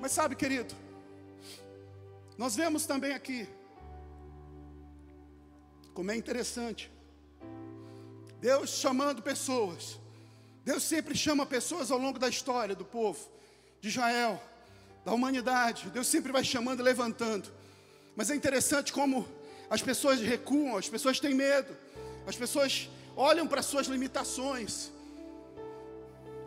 Mas 0.00 0.10
sabe, 0.10 0.34
querido, 0.34 0.74
nós 2.36 2.56
vemos 2.56 2.86
também 2.86 3.12
aqui, 3.12 3.48
como 5.94 6.10
é 6.10 6.16
interessante, 6.16 6.90
Deus 8.40 8.70
chamando 8.70 9.22
pessoas, 9.22 9.96
Deus 10.64 10.82
sempre 10.82 11.16
chama 11.16 11.46
pessoas 11.46 11.92
ao 11.92 11.98
longo 11.98 12.18
da 12.18 12.28
história 12.28 12.74
do 12.74 12.84
povo, 12.84 13.30
de 13.80 13.90
Israel, 13.90 14.42
da 15.04 15.12
humanidade, 15.12 15.88
Deus 15.90 16.08
sempre 16.08 16.32
vai 16.32 16.42
chamando 16.42 16.80
e 16.80 16.82
levantando, 16.82 17.48
mas 18.16 18.28
é 18.28 18.34
interessante 18.34 18.92
como 18.92 19.24
as 19.70 19.82
pessoas 19.82 20.20
recuam, 20.20 20.76
as 20.76 20.88
pessoas 20.88 21.20
têm 21.20 21.32
medo, 21.32 21.76
as 22.26 22.34
pessoas 22.34 22.90
olham 23.14 23.46
para 23.46 23.62
suas 23.62 23.86
limitações, 23.86 24.90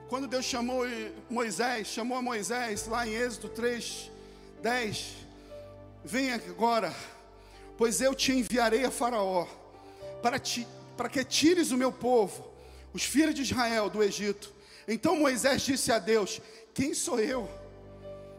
quando 0.07 0.27
Deus 0.27 0.45
chamou 0.45 0.83
Moisés, 1.29 1.87
chamou 1.87 2.17
a 2.17 2.21
Moisés 2.21 2.87
lá 2.87 3.07
em 3.07 3.13
Êxodo 3.13 3.49
3, 3.49 4.11
10, 4.61 5.15
venha 6.03 6.35
agora, 6.35 6.93
pois 7.77 8.01
eu 8.01 8.13
te 8.13 8.31
enviarei 8.31 8.85
a 8.85 8.91
Faraó, 8.91 9.47
para, 10.21 10.37
ti, 10.37 10.67
para 10.95 11.09
que 11.09 11.23
tires 11.23 11.71
o 11.71 11.77
meu 11.77 11.91
povo, 11.91 12.47
os 12.93 13.03
filhos 13.03 13.33
de 13.33 13.41
Israel, 13.41 13.89
do 13.89 14.03
Egito. 14.03 14.53
Então 14.87 15.15
Moisés 15.15 15.63
disse 15.63 15.91
a 15.91 15.97
Deus: 15.97 16.39
Quem 16.73 16.93
sou 16.93 17.19
eu? 17.19 17.49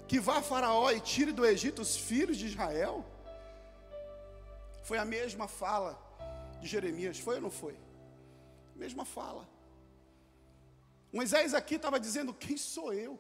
Que 0.07 0.21
vá 0.21 0.39
a 0.39 0.43
Faraó 0.43 0.91
e 0.93 1.01
tire 1.01 1.33
do 1.33 1.45
Egito 1.45 1.83
os 1.83 1.97
filhos 1.97 2.37
de 2.37 2.47
Israel? 2.47 3.05
Foi 4.85 4.99
a 4.99 5.05
mesma 5.05 5.49
fala 5.49 6.01
de 6.61 6.69
Jeremias, 6.69 7.19
foi 7.19 7.37
ou 7.37 7.41
não 7.41 7.51
foi? 7.51 7.75
Mesma 8.77 9.05
fala. 9.05 9.56
Moisés 11.17 11.55
aqui 11.55 11.77
estava 11.77 11.99
dizendo: 11.99 12.35
Quem 12.35 12.59
sou 12.59 12.93
eu? 12.93 13.19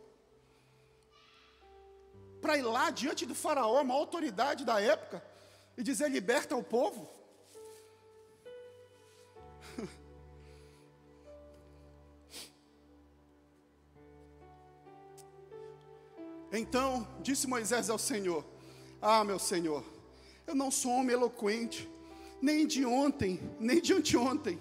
Para 2.42 2.58
ir 2.58 2.62
lá 2.62 2.90
diante 2.90 3.24
do 3.24 3.34
Faraó, 3.34 3.80
uma 3.80 3.94
autoridade 3.94 4.66
da 4.66 4.78
época, 4.78 5.24
e 5.78 5.82
dizer: 5.82 6.10
Liberta 6.10 6.54
o 6.54 6.62
povo. 6.62 7.08
Então 16.52 17.06
disse 17.20 17.46
Moisés 17.46 17.90
ao 17.90 17.98
Senhor: 17.98 18.44
Ah, 19.02 19.24
meu 19.24 19.38
Senhor, 19.38 19.82
eu 20.46 20.54
não 20.54 20.70
sou 20.70 20.92
homem 20.92 21.14
eloquente, 21.14 21.90
nem 22.40 22.66
de 22.66 22.86
ontem, 22.86 23.40
nem 23.58 23.80
de 23.80 23.92
anteontem, 23.92 24.58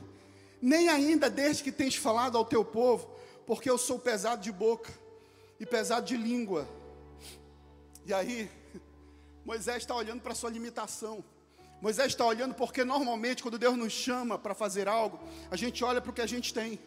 nem 0.61 0.89
ainda 0.89 1.29
desde 1.29 1.63
que 1.63 1.71
tens 1.71 1.95
falado 1.95 2.37
ao 2.37 2.43
teu 2.43 2.65
povo, 2.65 3.15
porque 3.45 3.69
eu 3.69 3.77
sou 3.77 3.99
pesado 3.99 4.41
de 4.41 4.51
boca 4.51 4.91
e 5.59 5.65
pesado 5.65 6.05
de 6.05 6.17
língua. 6.17 6.67
E 8.05 8.13
aí, 8.13 8.49
Moisés 9.45 9.77
está 9.77 9.95
olhando 9.95 10.21
para 10.21 10.31
a 10.31 10.35
sua 10.35 10.49
limitação. 10.49 11.23
Moisés 11.81 12.07
está 12.07 12.25
olhando 12.25 12.55
porque 12.55 12.83
normalmente 12.83 13.43
quando 13.43 13.59
Deus 13.59 13.77
nos 13.77 13.93
chama 13.93 14.39
para 14.39 14.55
fazer 14.55 14.87
algo, 14.87 15.19
a 15.51 15.55
gente 15.55 15.83
olha 15.83 16.01
para 16.01 16.11
o 16.11 16.13
que 16.13 16.21
a 16.21 16.27
gente 16.27 16.53
tem. 16.53 16.79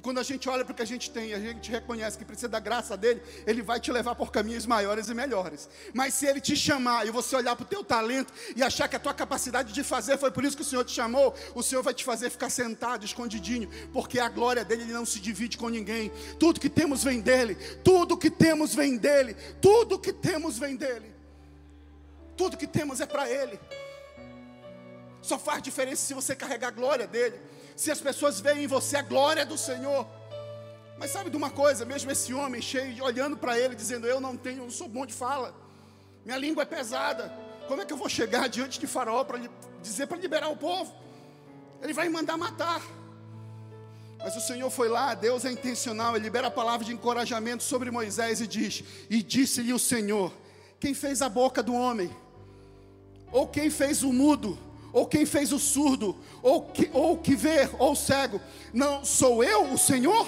E 0.00 0.02
quando 0.02 0.16
a 0.16 0.22
gente 0.22 0.48
olha 0.48 0.64
para 0.64 0.72
o 0.72 0.74
que 0.74 0.80
a 0.80 0.86
gente 0.86 1.10
tem, 1.10 1.34
a 1.34 1.38
gente 1.38 1.70
reconhece 1.70 2.16
que 2.16 2.24
precisa 2.24 2.48
da 2.48 2.58
graça 2.58 2.96
dele, 2.96 3.20
ele 3.46 3.60
vai 3.60 3.78
te 3.78 3.92
levar 3.92 4.14
por 4.14 4.32
caminhos 4.32 4.64
maiores 4.64 5.10
e 5.10 5.14
melhores. 5.14 5.68
Mas 5.92 6.14
se 6.14 6.24
ele 6.24 6.40
te 6.40 6.56
chamar 6.56 7.06
e 7.06 7.10
você 7.10 7.36
olhar 7.36 7.54
para 7.54 7.64
o 7.64 7.68
teu 7.68 7.84
talento 7.84 8.32
e 8.56 8.62
achar 8.62 8.88
que 8.88 8.96
a 8.96 8.98
tua 8.98 9.12
capacidade 9.12 9.74
de 9.74 9.84
fazer 9.84 10.16
foi 10.16 10.30
por 10.30 10.42
isso 10.42 10.56
que 10.56 10.62
o 10.62 10.64
Senhor 10.64 10.86
te 10.86 10.92
chamou, 10.92 11.34
o 11.54 11.62
Senhor 11.62 11.82
vai 11.82 11.92
te 11.92 12.02
fazer 12.02 12.30
ficar 12.30 12.48
sentado, 12.48 13.04
escondidinho, 13.04 13.68
porque 13.92 14.18
a 14.18 14.30
glória 14.30 14.64
dele 14.64 14.84
ele 14.84 14.92
não 14.94 15.04
se 15.04 15.20
divide 15.20 15.58
com 15.58 15.68
ninguém. 15.68 16.10
Tudo 16.38 16.58
que 16.58 16.70
temos 16.70 17.04
vem 17.04 17.20
dele, 17.20 17.54
tudo 17.84 18.16
que 18.16 18.30
temos 18.30 18.74
vem 18.74 18.96
dele, 18.96 19.36
tudo 19.60 19.98
que 19.98 20.14
temos 20.14 20.58
vem 20.58 20.76
dele. 20.76 21.14
Tudo 22.38 22.56
que 22.56 22.66
temos 22.66 23.02
é 23.02 23.06
para 23.06 23.28
ele. 23.28 23.60
Só 25.20 25.38
faz 25.38 25.62
diferença 25.62 26.06
se 26.06 26.14
você 26.14 26.34
carregar 26.34 26.68
a 26.68 26.70
glória 26.70 27.06
dele 27.06 27.38
se 27.80 27.90
as 27.90 27.98
pessoas 27.98 28.40
veem 28.40 28.64
em 28.64 28.66
você 28.66 28.98
a 28.98 29.02
glória 29.02 29.46
do 29.46 29.56
Senhor. 29.56 30.06
Mas 30.98 31.12
sabe 31.12 31.30
de 31.30 31.36
uma 31.38 31.48
coisa, 31.48 31.86
mesmo 31.86 32.10
esse 32.10 32.34
homem 32.34 32.60
cheio, 32.60 33.02
olhando 33.02 33.38
para 33.38 33.58
ele, 33.58 33.74
dizendo: 33.74 34.06
Eu 34.06 34.20
não 34.20 34.36
tenho, 34.36 34.64
não 34.64 34.70
sou 34.70 34.86
bom 34.86 35.06
de 35.06 35.14
fala, 35.14 35.54
minha 36.22 36.36
língua 36.36 36.64
é 36.64 36.66
pesada. 36.66 37.32
Como 37.66 37.80
é 37.80 37.86
que 37.86 37.92
eu 37.94 37.96
vou 37.96 38.08
chegar 38.08 38.50
diante 38.50 38.78
de 38.78 38.86
Faraó 38.86 39.24
para 39.24 39.40
dizer 39.80 40.06
para 40.06 40.18
liberar 40.18 40.48
o 40.50 40.58
povo? 40.58 40.94
Ele 41.80 41.94
vai 41.94 42.10
mandar 42.10 42.36
matar. 42.36 42.82
Mas 44.18 44.36
o 44.36 44.42
Senhor 44.42 44.68
foi 44.68 44.90
lá, 44.90 45.14
Deus 45.14 45.46
é 45.46 45.50
intencional, 45.50 46.14
Ele 46.16 46.24
libera 46.24 46.48
a 46.48 46.50
palavra 46.50 46.84
de 46.84 46.92
encorajamento 46.92 47.62
sobre 47.62 47.90
Moisés 47.90 48.42
e 48.42 48.46
diz: 48.46 48.84
E 49.08 49.22
disse-lhe 49.22 49.72
o 49.72 49.78
Senhor: 49.78 50.30
Quem 50.78 50.92
fez 50.92 51.22
a 51.22 51.30
boca 51.30 51.62
do 51.62 51.72
homem? 51.72 52.14
Ou 53.32 53.48
quem 53.48 53.70
fez 53.70 54.02
o 54.02 54.12
mudo? 54.12 54.58
Ou 54.92 55.06
quem 55.06 55.24
fez 55.24 55.52
o 55.52 55.58
surdo? 55.58 56.16
Ou 56.42 56.62
que, 56.62 56.90
ou 56.92 57.16
que 57.16 57.36
vê, 57.36 57.68
ou 57.78 57.94
cego? 57.94 58.40
Não 58.72 59.04
sou 59.04 59.44
eu 59.44 59.72
o 59.72 59.78
Senhor? 59.78 60.26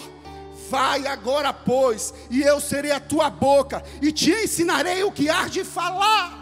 Vai 0.71 1.07
agora, 1.07 1.53
pois, 1.53 2.15
e 2.31 2.43
eu 2.43 2.61
serei 2.61 2.93
a 2.93 3.01
tua 3.01 3.29
boca, 3.29 3.83
e 4.01 4.11
te 4.11 4.31
ensinarei 4.31 5.03
o 5.05 5.13
que 5.13 5.29
há 5.29 5.47
de 5.47 5.65
falar. 5.65 6.39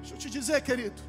Deixa 0.00 0.14
eu 0.14 0.18
te 0.18 0.30
dizer, 0.30 0.60
querido. 0.62 1.02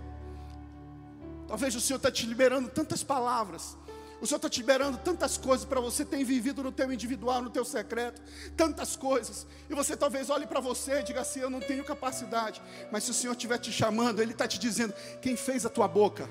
Talvez 1.48 1.76
o 1.76 1.82
Senhor 1.82 1.98
está 1.98 2.12
te 2.12 2.26
liberando 2.26 2.70
tantas 2.70 3.04
palavras 3.04 3.78
o 4.24 4.26
Senhor 4.26 4.38
está 4.38 4.50
te 4.50 4.62
liberando 4.62 4.98
tantas 5.00 5.38
coisas 5.38 5.66
para 5.66 5.82
você 5.82 6.06
ter 6.06 6.24
vivido 6.24 6.64
no 6.64 6.72
teu 6.72 6.94
individual, 6.94 7.42
no 7.42 7.50
teu 7.50 7.66
secreto, 7.66 8.22
tantas 8.56 8.96
coisas. 8.96 9.46
E 9.70 9.76
você 9.76 9.98
talvez 9.98 10.30
olhe 10.30 10.48
para 10.48 10.62
você 10.62 11.02
e 11.02 11.04
diga 11.04 11.20
assim: 11.20 11.42
Eu 11.42 11.50
não 11.50 11.60
tenho 11.60 11.84
capacidade. 11.84 12.62
Mas 12.90 13.04
se 13.04 13.12
o 13.12 13.14
Senhor 13.14 13.34
estiver 13.34 13.58
te 13.58 13.70
chamando, 13.70 14.22
Ele 14.22 14.32
está 14.32 14.48
te 14.48 14.58
dizendo: 14.58 14.94
Quem 15.22 15.36
fez 15.36 15.66
a 15.66 15.70
tua 15.70 15.90
boca? 15.90 16.30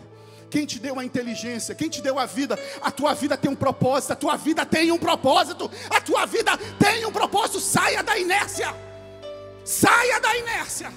Quem 0.50 0.64
te 0.64 0.78
deu 0.78 0.98
a 0.98 1.04
inteligência? 1.04 1.74
Quem 1.74 1.90
te 1.90 2.00
deu 2.00 2.18
a 2.18 2.24
vida? 2.24 2.58
A 2.80 2.90
tua 2.90 3.12
vida 3.12 3.36
tem 3.36 3.50
um 3.50 3.54
propósito. 3.54 4.12
A 4.14 4.16
tua 4.16 4.36
vida 4.38 4.64
tem 4.64 4.90
um 4.90 4.98
propósito. 4.98 5.70
A 5.90 6.00
tua 6.00 6.24
vida 6.24 6.56
tem 6.78 7.04
um 7.04 7.12
propósito. 7.12 7.60
Saia 7.60 8.02
da 8.02 8.16
inércia. 8.16 8.74
Saia 9.66 10.18
da 10.18 10.34
inércia. 10.38 10.90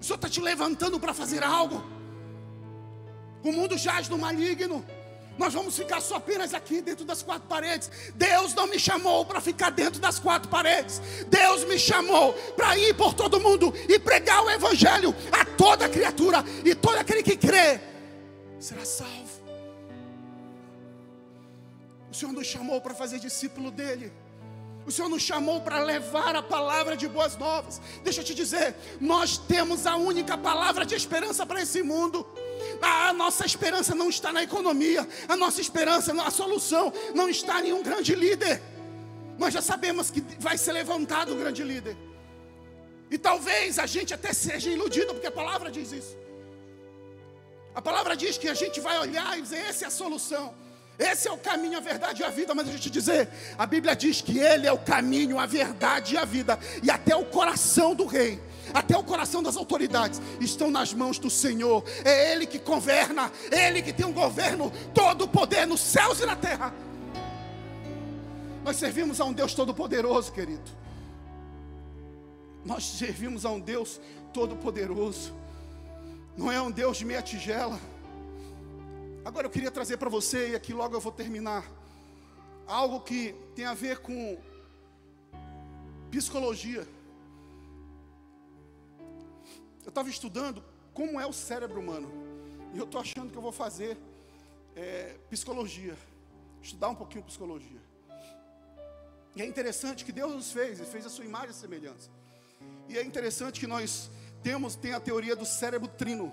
O 0.00 0.04
Senhor 0.04 0.14
está 0.14 0.28
te 0.28 0.40
levantando 0.40 1.00
para 1.00 1.12
fazer 1.12 1.42
algo. 1.42 1.84
O 3.42 3.50
mundo 3.50 3.76
jaz 3.76 4.08
no 4.08 4.16
maligno. 4.16 4.86
Nós 5.38 5.52
vamos 5.52 5.76
ficar 5.76 6.00
só 6.00 6.16
apenas 6.16 6.54
aqui 6.54 6.80
dentro 6.80 7.04
das 7.04 7.22
quatro 7.22 7.46
paredes. 7.48 7.90
Deus 8.14 8.54
não 8.54 8.66
me 8.66 8.78
chamou 8.78 9.24
para 9.24 9.40
ficar 9.40 9.70
dentro 9.70 10.00
das 10.00 10.18
quatro 10.18 10.48
paredes. 10.48 11.00
Deus 11.28 11.64
me 11.64 11.78
chamou 11.78 12.32
para 12.56 12.76
ir 12.78 12.94
por 12.94 13.14
todo 13.14 13.40
mundo 13.40 13.72
e 13.88 13.98
pregar 13.98 14.44
o 14.44 14.50
Evangelho 14.50 15.14
a 15.32 15.44
toda 15.44 15.88
criatura 15.88 16.44
e 16.64 16.74
todo 16.74 16.96
aquele 16.96 17.22
que 17.22 17.36
crê 17.36 17.80
será 18.58 18.84
salvo. 18.84 19.26
O 22.10 22.14
Senhor 22.14 22.32
nos 22.32 22.46
chamou 22.46 22.80
para 22.80 22.94
fazer 22.94 23.18
discípulo 23.18 23.70
dele. 23.70 24.12
O 24.86 24.92
Senhor 24.92 25.08
nos 25.08 25.22
chamou 25.22 25.60
para 25.60 25.80
levar 25.80 26.36
a 26.36 26.42
palavra 26.42 26.96
de 26.96 27.08
boas 27.08 27.36
novas. 27.36 27.80
Deixa 28.04 28.20
eu 28.20 28.24
te 28.24 28.34
dizer, 28.34 28.76
nós 29.00 29.36
temos 29.36 29.84
a 29.84 29.96
única 29.96 30.38
palavra 30.38 30.86
de 30.86 30.94
esperança 30.94 31.44
para 31.44 31.60
esse 31.60 31.82
mundo. 31.82 32.24
A 32.80 33.12
nossa 33.12 33.44
esperança 33.44 33.96
não 33.96 34.08
está 34.08 34.32
na 34.32 34.44
economia, 34.44 35.06
a 35.28 35.36
nossa 35.36 35.60
esperança, 35.60 36.12
a 36.22 36.30
solução 36.30 36.92
não 37.14 37.28
está 37.28 37.60
em 37.60 37.72
um 37.72 37.82
grande 37.82 38.14
líder. 38.14 38.62
Nós 39.36 39.52
já 39.52 39.60
sabemos 39.60 40.08
que 40.08 40.20
vai 40.38 40.56
ser 40.56 40.72
levantado 40.72 41.34
um 41.34 41.38
grande 41.38 41.64
líder. 41.64 41.96
E 43.10 43.18
talvez 43.18 43.80
a 43.80 43.86
gente 43.86 44.14
até 44.14 44.32
seja 44.32 44.70
iludido, 44.70 45.12
porque 45.14 45.26
a 45.26 45.32
palavra 45.32 45.68
diz 45.68 45.90
isso. 45.90 46.16
A 47.74 47.82
palavra 47.82 48.16
diz 48.16 48.38
que 48.38 48.48
a 48.48 48.54
gente 48.54 48.80
vai 48.80 48.98
olhar 48.98 49.36
e 49.36 49.42
dizer: 49.42 49.58
essa 49.58 49.84
é 49.84 49.88
a 49.88 49.90
solução. 49.90 50.54
Esse 50.98 51.28
é 51.28 51.32
o 51.32 51.38
caminho, 51.38 51.76
a 51.76 51.80
verdade 51.80 52.22
e 52.22 52.24
a 52.24 52.30
vida. 52.30 52.54
Mas 52.54 52.64
deixa 52.66 52.78
eu 52.78 52.82
te 52.82 52.90
dizer: 52.90 53.28
a 53.56 53.66
Bíblia 53.66 53.94
diz 53.94 54.20
que 54.20 54.38
Ele 54.38 54.66
é 54.66 54.72
o 54.72 54.78
caminho, 54.78 55.38
a 55.38 55.46
verdade 55.46 56.14
e 56.14 56.18
a 56.18 56.24
vida, 56.24 56.58
e 56.82 56.90
até 56.90 57.14
o 57.14 57.24
coração 57.24 57.94
do 57.94 58.06
Rei 58.06 58.40
até 58.74 58.96
o 58.96 59.02
coração 59.02 59.42
das 59.42 59.56
autoridades 59.56 60.20
estão 60.40 60.70
nas 60.70 60.92
mãos 60.92 61.18
do 61.18 61.30
Senhor. 61.30 61.84
É 62.04 62.32
Ele 62.32 62.46
que 62.46 62.58
governa, 62.58 63.30
é 63.50 63.68
Ele 63.68 63.82
que 63.82 63.92
tem 63.92 64.04
um 64.04 64.12
governo, 64.12 64.72
todo 64.94 65.24
o 65.24 65.28
poder 65.28 65.66
nos 65.66 65.80
céus 65.80 66.20
e 66.20 66.26
na 66.26 66.36
terra. 66.36 66.74
Nós 68.64 68.76
servimos 68.76 69.20
a 69.20 69.24
um 69.24 69.32
Deus 69.32 69.54
todo-poderoso, 69.54 70.32
querido. 70.32 70.70
Nós 72.64 72.84
servimos 72.84 73.46
a 73.46 73.50
um 73.50 73.60
Deus 73.60 74.00
todo-poderoso. 74.32 75.32
Não 76.36 76.50
é 76.50 76.60
um 76.60 76.70
Deus 76.70 76.96
de 76.96 77.04
meia 77.04 77.22
tigela. 77.22 77.78
Agora 79.26 79.44
eu 79.44 79.50
queria 79.50 79.72
trazer 79.72 79.96
para 79.96 80.08
você, 80.08 80.50
e 80.50 80.54
aqui 80.54 80.72
logo 80.72 80.94
eu 80.94 81.00
vou 81.00 81.10
terminar, 81.10 81.68
algo 82.64 83.00
que 83.00 83.34
tem 83.56 83.64
a 83.64 83.74
ver 83.74 83.98
com 83.98 84.38
psicologia. 86.12 86.86
Eu 89.82 89.88
estava 89.88 90.08
estudando 90.08 90.62
como 90.94 91.20
é 91.20 91.26
o 91.26 91.32
cérebro 91.32 91.80
humano. 91.80 92.08
E 92.72 92.78
eu 92.78 92.84
estou 92.84 93.00
achando 93.00 93.32
que 93.32 93.36
eu 93.36 93.42
vou 93.42 93.50
fazer 93.50 93.98
é, 94.76 95.16
psicologia. 95.28 95.98
Estudar 96.62 96.90
um 96.90 96.94
pouquinho 96.94 97.24
psicologia. 97.24 97.80
E 99.34 99.42
é 99.42 99.44
interessante 99.44 100.04
que 100.04 100.12
Deus 100.12 100.32
nos 100.32 100.52
fez, 100.52 100.78
Ele 100.78 100.88
fez 100.88 101.04
a 101.04 101.10
sua 101.10 101.24
imagem 101.24 101.50
e 101.50 101.54
semelhança. 101.54 102.10
E 102.88 102.96
é 102.96 103.02
interessante 103.02 103.58
que 103.58 103.66
nós 103.66 104.08
temos, 104.40 104.76
tem 104.76 104.94
a 104.94 105.00
teoria 105.00 105.34
do 105.34 105.44
cérebro 105.44 105.88
trino. 105.88 106.32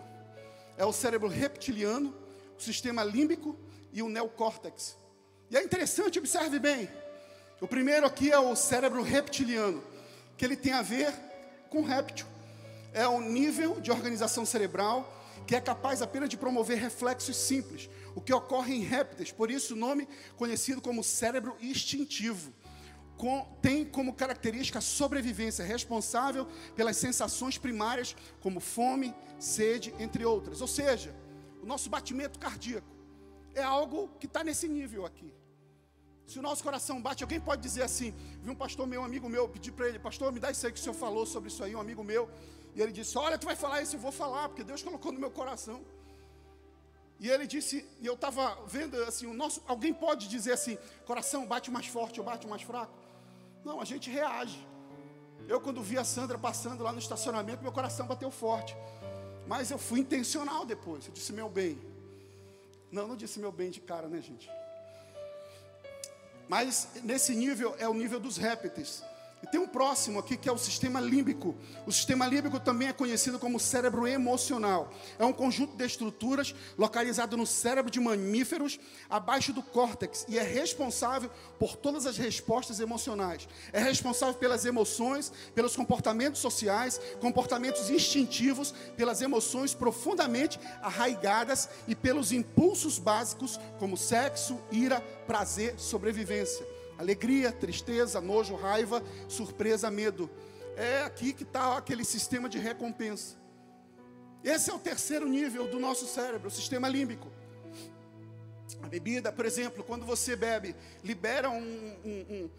É 0.77 0.85
o 0.85 0.93
cérebro 0.93 1.27
reptiliano, 1.27 2.21
sistema 2.63 3.03
límbico 3.03 3.57
e 3.91 4.01
o 4.01 4.09
neocórtex. 4.09 4.97
E 5.49 5.57
é 5.57 5.63
interessante, 5.63 6.19
observe 6.19 6.59
bem. 6.59 6.89
O 7.61 7.67
primeiro 7.67 8.05
aqui 8.05 8.31
é 8.31 8.39
o 8.39 8.55
cérebro 8.55 9.01
reptiliano, 9.01 9.83
que 10.37 10.43
ele 10.43 10.55
tem 10.55 10.73
a 10.73 10.81
ver 10.81 11.13
com 11.69 11.81
réptil 11.81 12.27
é 12.93 13.07
um 13.07 13.19
nível 13.19 13.81
de 13.81 13.91
organização 13.91 14.45
cerebral 14.45 15.19
que 15.45 15.55
é 15.55 15.59
capaz 15.59 16.01
apenas 16.01 16.29
de 16.29 16.37
promover 16.37 16.77
reflexos 16.77 17.35
simples, 17.35 17.89
o 18.15 18.21
que 18.21 18.33
ocorre 18.33 18.75
em 18.75 18.79
répteis, 18.79 19.29
por 19.29 19.51
isso 19.51 19.73
o 19.73 19.77
nome 19.77 20.07
conhecido 20.37 20.81
como 20.81 21.03
cérebro 21.03 21.57
instintivo. 21.59 22.53
Com, 23.17 23.45
tem 23.61 23.83
como 23.83 24.13
característica 24.13 24.79
a 24.79 24.81
sobrevivência, 24.81 25.65
responsável 25.65 26.47
pelas 26.77 26.95
sensações 26.95 27.57
primárias, 27.57 28.15
como 28.39 28.61
fome, 28.61 29.13
sede, 29.37 29.93
entre 29.99 30.23
outras. 30.25 30.61
Ou 30.61 30.67
seja, 30.67 31.13
o 31.63 31.65
nosso 31.65 31.89
batimento 31.89 32.37
cardíaco 32.37 32.91
é 33.55 33.63
algo 33.63 34.09
que 34.19 34.25
está 34.25 34.43
nesse 34.43 34.67
nível 34.67 35.05
aqui. 35.05 35.33
Se 36.25 36.37
o 36.39 36.41
nosso 36.41 36.63
coração 36.63 37.01
bate, 37.01 37.23
alguém 37.23 37.39
pode 37.39 37.61
dizer 37.61 37.83
assim: 37.83 38.13
vi 38.41 38.49
um 38.49 38.55
pastor 38.55 38.85
meu, 38.85 39.01
um 39.01 39.05
amigo 39.05 39.27
meu, 39.29 39.47
pedir 39.47 39.71
para 39.71 39.87
ele, 39.87 39.99
pastor, 39.99 40.31
me 40.31 40.39
dá 40.39 40.51
isso 40.51 40.65
aí 40.65 40.71
que 40.73 40.79
o 40.79 40.81
senhor 40.81 40.95
falou 40.95 41.25
sobre 41.25 41.49
isso 41.49 41.63
aí, 41.63 41.75
um 41.75 41.79
amigo 41.79 42.03
meu. 42.03 42.29
E 42.75 42.81
ele 42.81 42.91
disse: 42.91 43.17
Olha, 43.17 43.37
tu 43.37 43.45
vai 43.45 43.55
falar 43.55 43.81
isso, 43.81 43.95
eu 43.95 43.99
vou 43.99 44.11
falar, 44.11 44.49
porque 44.49 44.63
Deus 44.63 44.83
colocou 44.83 45.11
no 45.11 45.19
meu 45.19 45.31
coração. 45.31 45.81
E 47.19 47.29
ele 47.29 47.47
disse, 47.47 47.87
e 48.01 48.05
eu 48.05 48.15
estava 48.15 48.57
vendo 48.65 49.01
assim, 49.03 49.25
o 49.25 49.33
nosso, 49.33 49.63
alguém 49.65 49.93
pode 49.93 50.27
dizer 50.27 50.51
assim, 50.51 50.77
coração 51.05 51.45
bate 51.45 51.71
mais 51.71 51.87
forte 51.87 52.19
ou 52.19 52.25
bate 52.25 52.45
mais 52.45 52.63
fraco? 52.63 52.91
Não, 53.63 53.79
a 53.79 53.85
gente 53.85 54.09
reage. 54.09 54.67
Eu 55.47 55.61
quando 55.61 55.81
vi 55.81 55.97
a 55.97 56.03
Sandra 56.03 56.37
passando 56.37 56.83
lá 56.83 56.91
no 56.91 56.99
estacionamento, 56.99 57.63
meu 57.63 57.71
coração 57.71 58.05
bateu 58.07 58.29
forte. 58.29 58.75
Mas 59.47 59.71
eu 59.71 59.77
fui 59.77 59.99
intencional 59.99 60.65
depois. 60.65 61.05
Eu 61.05 61.13
disse 61.13 61.33
meu 61.33 61.49
bem. 61.49 61.79
Não, 62.91 63.07
não 63.07 63.15
disse 63.15 63.39
meu 63.39 63.51
bem 63.51 63.69
de 63.71 63.81
cara, 63.81 64.07
né, 64.07 64.21
gente? 64.21 64.49
Mas 66.47 66.87
nesse 67.03 67.33
nível 67.35 67.75
é 67.79 67.87
o 67.87 67.93
nível 67.93 68.19
dos 68.19 68.37
répteis. 68.37 69.03
E 69.43 69.47
tem 69.47 69.59
um 69.59 69.67
próximo 69.67 70.19
aqui 70.19 70.37
que 70.37 70.47
é 70.47 70.51
o 70.53 70.57
sistema 70.57 71.01
límbico. 71.01 71.53
O 71.85 71.91
sistema 71.91 72.25
límbico 72.25 72.61
também 72.61 72.87
é 72.87 72.93
conhecido 72.93 73.37
como 73.37 73.59
cérebro 73.59 74.07
emocional. 74.07 74.89
É 75.19 75.25
um 75.25 75.33
conjunto 75.33 75.75
de 75.75 75.83
estruturas 75.83 76.55
localizado 76.77 77.35
no 77.35 77.45
cérebro 77.45 77.91
de 77.91 77.99
mamíferos, 77.99 78.79
abaixo 79.09 79.51
do 79.51 79.61
córtex, 79.61 80.25
e 80.29 80.39
é 80.39 80.41
responsável 80.41 81.29
por 81.59 81.75
todas 81.75 82.05
as 82.05 82.15
respostas 82.15 82.79
emocionais. 82.79 83.45
É 83.73 83.83
responsável 83.83 84.35
pelas 84.35 84.63
emoções, 84.63 85.33
pelos 85.53 85.75
comportamentos 85.75 86.39
sociais, 86.39 87.01
comportamentos 87.19 87.89
instintivos, 87.89 88.73
pelas 88.95 89.21
emoções 89.21 89.73
profundamente 89.73 90.57
arraigadas 90.81 91.67
e 91.85 91.93
pelos 91.93 92.31
impulsos 92.31 92.97
básicos 92.97 93.59
como 93.77 93.97
sexo, 93.97 94.57
ira, 94.71 95.01
prazer, 95.27 95.77
sobrevivência. 95.77 96.72
Alegria, 97.03 97.51
tristeza, 97.51 98.21
nojo, 98.21 98.55
raiva, 98.55 99.03
surpresa, 99.27 99.91
medo. 99.91 100.29
É 100.77 101.01
aqui 101.01 101.33
que 101.33 101.43
está 101.43 101.77
aquele 101.77 102.05
sistema 102.05 102.47
de 102.47 102.57
recompensa. 102.57 103.35
Esse 104.41 104.71
é 104.71 104.73
o 104.73 104.79
terceiro 104.79 105.27
nível 105.27 105.67
do 105.67 105.79
nosso 105.79 106.07
cérebro, 106.07 106.47
o 106.47 106.51
sistema 106.51 106.87
límbico. 106.87 107.29
A 108.81 108.87
bebida, 108.87 109.33
por 109.33 109.45
exemplo, 109.45 109.83
quando 109.83 110.05
você 110.05 110.33
bebe, 110.35 110.75
libera 111.03 111.49
um, 111.49 111.57
um, 112.05 112.25
um 112.29 112.49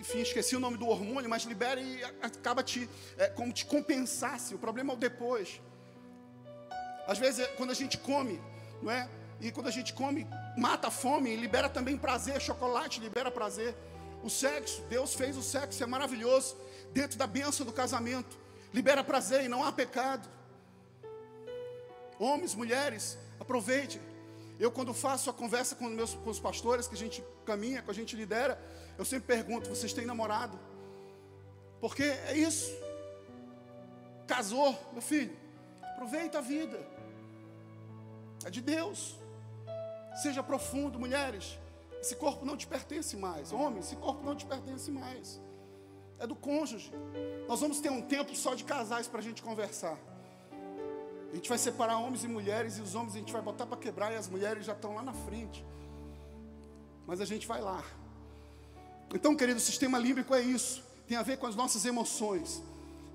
enfim, 0.00 0.18
esqueci 0.18 0.56
o 0.56 0.60
nome 0.60 0.76
do 0.76 0.88
hormônio, 0.88 1.30
mas 1.30 1.44
libera 1.44 1.80
e 1.80 2.02
acaba 2.20 2.60
te, 2.60 2.90
é, 3.16 3.28
como 3.28 3.52
te 3.52 3.64
compensasse. 3.64 4.52
O 4.52 4.58
problema 4.58 4.92
é 4.92 4.96
o 4.96 4.98
depois. 4.98 5.60
Às 7.06 7.18
vezes, 7.18 7.38
é 7.38 7.46
quando 7.52 7.70
a 7.70 7.74
gente 7.74 7.96
come, 7.98 8.40
não 8.82 8.90
é? 8.90 9.08
E 9.42 9.50
quando 9.50 9.66
a 9.66 9.72
gente 9.72 9.92
come, 9.92 10.24
mata 10.56 10.86
a 10.86 10.90
fome, 10.90 11.34
libera 11.34 11.68
também 11.68 11.98
prazer. 11.98 12.40
Chocolate 12.40 13.00
libera 13.00 13.28
prazer. 13.28 13.74
O 14.22 14.30
sexo, 14.30 14.82
Deus 14.88 15.14
fez 15.14 15.36
o 15.36 15.42
sexo, 15.42 15.82
é 15.82 15.86
maravilhoso. 15.86 16.56
Dentro 16.92 17.18
da 17.18 17.26
bênção 17.26 17.66
do 17.66 17.72
casamento, 17.72 18.38
libera 18.72 19.02
prazer 19.02 19.44
e 19.44 19.48
não 19.48 19.64
há 19.64 19.72
pecado. 19.72 20.28
Homens, 22.20 22.54
mulheres, 22.54 23.18
aproveite. 23.40 24.00
Eu, 24.60 24.70
quando 24.70 24.94
faço 24.94 25.28
a 25.28 25.32
conversa 25.32 25.74
com, 25.74 25.88
meus, 25.88 26.14
com 26.14 26.30
os 26.30 26.38
pastores, 26.38 26.86
que 26.86 26.94
a 26.94 26.98
gente 26.98 27.24
caminha, 27.44 27.82
que 27.82 27.90
a 27.90 27.94
gente 27.94 28.14
lidera, 28.14 28.56
eu 28.96 29.04
sempre 29.04 29.26
pergunto: 29.26 29.68
vocês 29.68 29.92
têm 29.92 30.06
namorado? 30.06 30.56
Porque 31.80 32.04
é 32.04 32.36
isso. 32.36 32.70
Casou, 34.24 34.78
meu 34.92 35.02
filho, 35.02 35.36
aproveita 35.82 36.38
a 36.38 36.40
vida. 36.40 36.78
É 38.44 38.50
de 38.50 38.60
Deus. 38.60 39.20
Seja 40.14 40.42
profundo, 40.42 40.98
mulheres. 40.98 41.58
Esse 42.00 42.16
corpo 42.16 42.44
não 42.44 42.56
te 42.56 42.66
pertence 42.66 43.16
mais. 43.16 43.52
Homem, 43.52 43.78
esse 43.78 43.96
corpo 43.96 44.24
não 44.24 44.34
te 44.34 44.44
pertence 44.44 44.90
mais. 44.90 45.40
É 46.18 46.26
do 46.26 46.34
cônjuge. 46.34 46.92
Nós 47.48 47.60
vamos 47.60 47.80
ter 47.80 47.90
um 47.90 48.02
tempo 48.02 48.34
só 48.34 48.54
de 48.54 48.64
casais 48.64 49.06
para 49.08 49.20
a 49.20 49.22
gente 49.22 49.42
conversar. 49.42 49.98
A 51.30 51.34
gente 51.34 51.48
vai 51.48 51.56
separar 51.56 51.98
homens 51.98 52.24
e 52.24 52.28
mulheres, 52.28 52.76
e 52.76 52.82
os 52.82 52.94
homens 52.94 53.14
a 53.14 53.18
gente 53.18 53.32
vai 53.32 53.40
botar 53.40 53.66
para 53.66 53.78
quebrar, 53.78 54.12
e 54.12 54.16
as 54.16 54.28
mulheres 54.28 54.66
já 54.66 54.72
estão 54.72 54.94
lá 54.94 55.02
na 55.02 55.14
frente. 55.14 55.64
Mas 57.06 57.20
a 57.20 57.24
gente 57.24 57.46
vai 57.46 57.60
lá. 57.60 57.82
Então, 59.14 59.34
querido, 59.34 59.58
o 59.58 59.62
sistema 59.62 59.98
límbico 59.98 60.34
é 60.34 60.42
isso. 60.42 60.82
Tem 61.06 61.16
a 61.16 61.22
ver 61.22 61.38
com 61.38 61.46
as 61.46 61.56
nossas 61.56 61.84
emoções. 61.84 62.62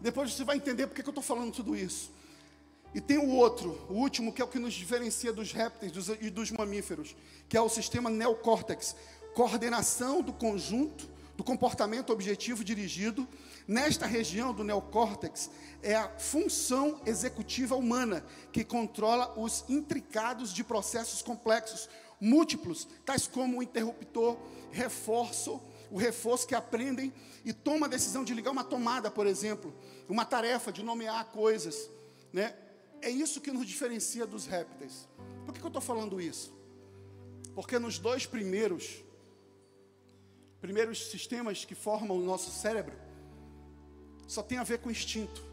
Depois 0.02 0.34
você 0.34 0.44
vai 0.44 0.58
entender 0.58 0.88
porque 0.88 1.04
que 1.04 1.10
eu 1.10 1.12
estou 1.12 1.24
falando 1.24 1.52
tudo 1.52 1.76
isso. 1.76 2.12
E 2.94 3.02
tem 3.02 3.18
o 3.18 3.30
outro, 3.30 3.80
o 3.90 3.94
último, 3.94 4.32
que 4.34 4.42
é 4.42 4.46
o 4.46 4.48
que 4.48 4.60
nos 4.60 4.74
diferencia 4.74 5.32
dos 5.32 5.52
répteis 5.52 5.92
dos, 5.92 6.10
e 6.10 6.30
dos 6.30 6.52
mamíferos, 6.52 7.16
que 7.48 7.58
é 7.58 7.62
o 7.62 7.70
sistema 7.70 8.10
neocórtex 8.10 8.96
coordenação 9.38 10.24
do 10.24 10.34
conjunto 10.34 11.08
do 11.36 11.44
comportamento 11.44 12.12
objetivo 12.12 12.64
dirigido. 12.64 13.28
Nesta 13.68 14.08
região 14.08 14.52
do 14.52 14.64
neocórtex 14.64 15.52
é 15.84 15.94
a 15.94 16.10
função 16.18 17.00
executiva 17.06 17.76
humana 17.76 18.26
que 18.52 18.64
controla 18.64 19.40
os 19.40 19.64
intricados 19.70 20.52
de 20.52 20.64
processos 20.64 21.22
complexos, 21.22 21.88
múltiplos, 22.20 22.88
tais 23.06 23.28
como 23.28 23.60
o 23.60 23.64
interruptor, 23.64 24.38
reforço, 24.72 25.62
o 25.92 25.98
reforço 25.98 26.48
que 26.48 26.56
aprendem 26.56 27.14
e 27.46 27.54
toma 27.54 27.86
a 27.86 27.90
decisão 27.90 28.24
de 28.24 28.34
ligar 28.34 28.50
uma 28.50 28.64
tomada, 28.64 29.12
por 29.12 29.28
exemplo, 29.28 29.72
uma 30.10 30.26
tarefa 30.26 30.72
de 30.72 30.82
nomear 30.82 31.26
coisas, 31.26 31.90
né? 32.34 32.56
É 33.02 33.10
isso 33.10 33.42
que 33.42 33.52
nos 33.52 33.66
diferencia 33.66 34.26
dos 34.26 34.46
répteis. 34.46 35.08
Por 35.46 35.54
que, 35.54 35.60
que 35.60 35.66
eu 35.66 35.70
estou 35.70 35.82
falando 35.82 36.20
isso? 36.20 36.54
Porque 37.54 37.80
nos 37.80 37.98
dois 37.98 38.26
primeiros, 38.26 39.04
primeiros 40.60 41.10
sistemas 41.10 41.66
que 41.66 41.76
formam 41.76 42.18
o 42.18 42.24
nosso 42.24 42.52
cérebro, 42.52 42.96
só 44.28 44.44
tem 44.44 44.58
a 44.58 44.64
ver 44.64 44.80
com 44.80 44.92
instinto, 44.92 45.44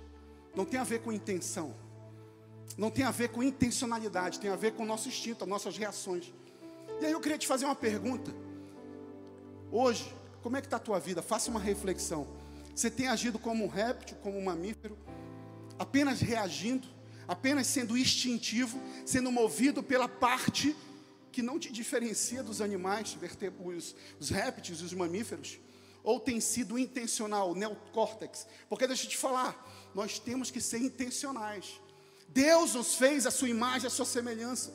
não 0.55 0.65
tem 0.65 0.81
a 0.81 0.85
ver 0.85 1.01
com 1.01 1.13
intenção, 1.13 1.75
não 2.77 2.91
tem 2.91 3.05
a 3.05 3.11
ver 3.11 3.29
com 3.29 3.43
intencionalidade, 3.43 4.41
tem 4.41 4.51
a 4.51 4.57
ver 4.57 4.73
com 4.73 4.83
o 4.83 4.87
nosso 4.87 5.09
instinto, 5.09 5.45
as 5.45 5.49
nossas 5.49 5.77
reações. 5.77 6.33
E 7.01 7.07
aí 7.07 7.13
eu 7.13 7.21
queria 7.21 7.39
te 7.39 7.47
fazer 7.47 7.65
uma 7.65 7.75
pergunta. 7.75 8.33
Hoje, 9.71 10.13
como 10.43 10.57
é 10.57 10.61
que 10.61 10.67
está 10.67 10.77
a 10.77 10.81
tua 10.81 10.99
vida? 10.99 11.23
Faça 11.23 11.51
uma 11.51 11.61
reflexão. 11.61 12.27
Você 12.75 12.91
tem 12.91 13.07
agido 13.07 13.39
como 13.39 13.65
um 13.65 13.69
réptil, 13.69 14.17
como 14.19 14.37
um 14.37 14.45
mamífero, 14.45 14.99
apenas 15.79 16.21
reagindo? 16.21 16.87
Apenas 17.27 17.67
sendo 17.67 17.97
instintivo, 17.97 18.81
sendo 19.05 19.31
movido 19.31 19.83
pela 19.83 20.09
parte 20.09 20.75
que 21.33 21.43
não 21.43 21.59
te 21.59 21.73
diferencia 21.73 22.43
dos 22.43 22.61
animais, 22.61 23.17
os, 23.65 23.97
os 24.21 24.31
répteis, 24.31 24.81
os 24.81 24.93
mamíferos, 24.93 25.59
ou 26.03 26.21
tem 26.21 26.39
sido 26.39 26.79
intencional, 26.79 27.51
o 27.51 27.55
neocórtex? 27.55 28.47
Porque 28.69 28.87
deixa 28.87 29.05
eu 29.05 29.11
te 29.11 29.17
falar, 29.17 29.91
nós 29.95 30.19
temos 30.19 30.51
que 30.51 30.61
ser 30.61 30.79
intencionais. 30.79 31.81
Deus 32.29 32.75
nos 32.75 32.95
fez 32.95 33.27
a 33.27 33.31
sua 33.31 33.49
imagem, 33.49 33.87
a 33.87 33.91
sua 33.91 34.05
semelhança. 34.05 34.73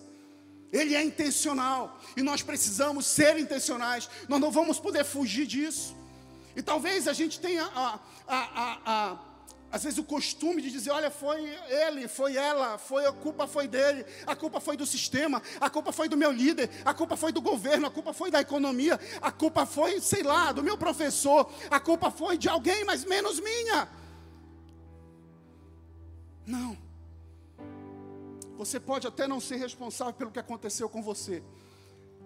Ele 0.71 0.95
é 0.95 1.03
intencional 1.03 1.99
e 2.15 2.21
nós 2.21 2.41
precisamos 2.41 3.05
ser 3.05 3.37
intencionais. 3.37 4.09
Nós 4.27 4.39
não 4.39 4.51
vamos 4.51 4.79
poder 4.79 5.03
fugir 5.03 5.45
disso. 5.45 5.95
E 6.55 6.61
talvez 6.61 7.07
a 7.07 7.13
gente 7.13 7.39
tenha 7.39 7.63
a, 7.65 7.99
a, 8.27 8.79
a, 8.85 9.19
às 9.71 9.83
vezes 9.83 9.99
o 9.99 10.03
costume 10.03 10.61
de 10.61 10.71
dizer, 10.71 10.91
olha, 10.91 11.11
foi 11.11 11.47
ele, 11.69 12.07
foi 12.07 12.35
ela, 12.35 12.77
foi 12.77 13.05
a 13.05 13.11
culpa 13.11 13.47
foi 13.47 13.67
dele, 13.67 14.05
a 14.25 14.35
culpa 14.35 14.59
foi 14.59 14.75
do 14.75 14.85
sistema, 14.85 15.41
a 15.59 15.69
culpa 15.69 15.91
foi 15.91 16.09
do 16.09 16.17
meu 16.17 16.31
líder, 16.31 16.69
a 16.83 16.93
culpa 16.93 17.15
foi 17.15 17.31
do 17.31 17.41
governo, 17.41 17.87
a 17.87 17.91
culpa 17.91 18.13
foi 18.13 18.31
da 18.31 18.41
economia, 18.41 18.99
a 19.21 19.31
culpa 19.31 19.65
foi, 19.65 20.01
sei 20.01 20.23
lá, 20.23 20.51
do 20.51 20.63
meu 20.63 20.77
professor, 20.77 21.51
a 21.69 21.79
culpa 21.79 22.09
foi 22.09 22.37
de 22.37 22.49
alguém, 22.49 22.83
mas 22.83 23.05
menos 23.05 23.39
minha. 23.39 23.87
Não. 26.45 26.75
Você 28.57 28.79
pode 28.79 29.07
até 29.07 29.27
não 29.27 29.39
ser 29.39 29.57
responsável 29.57 30.13
pelo 30.13 30.31
que 30.31 30.39
aconteceu 30.39 30.89
com 30.89 31.01
você, 31.01 31.43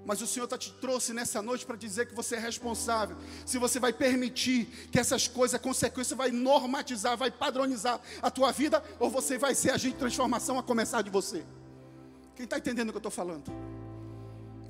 mas 0.05 0.21
o 0.21 0.27
Senhor 0.27 0.47
tá 0.47 0.57
te 0.57 0.71
trouxe 0.73 1.13
nessa 1.13 1.41
noite 1.41 1.65
para 1.65 1.75
dizer 1.75 2.07
que 2.07 2.13
você 2.13 2.35
é 2.35 2.39
responsável. 2.39 3.15
Se 3.45 3.57
você 3.57 3.79
vai 3.79 3.93
permitir 3.93 4.65
que 4.91 4.99
essas 4.99 5.27
coisas, 5.27 5.55
a 5.55 5.59
consequência 5.59 6.15
vai 6.15 6.29
normatizar, 6.31 7.17
vai 7.17 7.31
padronizar 7.31 7.99
a 8.21 8.29
tua 8.29 8.51
vida, 8.51 8.83
ou 8.99 9.09
você 9.09 9.37
vai 9.37 9.55
ser 9.55 9.71
agente 9.71 9.93
de 9.93 9.99
transformação 9.99 10.59
a 10.59 10.63
começar 10.63 11.01
de 11.01 11.09
você. 11.09 11.45
Quem 12.35 12.43
está 12.43 12.57
entendendo 12.57 12.89
o 12.89 12.91
que 12.91 12.97
eu 12.97 12.99
estou 12.99 13.11
falando? 13.11 13.51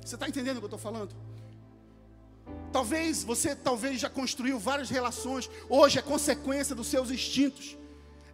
Você 0.04 0.14
está 0.14 0.28
entendendo 0.28 0.56
o 0.56 0.60
que 0.60 0.64
eu 0.64 0.76
estou 0.76 0.78
falando? 0.78 1.14
Talvez 2.72 3.24
você 3.24 3.56
talvez 3.56 4.00
já 4.00 4.10
construiu 4.10 4.58
várias 4.58 4.90
relações, 4.90 5.48
hoje 5.68 5.98
é 5.98 6.02
consequência 6.02 6.74
dos 6.74 6.86
seus 6.88 7.10
instintos 7.10 7.76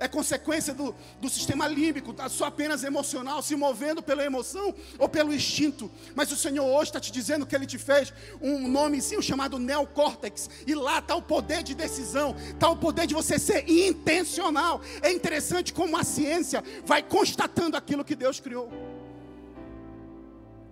é 0.00 0.08
consequência 0.08 0.72
do, 0.72 0.94
do 1.20 1.28
sistema 1.28 1.68
límbico, 1.68 2.14
tá 2.14 2.26
só 2.28 2.46
apenas 2.46 2.82
emocional, 2.82 3.42
se 3.42 3.54
movendo 3.54 4.02
pela 4.02 4.24
emoção 4.24 4.74
ou 4.98 5.08
pelo 5.08 5.32
instinto. 5.32 5.90
Mas 6.14 6.32
o 6.32 6.36
Senhor 6.36 6.64
hoje 6.64 6.84
está 6.84 6.98
te 6.98 7.12
dizendo 7.12 7.46
que 7.46 7.54
Ele 7.54 7.66
te 7.66 7.76
fez 7.76 8.10
um 8.40 8.66
nomezinho 8.66 9.22
chamado 9.22 9.58
neocórtex, 9.58 10.48
e 10.66 10.74
lá 10.74 11.00
está 11.00 11.14
o 11.14 11.22
poder 11.22 11.62
de 11.62 11.74
decisão, 11.74 12.34
está 12.50 12.70
o 12.70 12.76
poder 12.76 13.06
de 13.06 13.14
você 13.14 13.38
ser 13.38 13.68
intencional. 13.68 14.80
É 15.02 15.12
interessante 15.12 15.72
como 15.74 15.96
a 15.98 16.02
ciência 16.02 16.64
vai 16.86 17.02
constatando 17.02 17.76
aquilo 17.76 18.04
que 18.04 18.16
Deus 18.16 18.40
criou. 18.40 18.72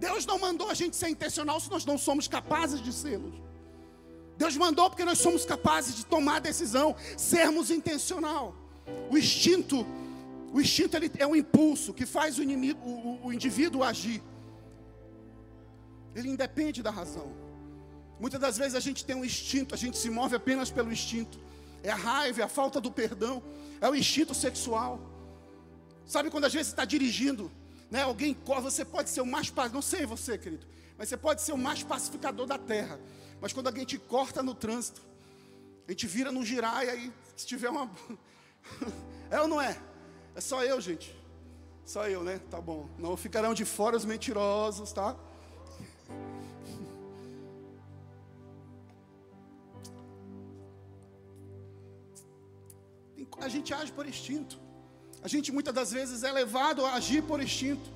Deus 0.00 0.24
não 0.24 0.38
mandou 0.38 0.70
a 0.70 0.74
gente 0.74 0.96
ser 0.96 1.08
intencional 1.10 1.60
se 1.60 1.70
nós 1.70 1.84
não 1.84 1.98
somos 1.98 2.26
capazes 2.26 2.80
de 2.80 2.94
sermos. 2.94 3.34
Deus 4.38 4.56
mandou 4.56 4.88
porque 4.88 5.04
nós 5.04 5.18
somos 5.18 5.44
capazes 5.44 5.94
de 5.96 6.06
tomar 6.06 6.40
decisão, 6.40 6.96
sermos 7.16 7.70
intencional. 7.70 8.54
O 9.10 9.16
instinto, 9.16 9.86
o 10.52 10.60
instinto 10.60 10.96
ele 10.96 11.10
é 11.18 11.26
um 11.26 11.36
impulso 11.36 11.92
que 11.94 12.06
faz 12.06 12.38
o, 12.38 12.42
inimigo, 12.42 12.80
o, 12.80 13.26
o 13.26 13.32
indivíduo 13.32 13.82
agir. 13.82 14.22
Ele 16.14 16.28
independe 16.28 16.82
da 16.82 16.90
razão. 16.90 17.32
Muitas 18.18 18.40
das 18.40 18.58
vezes 18.58 18.74
a 18.74 18.80
gente 18.80 19.04
tem 19.04 19.14
um 19.14 19.24
instinto, 19.24 19.74
a 19.74 19.78
gente 19.78 19.96
se 19.96 20.10
move 20.10 20.34
apenas 20.34 20.70
pelo 20.70 20.92
instinto. 20.92 21.38
É 21.82 21.90
a 21.90 21.96
raiva, 21.96 22.40
é 22.40 22.44
a 22.44 22.48
falta 22.48 22.80
do 22.80 22.90
perdão, 22.90 23.42
é 23.80 23.88
o 23.88 23.94
instinto 23.94 24.34
sexual. 24.34 25.00
Sabe 26.04 26.30
quando 26.30 26.44
às 26.44 26.52
vezes 26.52 26.68
está 26.68 26.84
dirigindo, 26.84 27.50
né? 27.90 28.02
Alguém 28.02 28.34
corre, 28.34 28.62
você 28.62 28.84
pode 28.84 29.10
ser 29.10 29.20
o 29.20 29.26
mais 29.26 29.52
não 29.72 29.82
sei 29.82 30.04
você, 30.04 30.36
querido, 30.36 30.66
mas 30.96 31.08
você 31.08 31.16
pode 31.16 31.42
ser 31.42 31.52
o 31.52 31.58
mais 31.58 31.82
pacificador 31.82 32.46
da 32.46 32.58
terra. 32.58 32.98
Mas 33.40 33.52
quando 33.52 33.68
alguém 33.68 33.84
te 33.84 33.98
corta 33.98 34.42
no 34.42 34.54
trânsito, 34.54 35.00
a 35.86 35.92
gente 35.92 36.06
vira 36.06 36.32
no 36.32 36.44
girar 36.44 36.84
e 36.84 36.90
aí 36.90 37.12
se 37.36 37.46
tiver 37.46 37.70
uma 37.70 37.88
É 39.30 39.38
ou 39.42 39.46
não 39.46 39.60
é? 39.60 39.76
É 40.34 40.40
só 40.40 40.64
eu, 40.64 40.80
gente. 40.80 41.14
Só 41.84 42.08
eu, 42.08 42.24
né? 42.24 42.40
Tá 42.50 42.58
bom. 42.60 42.88
Não 42.98 43.14
ficarão 43.14 43.52
de 43.52 43.66
fora 43.66 43.94
os 43.94 44.06
mentirosos, 44.06 44.90
tá? 44.90 45.14
A 53.40 53.48
gente 53.48 53.72
age 53.72 53.92
por 53.92 54.06
instinto. 54.06 54.58
A 55.22 55.28
gente 55.28 55.50
muitas 55.52 55.74
das 55.74 55.92
vezes 55.92 56.22
é 56.22 56.30
levado 56.30 56.84
a 56.84 56.94
agir 56.94 57.22
por 57.22 57.40
instinto. 57.40 57.88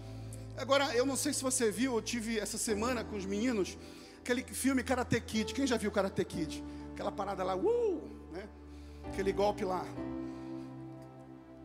Agora, 0.56 0.94
eu 0.94 1.04
não 1.04 1.16
sei 1.16 1.32
se 1.32 1.42
você 1.42 1.70
viu, 1.70 1.94
eu 1.94 2.02
tive 2.02 2.38
essa 2.38 2.56
semana 2.56 3.04
com 3.04 3.16
os 3.16 3.26
meninos, 3.26 3.76
aquele 4.20 4.42
filme 4.42 4.82
Karate 4.82 5.20
Kid. 5.20 5.52
Quem 5.52 5.66
já 5.66 5.76
viu 5.76 5.90
Karate 5.90 6.24
Kid? 6.24 6.62
Aquela 6.92 7.10
parada 7.10 7.42
lá, 7.42 7.56
uh, 7.56 8.02
né? 8.32 8.48
Aquele 9.04 9.32
golpe 9.32 9.64
lá. 9.64 9.84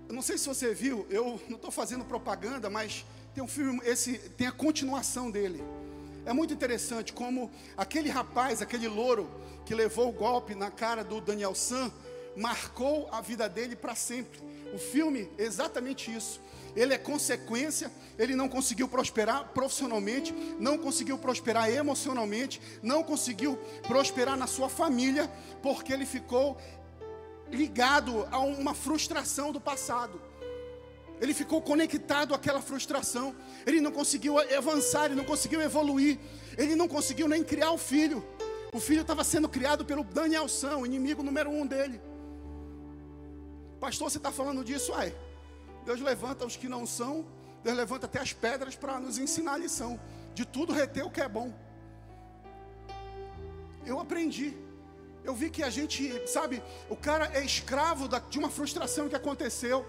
Eu 0.07 0.15
não 0.15 0.21
sei 0.21 0.37
se 0.37 0.47
você 0.47 0.73
viu, 0.73 1.05
eu 1.09 1.39
não 1.49 1.57
estou 1.57 1.69
fazendo 1.69 2.05
propaganda, 2.05 2.69
mas 2.69 3.05
tem 3.33 3.43
um 3.43 3.47
filme, 3.47 3.81
esse 3.83 4.17
tem 4.37 4.47
a 4.47 4.51
continuação 4.51 5.29
dele. 5.29 5.61
É 6.25 6.31
muito 6.31 6.53
interessante 6.53 7.11
como 7.11 7.51
aquele 7.75 8.09
rapaz, 8.09 8.61
aquele 8.61 8.87
louro 8.87 9.29
que 9.65 9.75
levou 9.75 10.07
o 10.07 10.13
golpe 10.13 10.55
na 10.55 10.71
cara 10.71 11.03
do 11.03 11.19
Daniel 11.19 11.53
San, 11.53 11.91
marcou 12.37 13.09
a 13.11 13.19
vida 13.19 13.49
dele 13.49 13.75
para 13.75 13.95
sempre. 13.95 14.39
O 14.73 14.77
filme 14.77 15.29
é 15.37 15.43
exatamente 15.43 16.13
isso. 16.13 16.39
Ele 16.75 16.93
é 16.93 16.97
consequência, 16.97 17.91
ele 18.17 18.35
não 18.35 18.47
conseguiu 18.47 18.87
prosperar 18.87 19.49
profissionalmente, 19.49 20.33
não 20.59 20.77
conseguiu 20.77 21.17
prosperar 21.17 21.69
emocionalmente, 21.69 22.61
não 22.81 23.03
conseguiu 23.03 23.57
prosperar 23.87 24.37
na 24.37 24.47
sua 24.47 24.69
família, 24.69 25.29
porque 25.61 25.91
ele 25.91 26.05
ficou 26.05 26.57
ligado 27.51 28.27
a 28.31 28.39
uma 28.39 28.73
frustração 28.73 29.51
do 29.51 29.59
passado. 29.59 30.21
Ele 31.19 31.33
ficou 31.33 31.61
conectado 31.61 32.33
àquela 32.33 32.61
frustração. 32.61 33.35
Ele 33.65 33.81
não 33.81 33.91
conseguiu 33.91 34.37
avançar, 34.55 35.05
ele 35.05 35.15
não 35.15 35.23
conseguiu 35.23 35.61
evoluir. 35.61 36.19
Ele 36.57 36.75
não 36.75 36.87
conseguiu 36.87 37.27
nem 37.27 37.43
criar 37.43 37.71
o 37.71 37.77
filho. 37.77 38.25
O 38.73 38.79
filho 38.79 39.01
estava 39.01 39.23
sendo 39.23 39.49
criado 39.49 39.85
pelo 39.85 40.03
Daniel 40.03 40.47
São, 40.47 40.85
inimigo 40.85 41.23
número 41.23 41.49
um 41.49 41.65
dele. 41.65 41.99
Pastor, 43.79 44.09
você 44.09 44.17
está 44.17 44.31
falando 44.31 44.63
disso? 44.63 44.93
Ai, 44.93 45.15
Deus 45.85 46.01
levanta 46.01 46.45
os 46.45 46.55
que 46.55 46.67
não 46.67 46.85
são, 46.85 47.25
Deus 47.63 47.77
levanta 47.77 48.05
até 48.05 48.19
as 48.19 48.33
pedras 48.33 48.75
para 48.75 48.99
nos 48.99 49.17
ensinar 49.17 49.53
a 49.53 49.57
lição. 49.57 49.99
De 50.33 50.45
tudo 50.45 50.73
reter 50.73 51.05
o 51.05 51.09
que 51.09 51.21
é 51.21 51.27
bom. 51.27 51.53
Eu 53.85 53.99
aprendi. 53.99 54.55
Eu 55.27 55.35
vi 55.35 55.49
que 55.49 55.61
a 55.61 55.69
gente, 55.69 56.21
sabe, 56.25 56.63
o 56.89 56.95
cara 56.95 57.29
é 57.33 57.43
escravo 57.43 58.07
de 58.29 58.39
uma 58.39 58.49
frustração 58.49 59.09
que 59.09 59.15
aconteceu. 59.15 59.85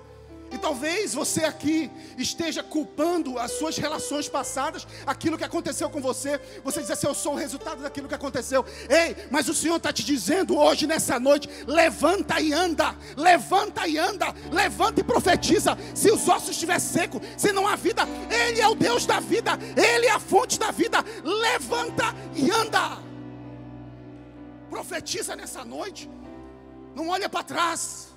E 0.50 0.58
talvez 0.58 1.14
você 1.14 1.44
aqui 1.44 1.88
esteja 2.16 2.60
culpando 2.60 3.38
as 3.38 3.52
suas 3.52 3.76
relações 3.76 4.28
passadas, 4.28 4.84
aquilo 5.06 5.38
que 5.38 5.44
aconteceu 5.44 5.88
com 5.88 6.00
você. 6.00 6.40
Você 6.64 6.80
diz 6.80 6.90
assim: 6.90 7.06
Eu 7.06 7.14
sou 7.14 7.34
o 7.34 7.36
resultado 7.36 7.82
daquilo 7.82 8.08
que 8.08 8.16
aconteceu. 8.16 8.64
Ei, 8.88 9.14
mas 9.30 9.48
o 9.48 9.54
Senhor 9.54 9.76
está 9.76 9.92
te 9.92 10.02
dizendo 10.02 10.58
hoje, 10.58 10.88
nessa 10.88 11.20
noite: 11.20 11.48
levanta 11.68 12.40
e 12.40 12.52
anda, 12.52 12.96
levanta 13.16 13.86
e 13.86 13.96
anda, 13.96 14.34
levanta 14.50 15.02
e 15.02 15.04
profetiza. 15.04 15.78
Se 15.94 16.10
os 16.10 16.26
ossos 16.28 16.50
estiver 16.50 16.80
seco, 16.80 17.20
se 17.36 17.52
não 17.52 17.68
há 17.68 17.76
vida, 17.76 18.02
Ele 18.28 18.60
é 18.60 18.66
o 18.66 18.74
Deus 18.74 19.06
da 19.06 19.20
vida, 19.20 19.56
Ele 19.76 20.06
é 20.06 20.10
a 20.10 20.18
fonte 20.18 20.58
da 20.58 20.72
vida. 20.72 21.04
Levanta 21.22 22.12
e 22.34 22.50
anda. 22.50 23.07
Profetiza 24.70 25.34
nessa 25.34 25.64
noite. 25.64 26.08
Não 26.94 27.08
olha 27.08 27.28
para 27.28 27.44
trás. 27.44 28.08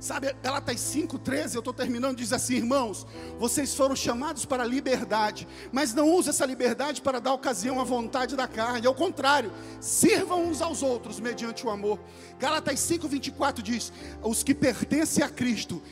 Sabe, 0.00 0.34
Galatas 0.42 0.76
5,13, 0.76 1.54
eu 1.54 1.58
estou 1.58 1.74
terminando, 1.74 2.16
diz 2.16 2.32
assim, 2.32 2.54
irmãos, 2.54 3.06
vocês 3.38 3.74
foram 3.74 3.94
chamados 3.94 4.46
para 4.46 4.62
a 4.62 4.66
liberdade, 4.66 5.46
mas 5.70 5.92
não 5.92 6.10
use 6.14 6.30
essa 6.30 6.46
liberdade 6.46 7.02
para 7.02 7.20
dar 7.20 7.34
ocasião 7.34 7.78
à 7.78 7.84
vontade 7.84 8.34
da 8.34 8.48
carne, 8.48 8.86
ao 8.86 8.94
contrário, 8.94 9.52
sirvam 9.78 10.46
uns 10.46 10.62
aos 10.62 10.82
outros 10.82 11.20
mediante 11.20 11.66
o 11.66 11.70
amor. 11.70 12.00
Galatas 12.38 12.80
5,24 12.80 13.60
diz: 13.60 13.92
os 14.22 14.42
que 14.42 14.54
pertencem 14.54 15.22
a 15.22 15.28
Cristo, 15.28 15.82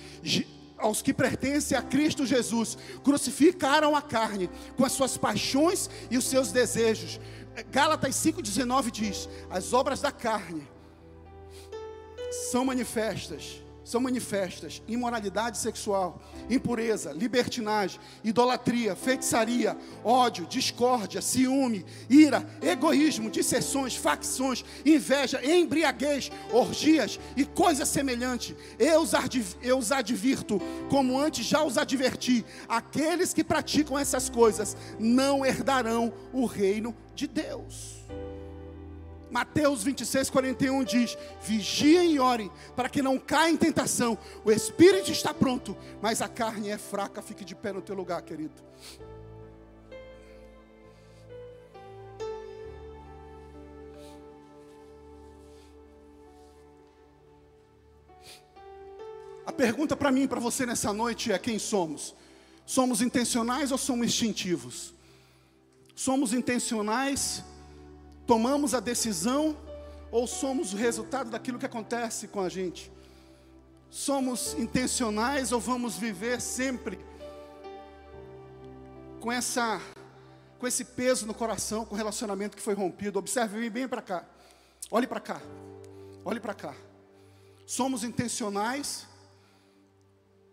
aos 0.79 1.03
que 1.03 1.13
pertencem 1.13 1.77
a 1.77 1.83
Cristo 1.83 2.25
Jesus, 2.25 2.79
crucificaram 3.03 3.95
a 3.95 4.03
carne 4.03 4.49
com 4.77 4.85
as 4.85 4.93
suas 4.93 5.17
paixões 5.17 5.91
e 6.11 6.17
os 6.17 6.25
seus 6.25 6.53
desejos. 6.53 7.21
Gálatas 7.71 8.15
5,19 8.17 8.91
diz: 8.91 9.29
as 9.51 9.73
obras 9.73 10.01
da 10.01 10.13
carne 10.13 10.67
são 12.51 12.65
manifestas 12.65 13.63
são 13.89 14.03
manifestas 14.03 14.83
imoralidade 14.87 15.57
sexual, 15.57 16.21
impureza, 16.51 17.11
libertinagem, 17.11 17.99
idolatria, 18.23 18.95
feitiçaria, 18.95 19.75
ódio, 20.05 20.45
discórdia, 20.45 21.23
ciúme, 21.23 21.87
ira, 22.09 22.47
egoísmo, 22.61 23.31
dissessões, 23.31 23.97
facções, 23.97 24.63
inveja, 24.85 25.43
embriaguez, 25.43 26.31
orgias 26.53 27.19
e 27.35 27.47
coisas 27.47 27.89
semelhantes. 27.89 28.55
Eu 28.79 29.01
os, 29.01 29.13
eu 29.63 29.79
os 29.79 29.91
advirto, 29.91 30.61
como 30.91 31.19
antes 31.19 31.47
já 31.47 31.65
os 31.65 31.79
adverti: 31.79 32.45
aqueles 32.69 33.33
que 33.33 33.43
praticam 33.43 33.99
essas 33.99 34.29
coisas 34.29 34.77
não 34.99 35.47
herdarão 35.47 36.13
o 36.31 36.45
reino 36.45 36.95
de 37.15 37.27
Deus. 37.27 37.98
Mateus 39.31 39.83
26, 39.83 40.31
41 40.31 40.85
diz: 40.85 41.19
Vigiem 41.43 42.13
e 42.13 42.21
orem, 42.21 42.51
para 42.75 42.89
que 42.89 43.03
não 43.03 43.19
caia 43.19 43.51
em 43.51 43.57
tentação. 43.57 44.17
O 44.45 44.51
espírito 44.51 45.11
está 45.11 45.35
pronto, 45.35 45.77
mas 46.01 46.23
a 46.23 46.29
carne 46.29 46.71
é 46.71 46.79
fraca. 46.79 47.21
Fique 47.21 47.45
de 47.45 47.55
pé 47.55 47.73
no 47.73 47.83
teu 47.83 47.95
lugar, 47.95 48.23
querido. 48.23 48.63
A 59.45 59.53
pergunta 59.53 59.97
para 59.97 60.11
mim 60.11 60.23
e 60.23 60.29
para 60.29 60.41
você 60.41 60.65
nessa 60.65 60.93
noite 60.93 61.33
é: 61.33 61.39
quem 61.39 61.59
somos? 61.59 62.15
Somos 62.65 63.01
intencionais 63.01 63.73
ou 63.73 63.79
somos 63.79 64.07
instintivos? 64.07 64.95
Somos 65.95 66.33
intencionais 66.33 67.43
tomamos 68.29 68.75
a 68.75 68.81
decisão 68.81 69.57
ou 70.13 70.27
somos 70.27 70.73
o 70.73 70.77
resultado 70.77 71.31
daquilo 71.31 71.59
que 71.59 71.67
acontece 71.67 72.29
com 72.29 72.41
a 72.41 72.49
gente? 72.49 72.93
Somos 73.91 74.55
intencionais 74.55 75.51
ou 75.51 75.59
vamos 75.59 75.97
viver 75.97 76.41
sempre 76.41 77.01
com 79.21 79.33
essa 79.33 79.81
com 80.59 80.67
esse 80.67 80.85
peso 80.85 81.25
no 81.25 81.33
coração, 81.33 81.85
com 81.85 81.95
o 81.95 81.99
relacionamento 81.99 82.57
que 82.57 82.63
foi 82.63 82.75
rompido? 82.75 83.19
Observe 83.19 83.71
bem 83.71 83.89
para 83.89 84.03
cá. 84.03 84.25
Olhe 84.91 85.07
para 85.07 85.21
cá. 85.21 85.41
Olhe 86.25 86.41
para 86.41 86.53
cá. 86.53 86.75
Somos 87.65 88.05
intencionais 88.05 89.07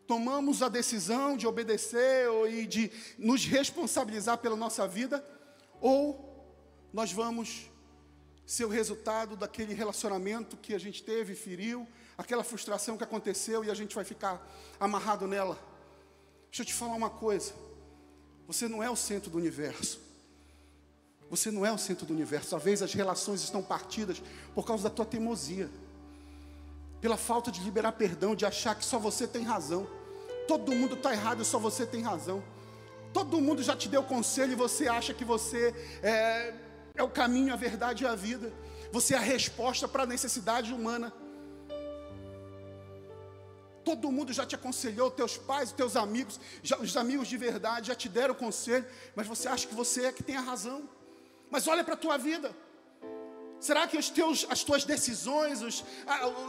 tomamos 0.08 0.62
a 0.62 0.70
decisão 0.70 1.36
de 1.36 1.48
obedecer 1.48 2.28
e 2.50 2.66
de 2.66 2.92
nos 3.18 3.46
responsabilizar 3.46 4.38
pela 4.38 4.56
nossa 4.56 4.88
vida, 4.88 5.26
ou 5.82 6.35
nós 6.96 7.12
vamos 7.12 7.70
ser 8.46 8.64
o 8.64 8.70
resultado 8.70 9.36
daquele 9.36 9.74
relacionamento 9.74 10.56
que 10.56 10.74
a 10.74 10.80
gente 10.80 11.04
teve, 11.04 11.36
feriu, 11.36 11.86
aquela 12.18 12.42
frustração 12.42 12.96
que 12.96 13.04
aconteceu 13.04 13.66
e 13.66 13.70
a 13.70 13.74
gente 13.74 13.94
vai 13.94 14.06
ficar 14.06 14.42
amarrado 14.80 15.28
nela. 15.28 15.60
Deixa 16.50 16.62
eu 16.62 16.66
te 16.66 16.74
falar 16.74 16.94
uma 16.94 17.10
coisa. 17.10 17.52
Você 18.48 18.70
não 18.70 18.82
é 18.82 18.90
o 18.90 18.96
centro 18.96 19.30
do 19.30 19.38
universo. 19.38 20.00
Você 21.30 21.52
não 21.52 21.66
é 21.66 21.72
o 21.74 21.78
centro 21.78 22.06
do 22.06 22.14
universo. 22.14 22.52
Talvez 22.52 22.82
as 22.82 22.94
relações 22.94 23.44
estão 23.44 23.62
partidas 23.62 24.24
por 24.54 24.66
causa 24.66 24.84
da 24.84 24.90
tua 24.90 25.04
teimosia. 25.04 25.70
Pela 27.02 27.18
falta 27.18 27.52
de 27.52 27.60
liberar 27.60 27.92
perdão, 27.92 28.34
de 28.34 28.46
achar 28.46 28.74
que 28.74 28.86
só 28.86 28.98
você 28.98 29.28
tem 29.28 29.44
razão. 29.44 29.86
Todo 30.48 30.74
mundo 30.74 30.96
está 30.96 31.12
errado 31.12 31.42
e 31.42 31.46
só 31.46 31.60
você 31.60 31.86
tem 31.86 32.02
razão. 32.02 32.42
Todo 33.12 33.42
mundo 33.42 33.62
já 33.62 33.76
te 33.76 33.90
deu 33.90 34.02
conselho 34.02 34.54
e 34.54 34.56
você 34.56 34.88
acha 34.88 35.14
que 35.14 35.26
você 35.26 35.76
é, 36.02 36.54
é 36.96 37.04
o 37.04 37.10
caminho, 37.10 37.54
a 37.54 37.56
verdade 37.56 38.04
e 38.04 38.08
a 38.08 38.16
vida. 38.16 38.52
Você 38.92 39.14
é 39.14 39.18
a 39.18 39.22
resposta 39.22 39.88
para 39.88 40.04
a 40.04 40.06
necessidade 40.06 40.74
humana. 40.74 41.14
Todo 43.84 44.12
mundo 44.12 44.34
já 44.34 44.46
te 44.46 44.56
aconselhou, 44.56 45.12
teus 45.12 45.38
pais, 45.38 45.72
teus 45.72 45.96
amigos, 45.96 46.40
já, 46.64 46.78
os 46.78 46.98
amigos 46.98 47.28
de 47.28 47.38
verdade 47.38 47.88
já 47.88 47.96
te 47.96 48.10
deram 48.10 48.34
conselho, 48.34 48.86
mas 49.16 49.28
você 49.28 49.48
acha 49.48 49.68
que 49.68 49.76
você 49.76 50.06
é 50.06 50.12
que 50.12 50.24
tem 50.24 50.36
a 50.36 50.42
razão. 50.42 50.90
Mas 51.52 51.68
olha 51.68 51.84
para 51.84 51.94
a 51.94 51.98
tua 51.98 52.18
vida. 52.18 52.56
Será 53.60 53.88
que 53.88 53.98
os 53.98 54.10
teus, 54.10 54.46
as 54.50 54.64
tuas 54.64 54.84
decisões, 54.84 55.62
os, 55.62 55.84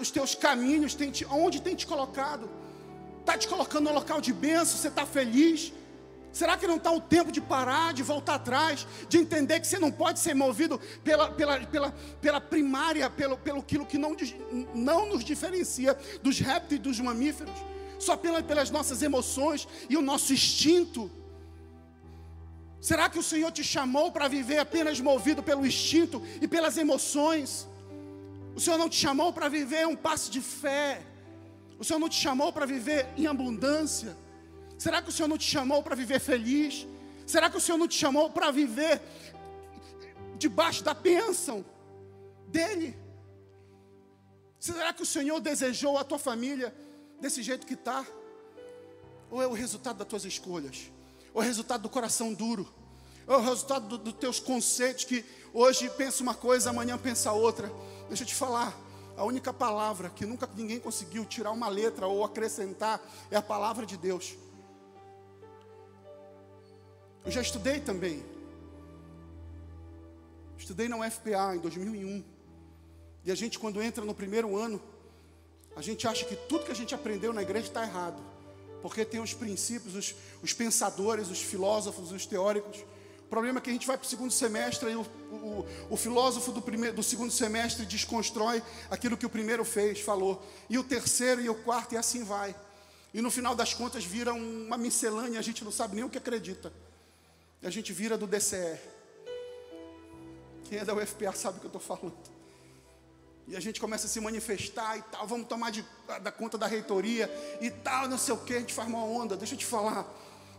os 0.00 0.10
teus 0.10 0.34
caminhos, 0.34 0.94
tem 0.94 1.10
te, 1.10 1.24
onde 1.26 1.60
tem 1.60 1.74
te 1.74 1.86
colocado? 1.86 2.48
Está 3.20 3.36
te 3.36 3.48
colocando 3.48 3.84
no 3.84 3.92
local 3.92 4.20
de 4.20 4.32
bênção, 4.32 4.78
você 4.78 4.88
está 4.88 5.04
feliz? 5.04 5.72
Será 6.36 6.54
que 6.54 6.66
não 6.66 6.76
está 6.76 6.90
o 6.92 7.00
tempo 7.00 7.32
de 7.32 7.40
parar, 7.40 7.94
de 7.94 8.02
voltar 8.02 8.34
atrás, 8.34 8.86
de 9.08 9.16
entender 9.16 9.58
que 9.58 9.66
você 9.66 9.78
não 9.78 9.90
pode 9.90 10.18
ser 10.18 10.34
movido 10.34 10.78
pela, 11.02 11.30
pela, 11.30 11.58
pela, 11.60 11.90
pela 12.20 12.40
primária, 12.42 13.08
pelo, 13.08 13.38
pelo 13.38 13.60
aquilo 13.60 13.86
que 13.86 13.96
não, 13.96 14.14
não 14.74 15.08
nos 15.08 15.24
diferencia 15.24 15.96
dos 16.22 16.38
répteis 16.38 16.78
e 16.78 16.82
dos 16.82 17.00
mamíferos, 17.00 17.54
só 17.98 18.18
pela, 18.18 18.42
pelas 18.42 18.68
nossas 18.68 19.00
emoções 19.00 19.66
e 19.88 19.96
o 19.96 20.02
nosso 20.02 20.30
instinto? 20.34 21.10
Será 22.82 23.08
que 23.08 23.18
o 23.18 23.22
Senhor 23.22 23.50
te 23.50 23.64
chamou 23.64 24.12
para 24.12 24.28
viver 24.28 24.58
apenas 24.58 25.00
movido 25.00 25.42
pelo 25.42 25.64
instinto 25.64 26.22
e 26.42 26.46
pelas 26.46 26.76
emoções? 26.76 27.66
O 28.54 28.60
Senhor 28.60 28.76
não 28.76 28.90
te 28.90 28.96
chamou 28.96 29.32
para 29.32 29.48
viver 29.48 29.86
um 29.86 29.96
passo 29.96 30.30
de 30.30 30.42
fé. 30.42 31.00
O 31.78 31.84
Senhor 31.84 31.98
não 31.98 32.10
te 32.10 32.20
chamou 32.20 32.52
para 32.52 32.66
viver 32.66 33.08
em 33.16 33.26
abundância. 33.26 34.25
Será 34.78 35.00
que 35.00 35.08
o 35.08 35.12
Senhor 35.12 35.28
não 35.28 35.38
te 35.38 35.48
chamou 35.48 35.82
para 35.82 35.94
viver 35.94 36.20
feliz? 36.20 36.86
Será 37.26 37.50
que 37.50 37.56
o 37.56 37.60
Senhor 37.60 37.78
não 37.78 37.88
te 37.88 37.98
chamou 37.98 38.30
para 38.30 38.50
viver 38.50 39.00
debaixo 40.38 40.84
da 40.84 40.94
bênção 40.94 41.64
dEle? 42.48 42.96
Será 44.58 44.92
que 44.92 45.02
o 45.02 45.06
Senhor 45.06 45.40
desejou 45.40 45.98
a 45.98 46.04
tua 46.04 46.18
família 46.18 46.74
desse 47.20 47.42
jeito 47.42 47.66
que 47.66 47.74
está? 47.74 48.06
Ou 49.30 49.42
é 49.42 49.46
o 49.46 49.52
resultado 49.52 49.98
das 49.98 50.08
tuas 50.08 50.24
escolhas? 50.24 50.90
Ou 51.34 51.42
é 51.42 51.44
o 51.44 51.48
resultado 51.48 51.82
do 51.82 51.88
coração 51.88 52.32
duro? 52.32 52.68
Ou 53.26 53.34
é 53.34 53.38
o 53.38 53.40
resultado 53.40 53.88
dos 53.88 53.98
do 53.98 54.12
teus 54.12 54.38
conceitos 54.38 55.04
que 55.04 55.24
hoje 55.52 55.90
pensa 55.90 56.22
uma 56.22 56.34
coisa, 56.34 56.70
amanhã 56.70 56.96
pensa 56.96 57.32
outra? 57.32 57.72
Deixa 58.08 58.22
eu 58.22 58.26
te 58.26 58.34
falar. 58.34 58.76
A 59.16 59.24
única 59.24 59.52
palavra 59.52 60.10
que 60.10 60.26
nunca 60.26 60.48
ninguém 60.54 60.78
conseguiu 60.78 61.24
tirar 61.24 61.50
uma 61.50 61.68
letra 61.68 62.06
ou 62.06 62.24
acrescentar 62.24 63.00
é 63.30 63.36
a 63.36 63.42
palavra 63.42 63.86
de 63.86 63.96
Deus. 63.96 64.36
Eu 67.26 67.32
já 67.32 67.42
estudei 67.42 67.80
também. 67.80 68.24
Estudei 70.56 70.88
na 70.88 70.96
UFPA 70.96 71.56
em 71.56 71.58
2001. 71.58 72.24
E 73.24 73.32
a 73.32 73.34
gente, 73.34 73.58
quando 73.58 73.82
entra 73.82 74.04
no 74.04 74.14
primeiro 74.14 74.56
ano, 74.56 74.80
A 75.76 75.82
gente 75.82 76.08
acha 76.08 76.24
que 76.24 76.34
tudo 76.34 76.64
que 76.64 76.72
a 76.72 76.74
gente 76.74 76.94
aprendeu 76.94 77.34
na 77.34 77.42
igreja 77.42 77.66
está 77.66 77.82
errado, 77.82 78.18
porque 78.80 79.04
tem 79.04 79.20
os 79.20 79.34
princípios, 79.34 79.94
os, 79.94 80.14
os 80.42 80.54
pensadores, 80.54 81.28
os 81.28 81.42
filósofos, 81.42 82.12
os 82.12 82.24
teóricos. 82.24 82.78
O 83.20 83.28
problema 83.28 83.58
é 83.58 83.60
que 83.60 83.68
a 83.68 83.72
gente 83.74 83.86
vai 83.86 83.98
para 83.98 84.06
o 84.06 84.08
segundo 84.08 84.30
semestre 84.30 84.90
e 84.90 84.96
o, 84.96 85.02
o, 85.02 85.66
o 85.90 85.96
filósofo 85.98 86.50
do, 86.50 86.62
primeiro, 86.62 86.96
do 86.96 87.02
segundo 87.02 87.30
semestre 87.30 87.84
desconstrói 87.84 88.62
aquilo 88.90 89.18
que 89.18 89.26
o 89.26 89.28
primeiro 89.28 89.66
fez, 89.66 90.00
falou. 90.00 90.42
E 90.70 90.78
o 90.78 90.84
terceiro 90.84 91.42
e 91.42 91.48
o 91.50 91.54
quarto, 91.54 91.94
e 91.94 91.98
assim 91.98 92.24
vai. 92.24 92.56
E 93.12 93.20
no 93.20 93.30
final 93.30 93.54
das 93.54 93.74
contas 93.74 94.02
vira 94.02 94.32
uma 94.32 94.78
miscelânea, 94.78 95.38
a 95.38 95.42
gente 95.42 95.62
não 95.62 95.72
sabe 95.72 95.96
nem 95.96 96.04
o 96.04 96.08
que 96.08 96.16
acredita. 96.16 96.72
E 97.62 97.66
a 97.66 97.70
gente 97.70 97.92
vira 97.92 98.16
do 98.18 98.26
DCE. 98.26 98.78
Quem 100.64 100.78
é 100.78 100.84
da 100.84 100.94
UFPA 100.94 101.32
sabe 101.32 101.58
o 101.58 101.60
que 101.60 101.66
eu 101.66 101.78
estou 101.78 101.80
falando. 101.80 102.16
E 103.48 103.54
a 103.54 103.60
gente 103.60 103.80
começa 103.80 104.06
a 104.06 104.08
se 104.08 104.20
manifestar 104.20 104.98
e 104.98 105.02
tal, 105.02 105.26
vamos 105.26 105.46
tomar 105.46 105.70
de, 105.70 105.84
da 106.20 106.32
conta 106.32 106.58
da 106.58 106.66
reitoria 106.66 107.30
e 107.60 107.70
tal, 107.70 108.08
não 108.08 108.18
sei 108.18 108.34
o 108.34 108.38
que, 108.38 108.54
a 108.54 108.58
gente 108.58 108.74
faz 108.74 108.88
uma 108.88 109.04
onda. 109.04 109.36
Deixa 109.36 109.54
eu 109.54 109.58
te 109.58 109.64
falar, 109.64 110.04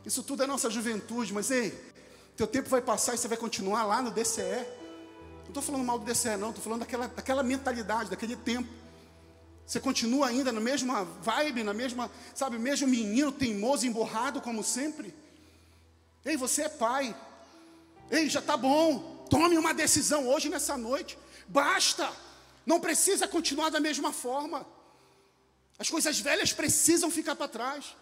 isso 0.05 0.23
tudo 0.23 0.43
é 0.43 0.47
nossa 0.47 0.69
juventude, 0.69 1.33
mas 1.33 1.51
ei, 1.51 1.77
teu 2.37 2.47
tempo 2.47 2.69
vai 2.69 2.81
passar 2.81 3.13
e 3.13 3.17
você 3.17 3.27
vai 3.27 3.37
continuar 3.37 3.83
lá 3.83 4.01
no 4.01 4.09
DCE. 4.09 4.65
Não 5.43 5.49
estou 5.49 5.61
falando 5.61 5.83
mal 5.83 5.99
do 5.99 6.05
DCE, 6.05 6.37
não, 6.37 6.49
estou 6.49 6.63
falando 6.63 6.79
daquela, 6.79 7.07
daquela 7.07 7.43
mentalidade, 7.43 8.09
daquele 8.09 8.37
tempo. 8.37 8.69
Você 9.65 9.81
continua 9.81 10.27
ainda 10.27 10.49
na 10.53 10.61
mesma 10.61 11.03
vibe, 11.03 11.63
na 11.63 11.73
mesma, 11.73 12.09
sabe, 12.33 12.57
mesmo 12.57 12.87
menino 12.87 13.33
teimoso, 13.33 13.85
emborrado 13.85 14.39
como 14.39 14.63
sempre. 14.63 15.13
Ei, 16.25 16.37
você 16.37 16.63
é 16.63 16.69
pai. 16.69 17.15
Ei, 18.09 18.29
já 18.29 18.39
está 18.39 18.55
bom. 18.55 19.25
Tome 19.29 19.57
uma 19.57 19.73
decisão 19.73 20.27
hoje 20.27 20.49
nessa 20.49 20.77
noite. 20.77 21.17
Basta. 21.47 22.11
Não 22.65 22.79
precisa 22.79 23.27
continuar 23.27 23.69
da 23.69 23.79
mesma 23.79 24.11
forma. 24.11 24.65
As 25.79 25.89
coisas 25.89 26.19
velhas 26.19 26.51
precisam 26.51 27.09
ficar 27.09 27.35
para 27.35 27.47
trás. 27.47 27.95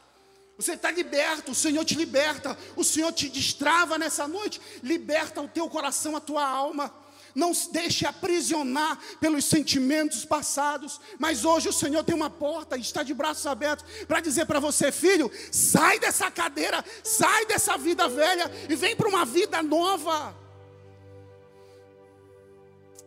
Você 0.58 0.74
está 0.74 0.90
liberto, 0.90 1.52
o 1.52 1.56
Senhor 1.56 1.84
te 1.84 1.96
liberta, 1.96 2.58
o 2.78 2.84
Senhor 2.84 3.12
te 3.12 3.28
destrava 3.28 3.98
nessa 3.98 4.26
noite, 4.26 4.62
liberta 4.82 5.42
o 5.42 5.50
teu 5.50 5.70
coração, 5.70 6.16
a 6.16 6.22
tua 6.22 6.48
alma. 6.48 6.94
Não 7.36 7.54
se 7.54 7.72
deixe 7.72 8.08
aprisionar 8.08 8.98
pelos 9.20 9.44
sentimentos 9.44 10.24
passados, 10.24 11.02
mas 11.20 11.44
hoje 11.44 11.68
o 11.68 11.74
Senhor 11.74 12.02
tem 12.02 12.16
uma 12.16 12.30
porta, 12.30 12.78
está 12.78 13.04
de 13.04 13.14
braços 13.14 13.46
abertos 13.46 13.86
para 14.08 14.22
dizer 14.22 14.46
para 14.46 14.62
você, 14.62 14.90
filho, 14.90 15.30
sai 15.52 16.00
dessa 16.00 16.32
cadeira, 16.32 16.84
sai 17.04 17.46
dessa 17.46 17.78
vida 17.78 18.08
velha 18.08 18.50
e 18.70 18.76
vem 18.76 18.96
para 18.96 19.10
uma 19.10 19.26
vida 19.26 19.62
nova. 19.62 20.34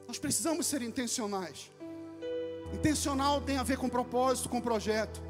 Nós 0.06 0.18
precisamos 0.18 0.66
ser 0.66 0.82
intencionais. 0.82 1.70
Intencional 2.72 3.40
tem 3.40 3.56
a 3.56 3.62
ver 3.62 3.78
com 3.78 3.88
propósito, 3.88 4.50
com 4.50 4.60
projeto. 4.60 5.27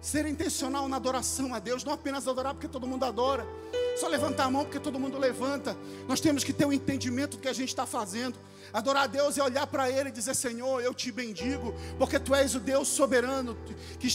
Ser 0.00 0.26
intencional 0.26 0.88
na 0.88 0.96
adoração 0.96 1.54
a 1.54 1.58
Deus, 1.58 1.84
não 1.84 1.92
apenas 1.92 2.28
adorar 2.28 2.54
porque 2.54 2.68
todo 2.68 2.86
mundo 2.86 3.04
adora, 3.04 3.46
só 3.98 4.06
levantar 4.06 4.44
a 4.44 4.50
mão 4.50 4.64
porque 4.64 4.78
todo 4.78 4.98
mundo 4.98 5.18
levanta. 5.18 5.76
Nós 6.06 6.20
temos 6.20 6.44
que 6.44 6.52
ter 6.52 6.64
um 6.64 6.72
entendimento 6.72 7.36
do 7.36 7.40
que 7.40 7.48
a 7.48 7.52
gente 7.52 7.70
está 7.70 7.84
fazendo. 7.84 8.38
Adorar 8.72 9.04
a 9.04 9.06
Deus 9.06 9.36
é 9.38 9.42
olhar 9.42 9.66
para 9.66 9.90
Ele 9.90 10.10
e 10.10 10.12
dizer: 10.12 10.34
Senhor, 10.34 10.80
eu 10.80 10.94
te 10.94 11.10
bendigo, 11.10 11.74
porque 11.98 12.18
Tu 12.18 12.34
és 12.34 12.54
o 12.54 12.60
Deus 12.60 12.86
soberano 12.86 13.56
que 13.98 14.08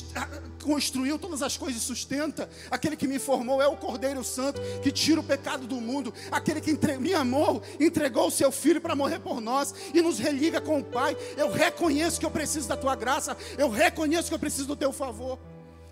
construiu 0.63 1.19
todas 1.19 1.41
as 1.41 1.57
coisas 1.57 1.81
e 1.81 1.85
sustenta. 1.85 2.49
Aquele 2.71 2.95
que 2.95 3.07
me 3.07 3.19
formou 3.19 3.61
é 3.61 3.67
o 3.67 3.75
Cordeiro 3.75 4.23
Santo 4.23 4.61
que 4.81 4.91
tira 4.91 5.19
o 5.19 5.23
pecado 5.23 5.67
do 5.67 5.75
mundo. 5.81 6.13
Aquele 6.31 6.61
que 6.61 6.77
me 6.97 7.13
amou, 7.13 7.61
entregou 7.79 8.27
o 8.27 8.31
Seu 8.31 8.51
Filho 8.51 8.79
para 8.79 8.95
morrer 8.95 9.19
por 9.19 9.41
nós 9.41 9.73
e 9.93 10.01
nos 10.01 10.17
religa 10.17 10.61
com 10.61 10.79
o 10.79 10.83
Pai. 10.83 11.17
Eu 11.35 11.51
reconheço 11.51 12.19
que 12.19 12.25
eu 12.25 12.31
preciso 12.31 12.69
da 12.69 12.77
Tua 12.77 12.95
graça, 12.95 13.35
eu 13.57 13.69
reconheço 13.69 14.29
que 14.29 14.35
eu 14.35 14.39
preciso 14.39 14.67
do 14.67 14.75
Teu 14.75 14.93
favor, 14.93 15.39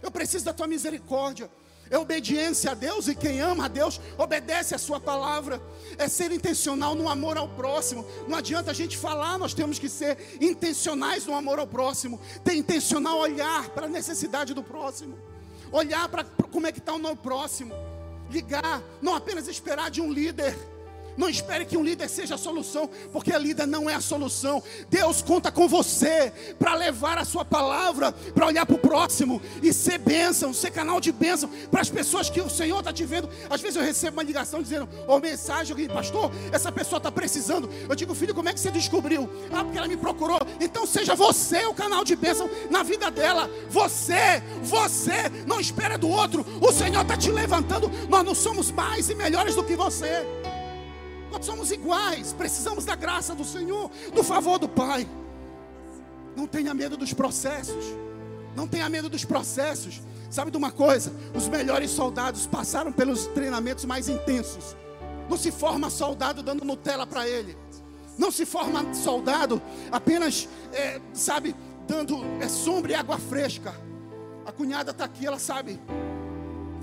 eu 0.01 0.11
preciso 0.11 0.45
da 0.45 0.53
Tua 0.53 0.67
misericórdia. 0.67 1.49
É 1.89 1.97
obediência 1.97 2.71
a 2.71 2.73
Deus, 2.73 3.09
e 3.09 3.15
quem 3.15 3.41
ama 3.41 3.65
a 3.65 3.67
Deus 3.67 3.99
obedece 4.17 4.73
a 4.73 4.77
Sua 4.77 4.97
palavra, 4.97 5.61
é 5.97 6.07
ser 6.07 6.31
intencional 6.31 6.95
no 6.95 7.09
amor 7.09 7.37
ao 7.37 7.49
próximo. 7.49 8.05
Não 8.29 8.37
adianta 8.37 8.71
a 8.71 8.73
gente 8.73 8.97
falar, 8.97 9.37
nós 9.37 9.53
temos 9.53 9.77
que 9.77 9.89
ser 9.89 10.17
intencionais 10.39 11.25
no 11.25 11.35
amor 11.35 11.59
ao 11.59 11.67
próximo, 11.67 12.17
ter 12.45 12.53
intencional 12.53 13.17
olhar 13.17 13.69
para 13.71 13.87
a 13.87 13.89
necessidade 13.89 14.53
do 14.53 14.63
próximo, 14.63 15.19
olhar 15.69 16.07
para 16.07 16.23
como 16.23 16.65
é 16.65 16.71
que 16.71 16.79
está 16.79 16.93
o 16.93 16.97
nosso 16.97 17.17
próximo, 17.17 17.73
ligar, 18.29 18.81
não 19.01 19.13
apenas 19.13 19.49
esperar 19.49 19.91
de 19.91 19.99
um 19.99 20.09
líder 20.09 20.57
não 21.21 21.29
espere 21.29 21.65
que 21.65 21.77
um 21.77 21.83
líder 21.83 22.09
seja 22.09 22.33
a 22.33 22.37
solução, 22.37 22.89
porque 23.13 23.31
a 23.31 23.37
líder 23.37 23.67
não 23.67 23.87
é 23.87 23.93
a 23.93 24.01
solução. 24.01 24.61
Deus 24.89 25.21
conta 25.21 25.51
com 25.51 25.67
você 25.67 26.33
para 26.57 26.73
levar 26.73 27.19
a 27.19 27.23
sua 27.23 27.45
palavra, 27.45 28.11
para 28.11 28.47
olhar 28.47 28.65
para 28.65 28.75
o 28.75 28.79
próximo 28.79 29.39
e 29.61 29.71
ser 29.71 29.99
bênção, 29.99 30.51
ser 30.51 30.71
canal 30.71 30.99
de 30.99 31.11
bênção 31.11 31.47
para 31.69 31.79
as 31.79 31.91
pessoas 31.91 32.27
que 32.27 32.41
o 32.41 32.49
Senhor 32.49 32.79
está 32.79 32.91
te 32.91 33.05
vendo. 33.05 33.29
Às 33.51 33.61
vezes 33.61 33.75
eu 33.75 33.83
recebo 33.83 34.17
uma 34.17 34.23
ligação 34.23 34.63
dizendo, 34.63 34.89
ou 35.07 35.19
mensagem, 35.19 35.73
alguém, 35.73 35.87
pastor, 35.87 36.31
essa 36.51 36.71
pessoa 36.71 36.97
está 36.97 37.11
precisando. 37.11 37.69
Eu 37.87 37.95
digo, 37.95 38.15
filho, 38.15 38.33
como 38.33 38.49
é 38.49 38.53
que 38.53 38.59
você 38.59 38.71
descobriu? 38.71 39.29
Ah, 39.51 39.63
porque 39.63 39.77
ela 39.77 39.87
me 39.87 39.97
procurou. 39.97 40.39
Então 40.59 40.87
seja 40.87 41.13
você 41.13 41.65
o 41.65 41.73
canal 41.73 42.03
de 42.03 42.15
bênção 42.15 42.49
na 42.71 42.81
vida 42.81 43.11
dela. 43.11 43.47
Você, 43.69 44.41
você, 44.63 45.29
não 45.45 45.59
espera 45.59 45.99
do 45.99 46.09
outro. 46.09 46.43
O 46.59 46.71
Senhor 46.71 47.03
está 47.03 47.15
te 47.15 47.29
levantando. 47.29 47.91
Nós 48.09 48.25
não 48.25 48.33
somos 48.33 48.71
mais 48.71 49.07
e 49.07 49.13
melhores 49.13 49.53
do 49.53 49.63
que 49.63 49.75
você. 49.75 50.25
Nós 51.31 51.45
somos 51.45 51.71
iguais, 51.71 52.33
precisamos 52.33 52.83
da 52.83 52.95
graça 52.95 53.33
do 53.33 53.45
Senhor, 53.45 53.89
do 54.13 54.23
favor 54.23 54.59
do 54.59 54.67
Pai. 54.67 55.07
Não 56.35 56.45
tenha 56.45 56.73
medo 56.73 56.97
dos 56.97 57.13
processos. 57.13 57.85
Não 58.55 58.67
tenha 58.67 58.89
medo 58.89 59.09
dos 59.09 59.23
processos. 59.23 60.01
Sabe 60.29 60.51
de 60.51 60.57
uma 60.57 60.71
coisa? 60.71 61.13
Os 61.33 61.47
melhores 61.47 61.89
soldados 61.91 62.45
passaram 62.45 62.91
pelos 62.91 63.27
treinamentos 63.27 63.85
mais 63.85 64.09
intensos. 64.09 64.75
Não 65.29 65.37
se 65.37 65.51
forma 65.51 65.89
soldado 65.89 66.43
dando 66.43 66.65
Nutella 66.65 67.07
para 67.07 67.27
ele. 67.27 67.57
Não 68.17 68.29
se 68.29 68.45
forma 68.45 68.93
soldado 68.93 69.61
apenas, 69.89 70.49
é, 70.73 70.99
sabe, 71.13 71.55
dando 71.87 72.17
é, 72.41 72.49
sombra 72.49 72.91
e 72.91 72.95
água 72.95 73.17
fresca. 73.17 73.73
A 74.45 74.51
cunhada 74.51 74.91
está 74.91 75.05
aqui, 75.05 75.25
ela 75.25 75.39
sabe 75.39 75.79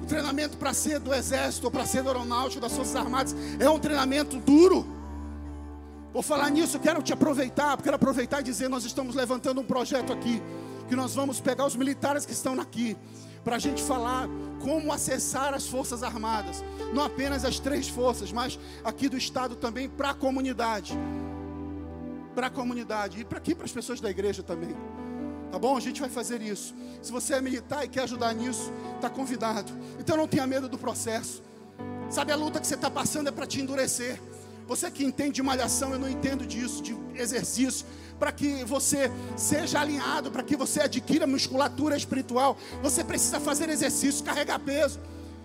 treinamento 0.08 0.56
para 0.56 0.74
ser 0.74 0.98
do 0.98 1.14
exército 1.14 1.66
ou 1.66 1.70
para 1.70 1.86
ser 1.86 2.02
do 2.02 2.08
aeronáutico 2.08 2.60
das 2.60 2.72
Forças 2.72 2.96
Armadas 2.96 3.36
é 3.60 3.68
um 3.70 3.78
treinamento 3.78 4.38
duro. 4.38 4.86
Por 6.12 6.22
falar 6.22 6.50
nisso, 6.50 6.80
quero 6.80 7.02
te 7.02 7.12
aproveitar, 7.12 7.80
quero 7.80 7.94
aproveitar 7.94 8.40
e 8.40 8.42
dizer: 8.42 8.68
nós 8.68 8.84
estamos 8.84 9.14
levantando 9.14 9.60
um 9.60 9.64
projeto 9.64 10.12
aqui, 10.12 10.42
que 10.88 10.96
nós 10.96 11.14
vamos 11.14 11.38
pegar 11.38 11.66
os 11.66 11.76
militares 11.76 12.24
que 12.24 12.32
estão 12.32 12.58
aqui, 12.60 12.96
para 13.44 13.56
a 13.56 13.58
gente 13.58 13.82
falar 13.82 14.28
como 14.60 14.92
acessar 14.92 15.54
as 15.54 15.66
Forças 15.66 16.02
Armadas, 16.02 16.64
não 16.92 17.04
apenas 17.04 17.44
as 17.44 17.60
três 17.60 17.88
forças, 17.88 18.32
mas 18.32 18.58
aqui 18.82 19.08
do 19.08 19.16
Estado 19.16 19.54
também 19.54 19.88
para 19.88 20.10
a 20.10 20.14
comunidade. 20.14 20.98
Para 22.34 22.48
a 22.48 22.50
comunidade 22.50 23.20
e 23.20 23.24
para 23.24 23.38
aqui 23.38 23.54
para 23.54 23.64
as 23.64 23.72
pessoas 23.72 24.00
da 24.00 24.10
igreja 24.10 24.42
também. 24.42 24.74
Tá 25.50 25.58
bom? 25.58 25.76
A 25.76 25.80
gente 25.80 26.00
vai 26.00 26.10
fazer 26.10 26.42
isso. 26.42 26.74
Se 27.02 27.10
você 27.10 27.34
é 27.34 27.40
militar 27.40 27.84
e 27.84 27.88
quer 27.88 28.02
ajudar 28.02 28.34
nisso, 28.34 28.72
está 28.96 29.08
convidado. 29.08 29.72
Então 29.98 30.16
não 30.16 30.28
tenha 30.28 30.46
medo 30.46 30.68
do 30.68 30.78
processo. 30.78 31.42
Sabe, 32.10 32.32
a 32.32 32.36
luta 32.36 32.60
que 32.60 32.66
você 32.66 32.74
está 32.74 32.90
passando 32.90 33.28
é 33.28 33.32
para 33.32 33.46
te 33.46 33.60
endurecer. 33.60 34.20
Você 34.66 34.90
que 34.90 35.04
entende 35.04 35.32
de 35.32 35.42
malhação, 35.42 35.92
eu 35.92 35.98
não 35.98 36.08
entendo 36.08 36.46
disso, 36.46 36.82
de 36.82 36.94
exercício, 37.14 37.86
para 38.18 38.30
que 38.30 38.64
você 38.64 39.10
seja 39.36 39.80
alinhado, 39.80 40.30
para 40.30 40.42
que 40.42 40.56
você 40.56 40.82
adquira 40.82 41.26
musculatura 41.26 41.96
espiritual, 41.96 42.56
você 42.82 43.02
precisa 43.02 43.40
fazer 43.40 43.70
exercício, 43.70 44.24
carregar 44.24 44.58
peso, 44.58 45.00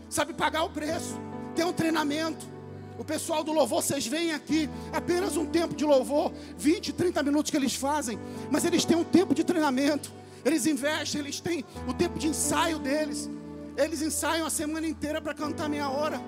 sabe, 0.10 0.34
pagar 0.34 0.64
o 0.64 0.70
preço, 0.70 1.18
ter 1.56 1.66
um 1.66 1.72
treinamento. 1.72 2.53
O 2.97 3.03
pessoal 3.03 3.43
do 3.43 3.51
louvor, 3.51 3.81
vocês 3.81 4.05
vêm 4.05 4.33
aqui, 4.33 4.69
apenas 4.91 5.35
um 5.35 5.45
tempo 5.45 5.75
de 5.75 5.83
louvor, 5.83 6.31
20, 6.57 6.93
30 6.93 7.23
minutos 7.23 7.49
que 7.49 7.57
eles 7.57 7.75
fazem, 7.75 8.19
mas 8.51 8.65
eles 8.65 8.85
têm 8.85 8.95
um 8.95 9.03
tempo 9.03 9.33
de 9.33 9.43
treinamento, 9.43 10.11
eles 10.45 10.65
investem, 10.65 11.21
eles 11.21 11.39
têm 11.39 11.65
o 11.87 11.93
tempo 11.93 12.19
de 12.19 12.27
ensaio 12.27 12.77
deles, 12.77 13.29
eles 13.75 14.01
ensaiam 14.01 14.45
a 14.45 14.49
semana 14.49 14.87
inteira 14.87 15.19
para 15.21 15.33
cantar 15.33 15.67
meia 15.67 15.89
hora. 15.89 16.21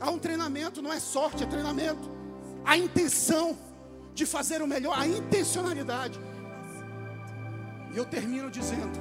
Há 0.00 0.10
um 0.10 0.18
treinamento, 0.18 0.80
não 0.80 0.92
é 0.92 0.98
sorte, 0.98 1.44
é 1.44 1.46
treinamento. 1.46 2.10
A 2.64 2.76
intenção 2.76 3.58
de 4.14 4.24
fazer 4.24 4.62
o 4.62 4.66
melhor, 4.66 4.98
a 4.98 5.06
intencionalidade. 5.06 6.18
E 7.92 7.98
eu 7.98 8.06
termino 8.06 8.50
dizendo 8.50 8.98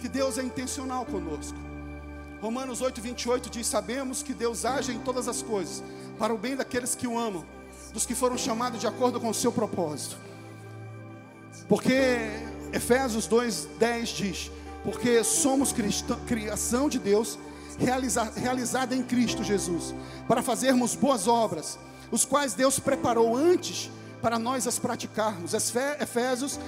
que 0.00 0.08
Deus 0.08 0.36
é 0.38 0.42
intencional 0.42 1.06
conosco. 1.06 1.71
Romanos 2.42 2.80
8, 2.80 3.00
28 3.00 3.48
diz: 3.48 3.68
Sabemos 3.68 4.20
que 4.20 4.34
Deus 4.34 4.64
age 4.64 4.90
em 4.90 4.98
todas 4.98 5.28
as 5.28 5.42
coisas, 5.42 5.80
para 6.18 6.34
o 6.34 6.36
bem 6.36 6.56
daqueles 6.56 6.92
que 6.96 7.06
o 7.06 7.16
amam, 7.16 7.46
dos 7.92 8.04
que 8.04 8.16
foram 8.16 8.36
chamados 8.36 8.80
de 8.80 8.86
acordo 8.88 9.20
com 9.20 9.28
o 9.28 9.34
seu 9.34 9.52
propósito. 9.52 10.16
Porque 11.68 12.28
Efésios 12.72 13.28
2, 13.28 13.68
10 13.78 14.08
diz: 14.08 14.50
Porque 14.82 15.22
somos 15.22 15.72
cristão, 15.72 16.18
criação 16.26 16.88
de 16.88 16.98
Deus, 16.98 17.38
realiza, 17.78 18.24
realizada 18.24 18.92
em 18.92 19.04
Cristo 19.04 19.44
Jesus, 19.44 19.94
para 20.26 20.42
fazermos 20.42 20.96
boas 20.96 21.28
obras, 21.28 21.78
os 22.10 22.24
quais 22.24 22.54
Deus 22.54 22.80
preparou 22.80 23.36
antes 23.36 23.88
para 24.20 24.36
nós 24.36 24.66
as 24.66 24.80
praticarmos. 24.80 25.54
Efésios 25.54 26.58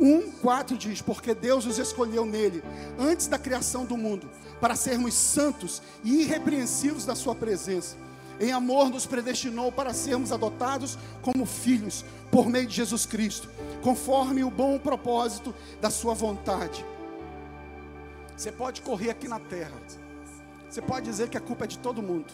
1:4 0.00 0.76
diz: 0.76 1.00
"Porque 1.00 1.32
Deus 1.32 1.64
os 1.64 1.78
escolheu 1.78 2.24
nele 2.24 2.60
antes 2.98 3.28
da 3.28 3.38
criação 3.38 3.84
do 3.84 3.96
mundo, 3.96 4.28
para 4.60 4.76
sermos 4.76 5.14
santos 5.14 5.82
e 6.04 6.22
irrepreensíveis 6.22 7.04
da 7.04 7.14
sua 7.14 7.34
presença. 7.34 7.96
Em 8.38 8.52
amor 8.52 8.88
nos 8.88 9.06
predestinou 9.06 9.70
para 9.70 9.92
sermos 9.92 10.32
adotados 10.32 10.98
como 11.22 11.44
filhos 11.44 12.04
por 12.30 12.48
meio 12.48 12.66
de 12.66 12.74
Jesus 12.74 13.04
Cristo, 13.04 13.48
conforme 13.82 14.42
o 14.44 14.50
bom 14.50 14.78
propósito 14.78 15.54
da 15.80 15.90
sua 15.90 16.14
vontade." 16.14 16.84
Você 18.36 18.50
pode 18.50 18.80
correr 18.80 19.10
aqui 19.10 19.28
na 19.28 19.38
terra. 19.38 19.78
Você 20.68 20.80
pode 20.80 21.04
dizer 21.04 21.28
que 21.28 21.36
a 21.36 21.40
culpa 21.40 21.64
é 21.64 21.66
de 21.66 21.78
todo 21.78 22.00
mundo. 22.00 22.32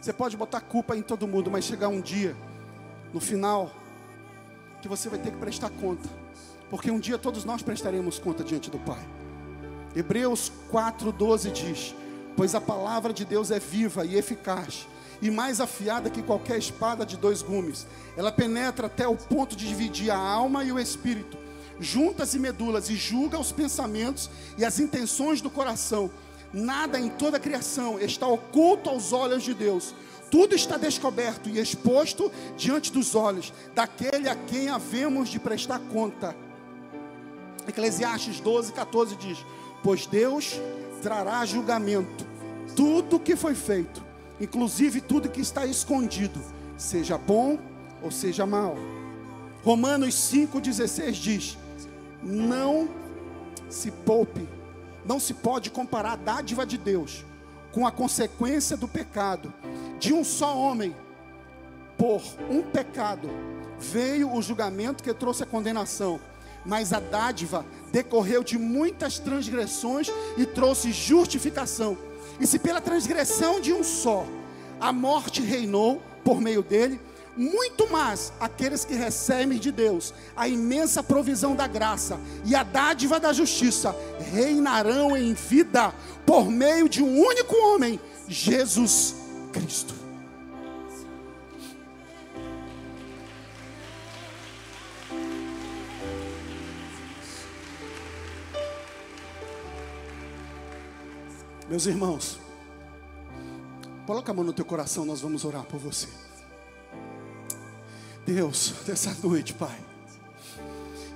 Você 0.00 0.12
pode 0.12 0.36
botar 0.36 0.60
culpa 0.60 0.96
em 0.96 1.02
todo 1.02 1.28
mundo, 1.28 1.50
mas 1.50 1.64
chegar 1.64 1.88
um 1.88 2.00
dia, 2.00 2.34
no 3.12 3.20
final, 3.20 3.70
que 4.80 4.88
você 4.88 5.08
vai 5.08 5.18
ter 5.18 5.30
que 5.30 5.36
prestar 5.36 5.70
conta. 5.70 6.08
Porque 6.70 6.90
um 6.90 6.98
dia 6.98 7.18
todos 7.18 7.44
nós 7.44 7.62
prestaremos 7.62 8.18
conta 8.18 8.42
diante 8.42 8.70
do 8.70 8.78
Pai. 8.78 9.17
Hebreus 9.98 10.52
4,12 10.72 11.52
diz: 11.52 11.94
Pois 12.36 12.54
a 12.54 12.60
palavra 12.60 13.12
de 13.12 13.24
Deus 13.24 13.50
é 13.50 13.58
viva 13.58 14.04
e 14.04 14.16
eficaz, 14.16 14.86
e 15.20 15.30
mais 15.30 15.60
afiada 15.60 16.08
que 16.08 16.22
qualquer 16.22 16.58
espada 16.58 17.04
de 17.04 17.16
dois 17.16 17.42
gumes. 17.42 17.86
Ela 18.16 18.30
penetra 18.30 18.86
até 18.86 19.08
o 19.08 19.16
ponto 19.16 19.56
de 19.56 19.66
dividir 19.66 20.10
a 20.10 20.16
alma 20.16 20.64
e 20.64 20.72
o 20.72 20.78
espírito 20.78 21.36
juntas 21.80 22.34
e 22.34 22.38
medulas, 22.38 22.90
e 22.90 22.96
julga 22.96 23.38
os 23.38 23.52
pensamentos 23.52 24.30
e 24.56 24.64
as 24.64 24.78
intenções 24.78 25.40
do 25.40 25.50
coração. 25.50 26.10
Nada 26.52 26.98
em 26.98 27.08
toda 27.08 27.36
a 27.36 27.40
criação 27.40 27.98
está 27.98 28.26
oculto 28.26 28.88
aos 28.88 29.12
olhos 29.12 29.42
de 29.42 29.54
Deus. 29.54 29.94
Tudo 30.30 30.54
está 30.54 30.76
descoberto 30.76 31.48
e 31.48 31.58
exposto 31.58 32.30
diante 32.56 32.92
dos 32.92 33.14
olhos 33.14 33.52
daquele 33.74 34.28
a 34.28 34.34
quem 34.34 34.68
havemos 34.68 35.28
de 35.28 35.38
prestar 35.38 35.78
conta. 35.92 36.34
Eclesiastes 37.66 38.40
12, 38.40 38.72
14 38.72 39.16
diz: 39.16 39.38
Pois 39.82 40.06
Deus 40.06 40.60
trará 41.02 41.44
julgamento 41.44 42.26
tudo 42.74 43.18
que 43.18 43.34
foi 43.34 43.54
feito, 43.54 44.04
inclusive 44.40 45.00
tudo 45.00 45.28
que 45.28 45.40
está 45.40 45.66
escondido, 45.66 46.40
seja 46.76 47.18
bom 47.18 47.58
ou 48.02 48.10
seja 48.10 48.46
mal. 48.46 48.76
Romanos 49.64 50.14
5,16 50.14 51.12
diz: 51.12 51.58
não 52.22 52.88
se 53.68 53.90
poupe, 53.90 54.48
não 55.04 55.18
se 55.20 55.34
pode 55.34 55.70
comparar 55.70 56.12
a 56.12 56.16
dádiva 56.16 56.64
de 56.64 56.78
Deus 56.78 57.24
com 57.72 57.86
a 57.86 57.92
consequência 57.92 58.76
do 58.76 58.88
pecado. 58.88 59.52
De 59.98 60.12
um 60.12 60.24
só 60.24 60.56
homem, 60.56 60.94
por 61.96 62.22
um 62.48 62.62
pecado, 62.62 63.28
veio 63.78 64.32
o 64.32 64.40
julgamento 64.40 65.02
que 65.02 65.12
trouxe 65.12 65.42
a 65.42 65.46
condenação, 65.46 66.20
mas 66.64 66.92
a 66.92 67.00
dádiva 67.00 67.64
decorreu 67.92 68.42
de 68.42 68.58
muitas 68.58 69.18
transgressões 69.18 70.10
e 70.36 70.44
trouxe 70.46 70.92
justificação. 70.92 71.96
E 72.40 72.46
se 72.46 72.58
pela 72.58 72.80
transgressão 72.80 73.60
de 73.60 73.72
um 73.72 73.82
só 73.82 74.26
a 74.80 74.92
morte 74.92 75.42
reinou 75.42 76.00
por 76.24 76.40
meio 76.40 76.62
dele, 76.62 77.00
muito 77.36 77.88
mais 77.90 78.32
aqueles 78.40 78.84
que 78.84 78.94
recebem 78.94 79.58
de 79.58 79.70
Deus 79.70 80.12
a 80.36 80.48
imensa 80.48 81.02
provisão 81.02 81.54
da 81.54 81.68
graça 81.68 82.18
e 82.44 82.54
a 82.54 82.64
dádiva 82.64 83.20
da 83.20 83.32
justiça 83.32 83.94
reinarão 84.32 85.16
em 85.16 85.34
vida 85.34 85.94
por 86.26 86.50
meio 86.50 86.88
de 86.88 87.02
um 87.02 87.20
único 87.20 87.56
homem, 87.56 88.00
Jesus 88.28 89.14
Cristo. 89.52 89.97
Meus 101.78 101.86
irmãos, 101.86 102.40
coloca 104.04 104.32
a 104.32 104.34
mão 104.34 104.42
no 104.42 104.52
teu 104.52 104.64
coração, 104.64 105.04
nós 105.04 105.20
vamos 105.20 105.44
orar 105.44 105.62
por 105.62 105.78
você. 105.78 106.08
Deus, 108.26 108.74
dessa 108.84 109.16
noite, 109.22 109.54
Pai, 109.54 109.78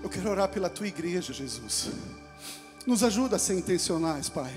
eu 0.04 0.08
quero 0.08 0.30
orar 0.30 0.48
pela 0.48 0.70
tua 0.70 0.86
igreja, 0.86 1.32
Jesus. 1.32 1.90
Nos 2.86 3.02
ajuda 3.02 3.34
a 3.34 3.38
ser 3.40 3.58
intencionais, 3.58 4.28
Pai. 4.28 4.54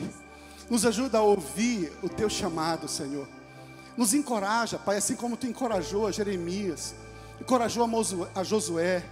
Nos 0.69 0.85
ajuda 0.85 1.17
a 1.17 1.21
ouvir 1.23 1.91
o 2.03 2.07
teu 2.07 2.29
chamado, 2.29 2.87
Senhor. 2.87 3.27
Nos 3.97 4.13
encoraja, 4.13 4.77
Pai, 4.77 4.97
assim 4.97 5.15
como 5.15 5.35
tu 5.35 5.47
encorajou 5.47 6.05
a 6.05 6.11
Jeremias, 6.11 6.93
encorajou 7.41 7.89
a 8.35 8.43
Josué, 8.43 9.03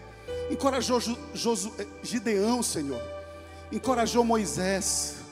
encorajou 0.52 1.00
eh, 1.00 1.88
Gideão, 2.04 2.62
Senhor. 2.62 3.02
Encorajou 3.72 4.24
Moisés. 4.24 5.23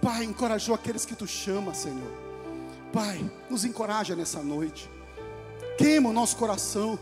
Pai, 0.00 0.24
encorajou 0.24 0.74
aqueles 0.74 1.04
que 1.04 1.14
tu 1.14 1.26
chama, 1.26 1.74
Senhor. 1.74 2.12
Pai, 2.92 3.28
nos 3.50 3.64
encoraja 3.64 4.14
nessa 4.16 4.42
noite. 4.42 4.90
Queima 5.76 6.08
o 6.10 6.12
nosso 6.12 6.36
coração 6.36 6.98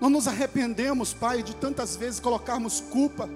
nós 0.00 0.12
nos 0.12 0.28
arrependemos, 0.28 1.14
Pai, 1.14 1.42
de 1.42 1.54
tantas 1.56 1.96
vezes 1.96 2.20
colocarmos 2.20 2.80
culpa 2.80 3.28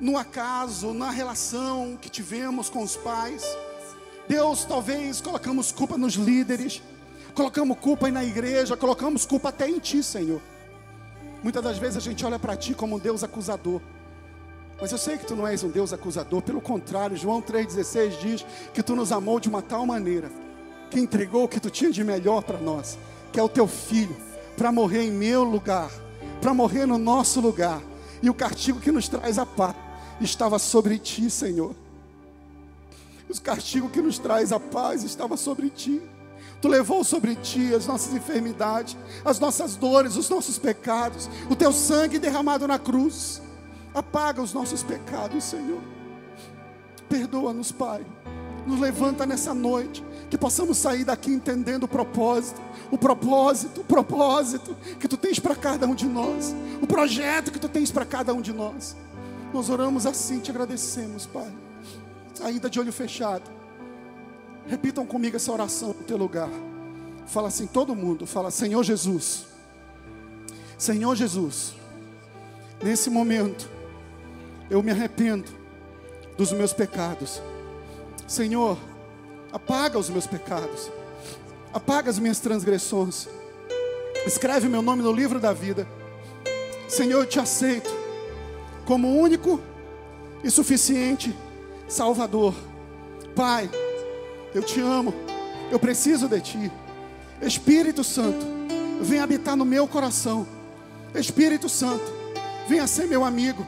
no 0.00 0.16
acaso, 0.16 0.92
na 0.92 1.10
relação 1.10 1.96
que 2.00 2.08
tivemos 2.08 2.68
com 2.68 2.82
os 2.82 2.96
pais. 2.96 3.44
Deus, 4.28 4.64
talvez 4.64 5.20
colocamos 5.20 5.70
culpa 5.70 5.96
nos 5.96 6.14
líderes, 6.14 6.82
colocamos 7.34 7.78
culpa 7.78 8.10
na 8.10 8.24
igreja, 8.24 8.76
colocamos 8.76 9.24
culpa 9.24 9.50
até 9.50 9.68
em 9.68 9.78
Ti, 9.78 10.02
Senhor. 10.02 10.40
Muitas 11.42 11.62
das 11.62 11.78
vezes 11.78 11.96
a 11.96 12.00
gente 12.00 12.24
olha 12.24 12.38
para 12.38 12.56
Ti 12.56 12.74
como 12.74 12.96
um 12.96 12.98
Deus 12.98 13.22
acusador. 13.22 13.80
Mas 14.80 14.92
eu 14.92 14.98
sei 14.98 15.18
que 15.18 15.26
Tu 15.26 15.36
não 15.36 15.46
és 15.46 15.62
um 15.62 15.68
Deus 15.68 15.92
acusador, 15.92 16.40
pelo 16.40 16.60
contrário, 16.60 17.16
João 17.16 17.42
3,16 17.42 18.18
diz 18.18 18.46
que 18.72 18.82
Tu 18.82 18.96
nos 18.96 19.12
amou 19.12 19.38
de 19.38 19.48
uma 19.48 19.60
tal 19.60 19.84
maneira, 19.84 20.30
que 20.90 20.98
entregou 20.98 21.44
o 21.44 21.48
que 21.48 21.60
Tu 21.60 21.70
tinha 21.70 21.90
de 21.90 22.02
melhor 22.02 22.42
para 22.42 22.58
nós, 22.58 22.98
que 23.32 23.38
é 23.38 23.42
o 23.42 23.48
Teu 23.48 23.66
Filho 23.66 24.16
para 24.56 24.70
morrer 24.70 25.04
em 25.04 25.10
meu 25.10 25.42
lugar, 25.42 25.90
para 26.40 26.52
morrer 26.52 26.84
no 26.84 26.98
nosso 26.98 27.40
lugar. 27.40 27.80
E 28.22 28.28
o 28.28 28.34
castigo 28.34 28.78
que 28.78 28.92
nos 28.92 29.08
traz 29.08 29.38
a 29.38 29.46
paz 29.46 29.74
estava 30.20 30.58
sobre 30.58 30.98
ti, 30.98 31.30
Senhor. 31.30 31.74
O 33.28 33.40
castigo 33.40 33.88
que 33.88 34.02
nos 34.02 34.18
traz 34.18 34.52
a 34.52 34.60
paz 34.60 35.02
estava 35.02 35.36
sobre 35.36 35.70
ti. 35.70 36.02
Tu 36.60 36.68
levou 36.68 37.02
sobre 37.04 37.36
ti 37.36 37.74
as 37.74 37.86
nossas 37.86 38.12
enfermidades, 38.12 38.96
as 39.24 39.38
nossas 39.38 39.76
dores, 39.76 40.16
os 40.16 40.28
nossos 40.28 40.58
pecados, 40.58 41.30
o 41.48 41.56
teu 41.56 41.72
sangue 41.72 42.18
derramado 42.18 42.68
na 42.68 42.78
cruz. 42.78 43.40
Apaga 43.94 44.40
os 44.40 44.52
nossos 44.52 44.82
pecados, 44.82 45.44
Senhor. 45.44 45.80
Perdoa-nos, 47.08 47.72
Pai. 47.72 48.04
Nos 48.66 48.78
levanta 48.78 49.26
nessa 49.26 49.54
noite, 49.54 50.04
que 50.28 50.38
possamos 50.38 50.78
sair 50.78 51.04
daqui 51.04 51.32
entendendo 51.32 51.84
o 51.84 51.88
propósito 51.88 52.60
o 52.90 52.98
propósito, 52.98 53.82
o 53.82 53.84
propósito 53.84 54.76
que 54.98 55.06
tu 55.06 55.16
tens 55.16 55.38
para 55.38 55.54
cada 55.54 55.86
um 55.86 55.94
de 55.94 56.06
nós, 56.06 56.54
o 56.82 56.86
projeto 56.86 57.52
que 57.52 57.58
tu 57.58 57.68
tens 57.68 57.90
para 57.90 58.04
cada 58.04 58.34
um 58.34 58.40
de 58.40 58.52
nós. 58.52 58.96
Nós 59.52 59.70
oramos 59.70 60.06
assim, 60.06 60.40
te 60.40 60.50
agradecemos, 60.50 61.26
Pai. 61.26 61.50
Ainda 62.42 62.68
de 62.68 62.80
olho 62.80 62.92
fechado. 62.92 63.50
Repitam 64.66 65.06
comigo 65.06 65.36
essa 65.36 65.52
oração 65.52 65.88
no 65.88 65.94
teu 65.94 66.16
lugar. 66.16 66.48
Fala 67.26 67.48
assim, 67.48 67.66
todo 67.66 67.94
mundo, 67.94 68.26
fala, 68.26 68.50
Senhor 68.50 68.82
Jesus. 68.82 69.46
Senhor 70.76 71.14
Jesus, 71.14 71.74
nesse 72.82 73.10
momento 73.10 73.68
eu 74.70 74.82
me 74.82 74.90
arrependo 74.90 75.50
dos 76.38 76.52
meus 76.52 76.72
pecados. 76.72 77.42
Senhor, 78.26 78.78
apaga 79.52 79.98
os 79.98 80.08
meus 80.08 80.26
pecados 80.26 80.90
apaga 81.72 82.10
as 82.10 82.18
minhas 82.18 82.40
transgressões, 82.40 83.28
escreve 84.26 84.68
meu 84.68 84.82
nome 84.82 85.02
no 85.02 85.12
livro 85.12 85.38
da 85.38 85.52
vida. 85.52 85.86
Senhor, 86.88 87.20
eu 87.20 87.26
te 87.26 87.38
aceito 87.38 87.90
como 88.84 89.20
único 89.20 89.60
e 90.42 90.50
suficiente 90.50 91.34
Salvador. 91.88 92.54
Pai, 93.34 93.70
eu 94.54 94.62
te 94.62 94.80
amo, 94.80 95.14
eu 95.70 95.78
preciso 95.78 96.28
de 96.28 96.40
Ti. 96.40 96.72
Espírito 97.40 98.02
Santo, 98.02 98.44
vem 99.00 99.20
habitar 99.20 99.56
no 99.56 99.64
meu 99.64 99.86
coração. 99.86 100.46
Espírito 101.14 101.68
Santo, 101.68 102.04
venha 102.68 102.86
ser 102.86 103.06
meu 103.06 103.24
amigo, 103.24 103.64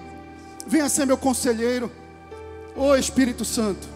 venha 0.66 0.88
ser 0.88 1.06
meu 1.06 1.16
conselheiro. 1.16 1.90
Ô 2.74 2.88
oh, 2.88 2.96
Espírito 2.96 3.44
Santo, 3.44 3.86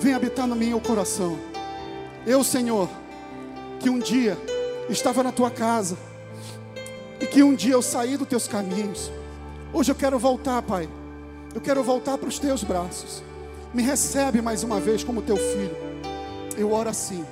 vem 0.00 0.14
habitar 0.14 0.46
no 0.46 0.54
meu 0.54 0.80
coração. 0.80 1.38
Eu, 2.26 2.42
Senhor, 2.44 2.88
que 3.80 3.90
um 3.90 3.98
dia 3.98 4.38
estava 4.88 5.22
na 5.22 5.32
tua 5.32 5.50
casa 5.50 5.96
e 7.20 7.26
que 7.26 7.42
um 7.42 7.54
dia 7.54 7.74
eu 7.74 7.82
saí 7.82 8.16
dos 8.16 8.28
teus 8.28 8.46
caminhos. 8.46 9.10
Hoje 9.72 9.90
eu 9.90 9.96
quero 9.96 10.18
voltar, 10.18 10.62
Pai. 10.62 10.88
Eu 11.54 11.60
quero 11.60 11.82
voltar 11.82 12.18
para 12.18 12.28
os 12.28 12.38
teus 12.38 12.62
braços. 12.62 13.22
Me 13.72 13.82
recebe 13.82 14.40
mais 14.40 14.62
uma 14.62 14.80
vez 14.80 15.02
como 15.02 15.22
teu 15.22 15.36
filho. 15.36 15.76
Eu 16.56 16.72
oro 16.72 16.88
assim 16.88 17.24